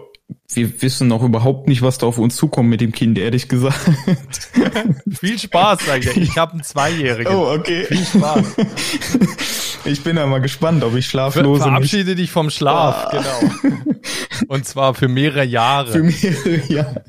wir 0.53 0.81
wissen 0.81 1.07
noch 1.07 1.23
überhaupt 1.23 1.67
nicht, 1.69 1.81
was 1.81 1.97
da 1.99 2.05
auf 2.07 2.17
uns 2.17 2.35
zukommt 2.35 2.67
mit 2.69 2.81
dem 2.81 2.91
Kind, 2.91 3.17
ehrlich 3.17 3.47
gesagt. 3.47 3.79
Viel 5.19 5.39
Spaß, 5.39 5.79
sag 5.85 6.05
ich. 6.05 6.17
Ich 6.17 6.37
habe 6.37 6.53
einen 6.53 6.63
Zweijährigen. 6.63 7.33
Oh, 7.33 7.53
okay. 7.53 7.85
Viel 7.85 8.05
Spaß. 8.05 8.45
Ich 9.85 10.03
bin 10.03 10.17
ja 10.17 10.25
mal 10.25 10.41
gespannt, 10.41 10.83
ob 10.83 10.95
ich 10.97 11.05
schlaflose 11.05 11.61
Ver 11.61 11.69
Verabschiede 11.69 12.15
dich 12.15 12.29
vom 12.29 12.49
Schlaf, 12.49 13.05
Ah. 13.05 13.09
genau. 13.11 13.53
Und 14.49 14.65
zwar 14.65 14.93
für 14.95 15.07
mehrere 15.07 15.45
Jahre. 15.45 15.93
für 15.93 16.03
mehrere 16.03 16.61
Jahre. 16.73 17.05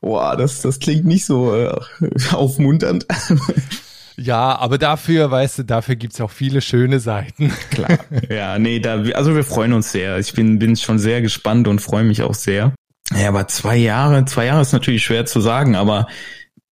Boah, 0.00 0.34
das, 0.34 0.62
das 0.62 0.78
klingt 0.78 1.04
nicht 1.04 1.26
so 1.26 1.54
äh, 1.54 1.74
aufmunternd. 2.32 3.04
Ja, 4.16 4.56
aber 4.56 4.78
dafür, 4.78 5.30
weißt 5.30 5.60
du, 5.60 5.62
dafür 5.64 5.96
gibt's 5.96 6.20
auch 6.20 6.30
viele 6.30 6.60
schöne 6.60 7.00
Seiten. 7.00 7.52
Klar. 7.70 7.98
Ja, 8.28 8.58
nee, 8.58 8.80
da, 8.80 9.02
also 9.14 9.34
wir 9.34 9.44
freuen 9.44 9.72
uns 9.72 9.92
sehr. 9.92 10.18
Ich 10.18 10.32
bin, 10.34 10.58
bin 10.58 10.76
schon 10.76 10.98
sehr 10.98 11.22
gespannt 11.22 11.68
und 11.68 11.80
freue 11.80 12.04
mich 12.04 12.22
auch 12.22 12.34
sehr. 12.34 12.72
Ja, 13.14 13.28
aber 13.28 13.48
zwei 13.48 13.76
Jahre, 13.76 14.24
zwei 14.24 14.46
Jahre 14.46 14.62
ist 14.62 14.72
natürlich 14.72 15.04
schwer 15.04 15.26
zu 15.26 15.40
sagen, 15.40 15.76
aber 15.76 16.06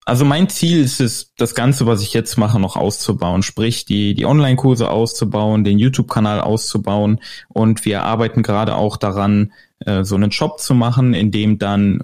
also 0.04 0.24
mein 0.24 0.48
Ziel 0.48 0.82
ist 0.82 1.00
es, 1.00 1.32
das 1.36 1.54
Ganze, 1.54 1.86
was 1.86 2.02
ich 2.02 2.12
jetzt 2.12 2.36
mache, 2.36 2.58
noch 2.58 2.76
auszubauen. 2.76 3.42
Sprich, 3.42 3.84
die, 3.84 4.14
die 4.14 4.26
Online-Kurse 4.26 4.90
auszubauen, 4.90 5.62
den 5.62 5.78
YouTube-Kanal 5.78 6.40
auszubauen. 6.40 7.20
Und 7.48 7.84
wir 7.84 8.02
arbeiten 8.02 8.42
gerade 8.42 8.74
auch 8.74 8.96
daran, 8.96 9.52
äh, 9.80 10.02
so 10.02 10.16
einen 10.16 10.32
Shop 10.32 10.58
zu 10.58 10.74
machen, 10.74 11.14
in 11.14 11.30
dem 11.30 11.58
dann 11.58 12.02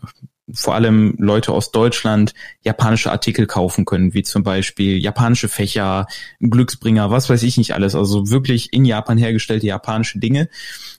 vor 0.52 0.74
allem 0.74 1.14
Leute 1.18 1.52
aus 1.52 1.70
Deutschland 1.70 2.34
japanische 2.62 3.10
Artikel 3.10 3.46
kaufen 3.46 3.84
können, 3.84 4.14
wie 4.14 4.22
zum 4.22 4.42
Beispiel 4.42 4.98
japanische 4.98 5.48
Fächer, 5.48 6.06
Glücksbringer, 6.40 7.10
was 7.10 7.28
weiß 7.28 7.42
ich 7.42 7.58
nicht 7.58 7.74
alles. 7.74 7.94
Also 7.94 8.30
wirklich 8.30 8.72
in 8.72 8.84
Japan 8.84 9.18
hergestellte 9.18 9.66
japanische 9.66 10.18
Dinge. 10.18 10.48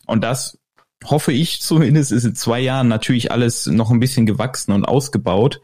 Und 0.06 0.24
das 0.24 0.60
hoffe 1.04 1.32
ich 1.32 1.62
zumindest, 1.62 2.12
ist 2.12 2.26
in 2.26 2.36
zwei 2.36 2.60
Jahren 2.60 2.88
natürlich 2.88 3.32
alles 3.32 3.66
noch 3.66 3.92
ein 3.92 4.00
bisschen 4.00 4.26
gewachsen 4.26 4.72
und 4.72 4.86
ausgebaut. 4.86 5.62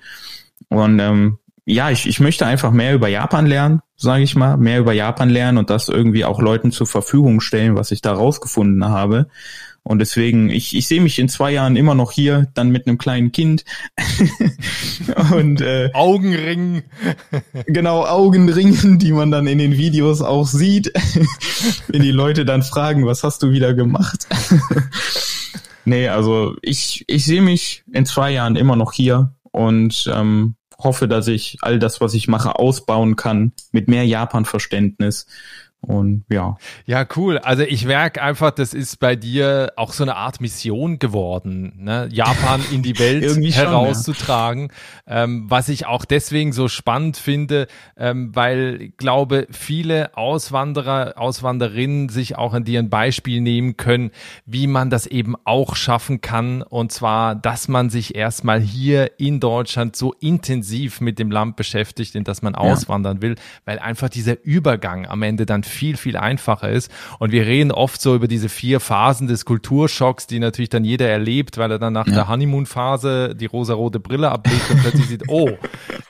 Und 0.69 0.99
ähm, 0.99 1.38
ja, 1.65 1.89
ich, 1.89 2.07
ich 2.07 2.19
möchte 2.19 2.45
einfach 2.45 2.71
mehr 2.71 2.93
über 2.93 3.07
Japan 3.07 3.45
lernen, 3.45 3.81
sage 3.95 4.23
ich 4.23 4.36
mal, 4.36 4.55
mehr 4.57 4.79
über 4.79 4.93
Japan 4.93 5.29
lernen 5.29 5.57
und 5.57 5.69
das 5.69 5.89
irgendwie 5.89 6.23
auch 6.23 6.39
Leuten 6.39 6.71
zur 6.71 6.88
Verfügung 6.88 7.41
stellen, 7.41 7.75
was 7.75 7.91
ich 7.91 8.01
da 8.01 8.13
rausgefunden 8.13 8.86
habe. 8.86 9.27
Und 9.88 9.99
deswegen, 9.99 10.49
ich, 10.49 10.75
ich 10.75 10.88
sehe 10.88 10.99
mich 10.99 11.19
in 11.19 11.29
zwei 11.29 11.51
Jahren 11.51 11.75
immer 11.75 11.93
noch 11.93 12.11
hier, 12.11 12.47
dann 12.55 12.69
mit 12.69 12.88
einem 12.88 12.97
kleinen 12.97 13.31
Kind. 13.31 13.65
und 15.31 15.61
äh, 15.61 15.91
Augenringen. 15.93 16.81
genau 17.67 18.03
Augenringen, 18.03 18.97
die 18.97 19.11
man 19.11 19.29
dann 19.29 19.45
in 19.45 19.59
den 19.59 19.77
Videos 19.77 20.23
auch 20.23 20.47
sieht, 20.47 20.91
wenn 21.88 22.01
die 22.01 22.11
Leute 22.11 22.45
dann 22.45 22.63
fragen, 22.63 23.05
was 23.05 23.23
hast 23.23 23.43
du 23.43 23.51
wieder 23.51 23.75
gemacht? 23.75 24.25
nee, 25.86 26.07
also 26.07 26.55
ich, 26.63 27.05
ich 27.05 27.23
sehe 27.23 27.43
mich 27.43 27.83
in 27.93 28.07
zwei 28.07 28.31
Jahren 28.31 28.55
immer 28.55 28.75
noch 28.75 28.91
hier 28.91 29.36
und 29.51 30.11
ähm, 30.11 30.55
hoffe, 30.79 31.07
dass 31.07 31.27
ich 31.27 31.59
all 31.61 31.77
das, 31.77 32.01
was 32.01 32.15
ich 32.15 32.27
mache, 32.27 32.57
ausbauen 32.57 33.15
kann 33.15 33.51
mit 33.71 33.88
mehr 33.88 34.03
Japan-Verständnis. 34.03 35.27
Und 35.86 36.25
ja. 36.29 36.57
Ja, 36.86 37.05
cool. 37.15 37.38
Also 37.38 37.63
ich 37.63 37.86
merke 37.86 38.21
einfach, 38.21 38.51
das 38.51 38.73
ist 38.73 38.99
bei 38.99 39.15
dir 39.15 39.73
auch 39.75 39.93
so 39.93 40.03
eine 40.03 40.15
Art 40.15 40.41
Mission 40.41 40.99
geworden, 40.99 41.73
ne? 41.77 42.09
Japan 42.11 42.61
in 42.71 42.81
die 42.81 42.97
Welt 42.99 43.29
schon, 43.29 43.43
herauszutragen. 43.43 44.71
Ähm, 45.07 45.45
was 45.47 45.69
ich 45.69 45.86
auch 45.86 46.05
deswegen 46.05 46.53
so 46.53 46.67
spannend 46.67 47.17
finde, 47.17 47.67
ähm, 47.97 48.36
weil 48.36 48.81
ich 48.81 48.97
glaube, 48.97 49.47
viele 49.51 50.17
Auswanderer, 50.17 51.13
Auswanderinnen 51.17 52.09
sich 52.09 52.36
auch 52.36 52.53
an 52.53 52.63
dir 52.63 52.79
ein 52.79 52.89
Beispiel 52.89 53.41
nehmen 53.41 53.77
können, 53.77 54.11
wie 54.45 54.67
man 54.67 54.89
das 54.89 55.07
eben 55.07 55.36
auch 55.43 55.75
schaffen 55.75 56.21
kann. 56.21 56.61
Und 56.61 56.91
zwar, 56.91 57.36
dass 57.36 57.67
man 57.67 57.89
sich 57.89 58.15
erstmal 58.15 58.59
hier 58.59 59.19
in 59.19 59.39
Deutschland 59.39 59.95
so 59.95 60.13
intensiv 60.19 61.01
mit 61.01 61.19
dem 61.19 61.31
Land 61.31 61.55
beschäftigt, 61.55 62.15
in 62.15 62.23
das 62.23 62.41
man 62.41 62.55
auswandern 62.55 63.21
will, 63.21 63.36
weil 63.65 63.79
einfach 63.79 64.09
dieser 64.09 64.43
Übergang 64.43 65.05
am 65.05 65.21
Ende 65.21 65.45
dann 65.45 65.63
viel, 65.76 65.97
viel 65.97 66.17
einfacher 66.17 66.69
ist. 66.69 66.91
Und 67.19 67.32
wir 67.32 67.45
reden 67.45 67.71
oft 67.71 68.01
so 68.01 68.15
über 68.15 68.28
diese 68.28 68.49
vier 68.49 68.80
Phasen 68.80 69.28
des 69.28 69.45
Kulturschocks, 69.45 70.26
die 70.28 70.39
natürlich 70.39 70.69
dann 70.69 70.84
jeder 70.86 71.07
erlebt, 71.09 71.57
weil 71.57 71.69
er 71.71 71.80
dann 71.80 71.93
nach 71.93 72.07
Ja. 72.07 72.13
der 72.13 72.28
Honeymoon-Phase 72.30 73.36
die 73.36 73.45
rosarote 73.45 73.99
Brille 73.99 74.32
ablegt 74.32 74.69
und 74.71 74.82
plötzlich 74.82 75.07
sieht, 75.07 75.23
oh, 75.28 75.49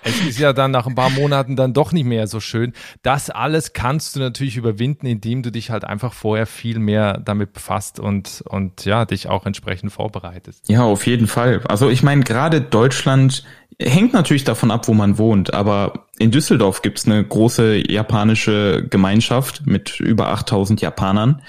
es 0.03 0.21
ist 0.25 0.39
ja 0.39 0.53
dann 0.53 0.71
nach 0.71 0.87
ein 0.87 0.95
paar 0.95 1.09
Monaten 1.09 1.55
dann 1.55 1.73
doch 1.73 1.91
nicht 1.91 2.05
mehr 2.05 2.27
so 2.27 2.39
schön. 2.39 2.73
Das 3.01 3.29
alles 3.29 3.73
kannst 3.73 4.15
du 4.15 4.19
natürlich 4.19 4.55
überwinden, 4.57 5.07
indem 5.07 5.41
du 5.43 5.51
dich 5.51 5.71
halt 5.71 5.83
einfach 5.83 6.13
vorher 6.13 6.45
viel 6.45 6.79
mehr 6.79 7.19
damit 7.23 7.53
befasst 7.53 7.99
und, 7.99 8.43
und 8.47 8.85
ja, 8.85 9.05
dich 9.05 9.27
auch 9.27 9.45
entsprechend 9.45 9.91
vorbereitest. 9.91 10.69
Ja, 10.69 10.83
auf 10.83 11.07
jeden 11.07 11.27
Fall. 11.27 11.61
Also 11.67 11.89
ich 11.89 12.03
meine, 12.03 12.23
gerade 12.23 12.61
Deutschland 12.61 13.43
hängt 13.79 14.13
natürlich 14.13 14.43
davon 14.43 14.71
ab, 14.71 14.87
wo 14.87 14.93
man 14.93 15.17
wohnt, 15.17 15.53
aber 15.53 16.04
in 16.17 16.31
Düsseldorf 16.31 16.81
gibt's 16.81 17.05
eine 17.05 17.23
große 17.23 17.91
japanische 17.91 18.87
Gemeinschaft 18.89 19.65
mit 19.65 19.99
über 19.99 20.29
8000 20.29 20.81
Japanern. 20.81 21.41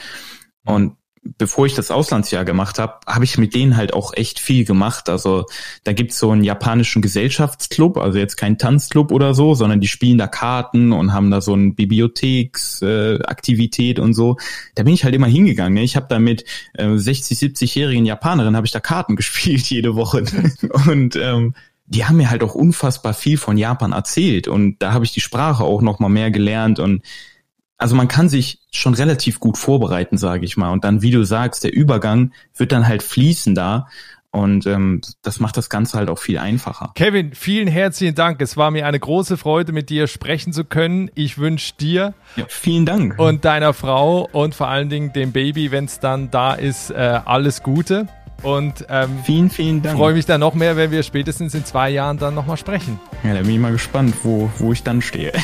Und 0.64 0.96
bevor 1.38 1.66
ich 1.66 1.74
das 1.74 1.90
Auslandsjahr 1.90 2.44
gemacht 2.44 2.78
habe, 2.78 3.00
habe 3.06 3.24
ich 3.24 3.36
mit 3.38 3.54
denen 3.54 3.76
halt 3.76 3.94
auch 3.94 4.12
echt 4.14 4.38
viel 4.38 4.64
gemacht. 4.64 5.08
Also 5.08 5.46
da 5.84 5.92
gibt's 5.92 6.18
so 6.18 6.30
einen 6.30 6.44
japanischen 6.44 7.02
Gesellschaftsclub, 7.02 7.98
also 7.98 8.18
jetzt 8.18 8.36
kein 8.36 8.58
Tanzclub 8.58 9.10
oder 9.12 9.34
so, 9.34 9.54
sondern 9.54 9.80
die 9.80 9.88
spielen 9.88 10.18
da 10.18 10.26
Karten 10.26 10.92
und 10.92 11.12
haben 11.12 11.30
da 11.30 11.40
so 11.40 11.54
eine 11.54 11.72
Bibliotheksaktivität 11.72 13.98
äh, 13.98 14.00
und 14.00 14.14
so. 14.14 14.36
Da 14.74 14.82
bin 14.82 14.94
ich 14.94 15.04
halt 15.04 15.14
immer 15.14 15.26
hingegangen. 15.26 15.74
Ne? 15.74 15.82
Ich 15.82 15.96
habe 15.96 16.06
da 16.08 16.18
mit 16.18 16.44
äh, 16.74 16.96
60, 16.96 17.38
70-jährigen 17.38 18.06
Japanerinnen 18.06 18.56
habe 18.56 18.66
ich 18.66 18.72
da 18.72 18.80
Karten 18.80 19.16
gespielt 19.16 19.66
jede 19.66 19.94
Woche. 19.96 20.24
und 20.88 21.16
ähm, 21.16 21.54
die 21.86 22.04
haben 22.04 22.16
mir 22.16 22.30
halt 22.30 22.42
auch 22.42 22.54
unfassbar 22.54 23.14
viel 23.14 23.38
von 23.38 23.56
Japan 23.56 23.92
erzählt 23.92 24.48
und 24.48 24.78
da 24.80 24.92
habe 24.92 25.04
ich 25.04 25.12
die 25.12 25.20
Sprache 25.20 25.64
auch 25.64 25.82
noch 25.82 25.98
mal 25.98 26.08
mehr 26.08 26.30
gelernt 26.30 26.78
und 26.78 27.02
also 27.78 27.94
man 27.94 28.08
kann 28.08 28.28
sich 28.28 28.60
schon 28.72 28.94
relativ 28.94 29.38
gut 29.38 29.58
vorbereiten, 29.58 30.16
sage 30.16 30.46
ich 30.46 30.56
mal. 30.56 30.70
Und 30.70 30.82
dann, 30.84 31.02
wie 31.02 31.10
du 31.10 31.24
sagst, 31.24 31.62
der 31.62 31.74
Übergang 31.74 32.32
wird 32.56 32.72
dann 32.72 32.88
halt 32.88 33.02
fließender 33.02 33.86
und 34.30 34.66
ähm, 34.66 35.00
das 35.22 35.40
macht 35.40 35.56
das 35.56 35.68
Ganze 35.70 35.96
halt 35.98 36.08
auch 36.10 36.18
viel 36.18 36.38
einfacher. 36.38 36.92
Kevin, 36.94 37.32
vielen 37.34 37.68
herzlichen 37.68 38.14
Dank. 38.14 38.40
Es 38.42 38.56
war 38.56 38.70
mir 38.70 38.86
eine 38.86 38.98
große 38.98 39.36
Freude, 39.36 39.72
mit 39.72 39.88
dir 39.90 40.06
sprechen 40.08 40.52
zu 40.52 40.64
können. 40.64 41.10
Ich 41.14 41.38
wünsche 41.38 41.74
dir 41.78 42.14
Ja, 42.36 42.44
vielen 42.48 42.86
Dank. 42.86 43.18
und 43.18 43.44
deiner 43.44 43.72
Frau 43.74 44.28
und 44.32 44.54
vor 44.54 44.68
allen 44.68 44.88
Dingen 44.88 45.12
dem 45.12 45.32
Baby, 45.32 45.70
wenn 45.70 45.84
es 45.84 46.00
dann 46.00 46.30
da 46.30 46.54
ist, 46.54 46.90
äh, 46.90 47.20
alles 47.24 47.62
Gute. 47.62 48.08
Und 48.42 48.86
ähm, 48.88 49.18
vielen, 49.24 49.50
vielen 49.50 49.82
Dank. 49.82 49.98
freue 49.98 50.14
mich 50.14 50.26
dann 50.26 50.40
noch 50.40 50.54
mehr, 50.54 50.76
wenn 50.76 50.90
wir 50.90 51.02
spätestens 51.02 51.54
in 51.54 51.64
zwei 51.64 51.90
Jahren 51.90 52.18
dann 52.18 52.34
nochmal 52.34 52.56
sprechen. 52.56 53.00
Ja, 53.24 53.34
da 53.34 53.40
bin 53.40 53.50
ich 53.50 53.58
mal 53.58 53.72
gespannt, 53.72 54.14
wo, 54.22 54.50
wo 54.58 54.72
ich 54.72 54.82
dann 54.82 55.02
stehe. 55.02 55.32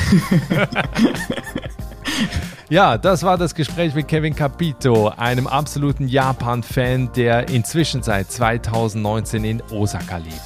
Ja, 2.73 2.97
das 2.97 3.23
war 3.23 3.37
das 3.37 3.55
Gespräch 3.55 3.95
mit 3.95 4.09
Kevin 4.09 4.35
Capito, 4.35 5.13
einem 5.19 5.47
absoluten 5.47 6.09
Japan-Fan, 6.09 7.11
der 7.15 7.51
inzwischen 7.51 8.03
seit 8.03 8.33
2019 8.33 9.45
in 9.45 9.63
Osaka 9.71 10.17
lebt. 10.17 10.41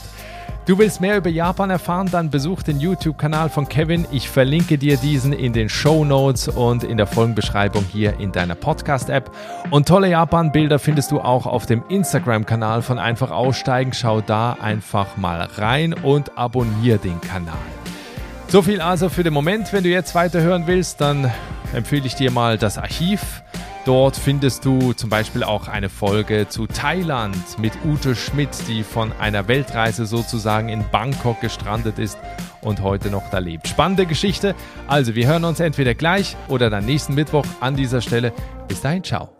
Du 0.66 0.76
willst 0.78 1.00
mehr 1.00 1.16
über 1.16 1.30
Japan 1.30 1.70
erfahren, 1.70 2.08
dann 2.10 2.28
besuch 2.28 2.64
den 2.64 2.80
YouTube-Kanal 2.80 3.50
von 3.50 3.68
Kevin. 3.68 4.04
Ich 4.10 4.28
verlinke 4.28 4.78
dir 4.78 4.96
diesen 4.96 5.32
in 5.32 5.52
den 5.52 5.68
Show 5.68 6.04
Notes 6.04 6.48
und 6.48 6.82
in 6.82 6.96
der 6.96 7.06
Folgenbeschreibung 7.06 7.84
hier 7.84 8.18
in 8.18 8.32
deiner 8.32 8.56
Podcast-App. 8.56 9.30
Und 9.70 9.86
tolle 9.86 10.10
Japan-Bilder 10.10 10.80
findest 10.80 11.12
du 11.12 11.20
auch 11.20 11.46
auf 11.46 11.66
dem 11.66 11.84
Instagram-Kanal 11.88 12.82
von 12.82 12.98
Einfach 12.98 13.30
Aussteigen. 13.30 13.92
Schau 13.92 14.20
da 14.20 14.54
einfach 14.60 15.16
mal 15.16 15.42
rein 15.42 15.92
und 15.94 16.36
abonniere 16.36 16.98
den 16.98 17.20
Kanal. 17.20 17.54
So 18.48 18.60
viel 18.60 18.80
also 18.80 19.08
für 19.08 19.22
den 19.22 19.34
Moment. 19.34 19.72
Wenn 19.72 19.84
du 19.84 19.90
jetzt 19.90 20.16
weiterhören 20.16 20.66
willst, 20.66 21.00
dann 21.00 21.30
empfehle 21.74 22.06
ich 22.06 22.16
dir 22.16 22.32
mal 22.32 22.58
das 22.58 22.76
Archiv. 22.76 23.44
Dort 23.86 24.16
findest 24.16 24.64
du 24.64 24.94
zum 24.94 25.10
Beispiel 25.10 25.44
auch 25.44 25.68
eine 25.68 25.88
Folge 25.88 26.48
zu 26.48 26.66
Thailand 26.66 27.36
mit 27.60 27.72
Ute 27.84 28.16
Schmidt, 28.16 28.50
die 28.66 28.82
von 28.82 29.12
einer 29.12 29.46
Weltreise 29.46 30.06
sozusagen 30.06 30.68
in 30.68 30.84
Bangkok 30.90 31.40
gestrandet 31.40 32.00
ist 32.00 32.18
und 32.62 32.82
heute 32.82 33.10
noch 33.10 33.30
da 33.30 33.38
lebt. 33.38 33.68
Spannende 33.68 34.04
Geschichte. 34.06 34.56
Also, 34.88 35.14
wir 35.14 35.28
hören 35.28 35.44
uns 35.44 35.60
entweder 35.60 35.94
gleich 35.94 36.36
oder 36.48 36.68
dann 36.68 36.84
nächsten 36.84 37.14
Mittwoch 37.14 37.46
an 37.60 37.76
dieser 37.76 38.00
Stelle. 38.00 38.32
Bis 38.66 38.80
dahin, 38.80 39.04
ciao. 39.04 39.35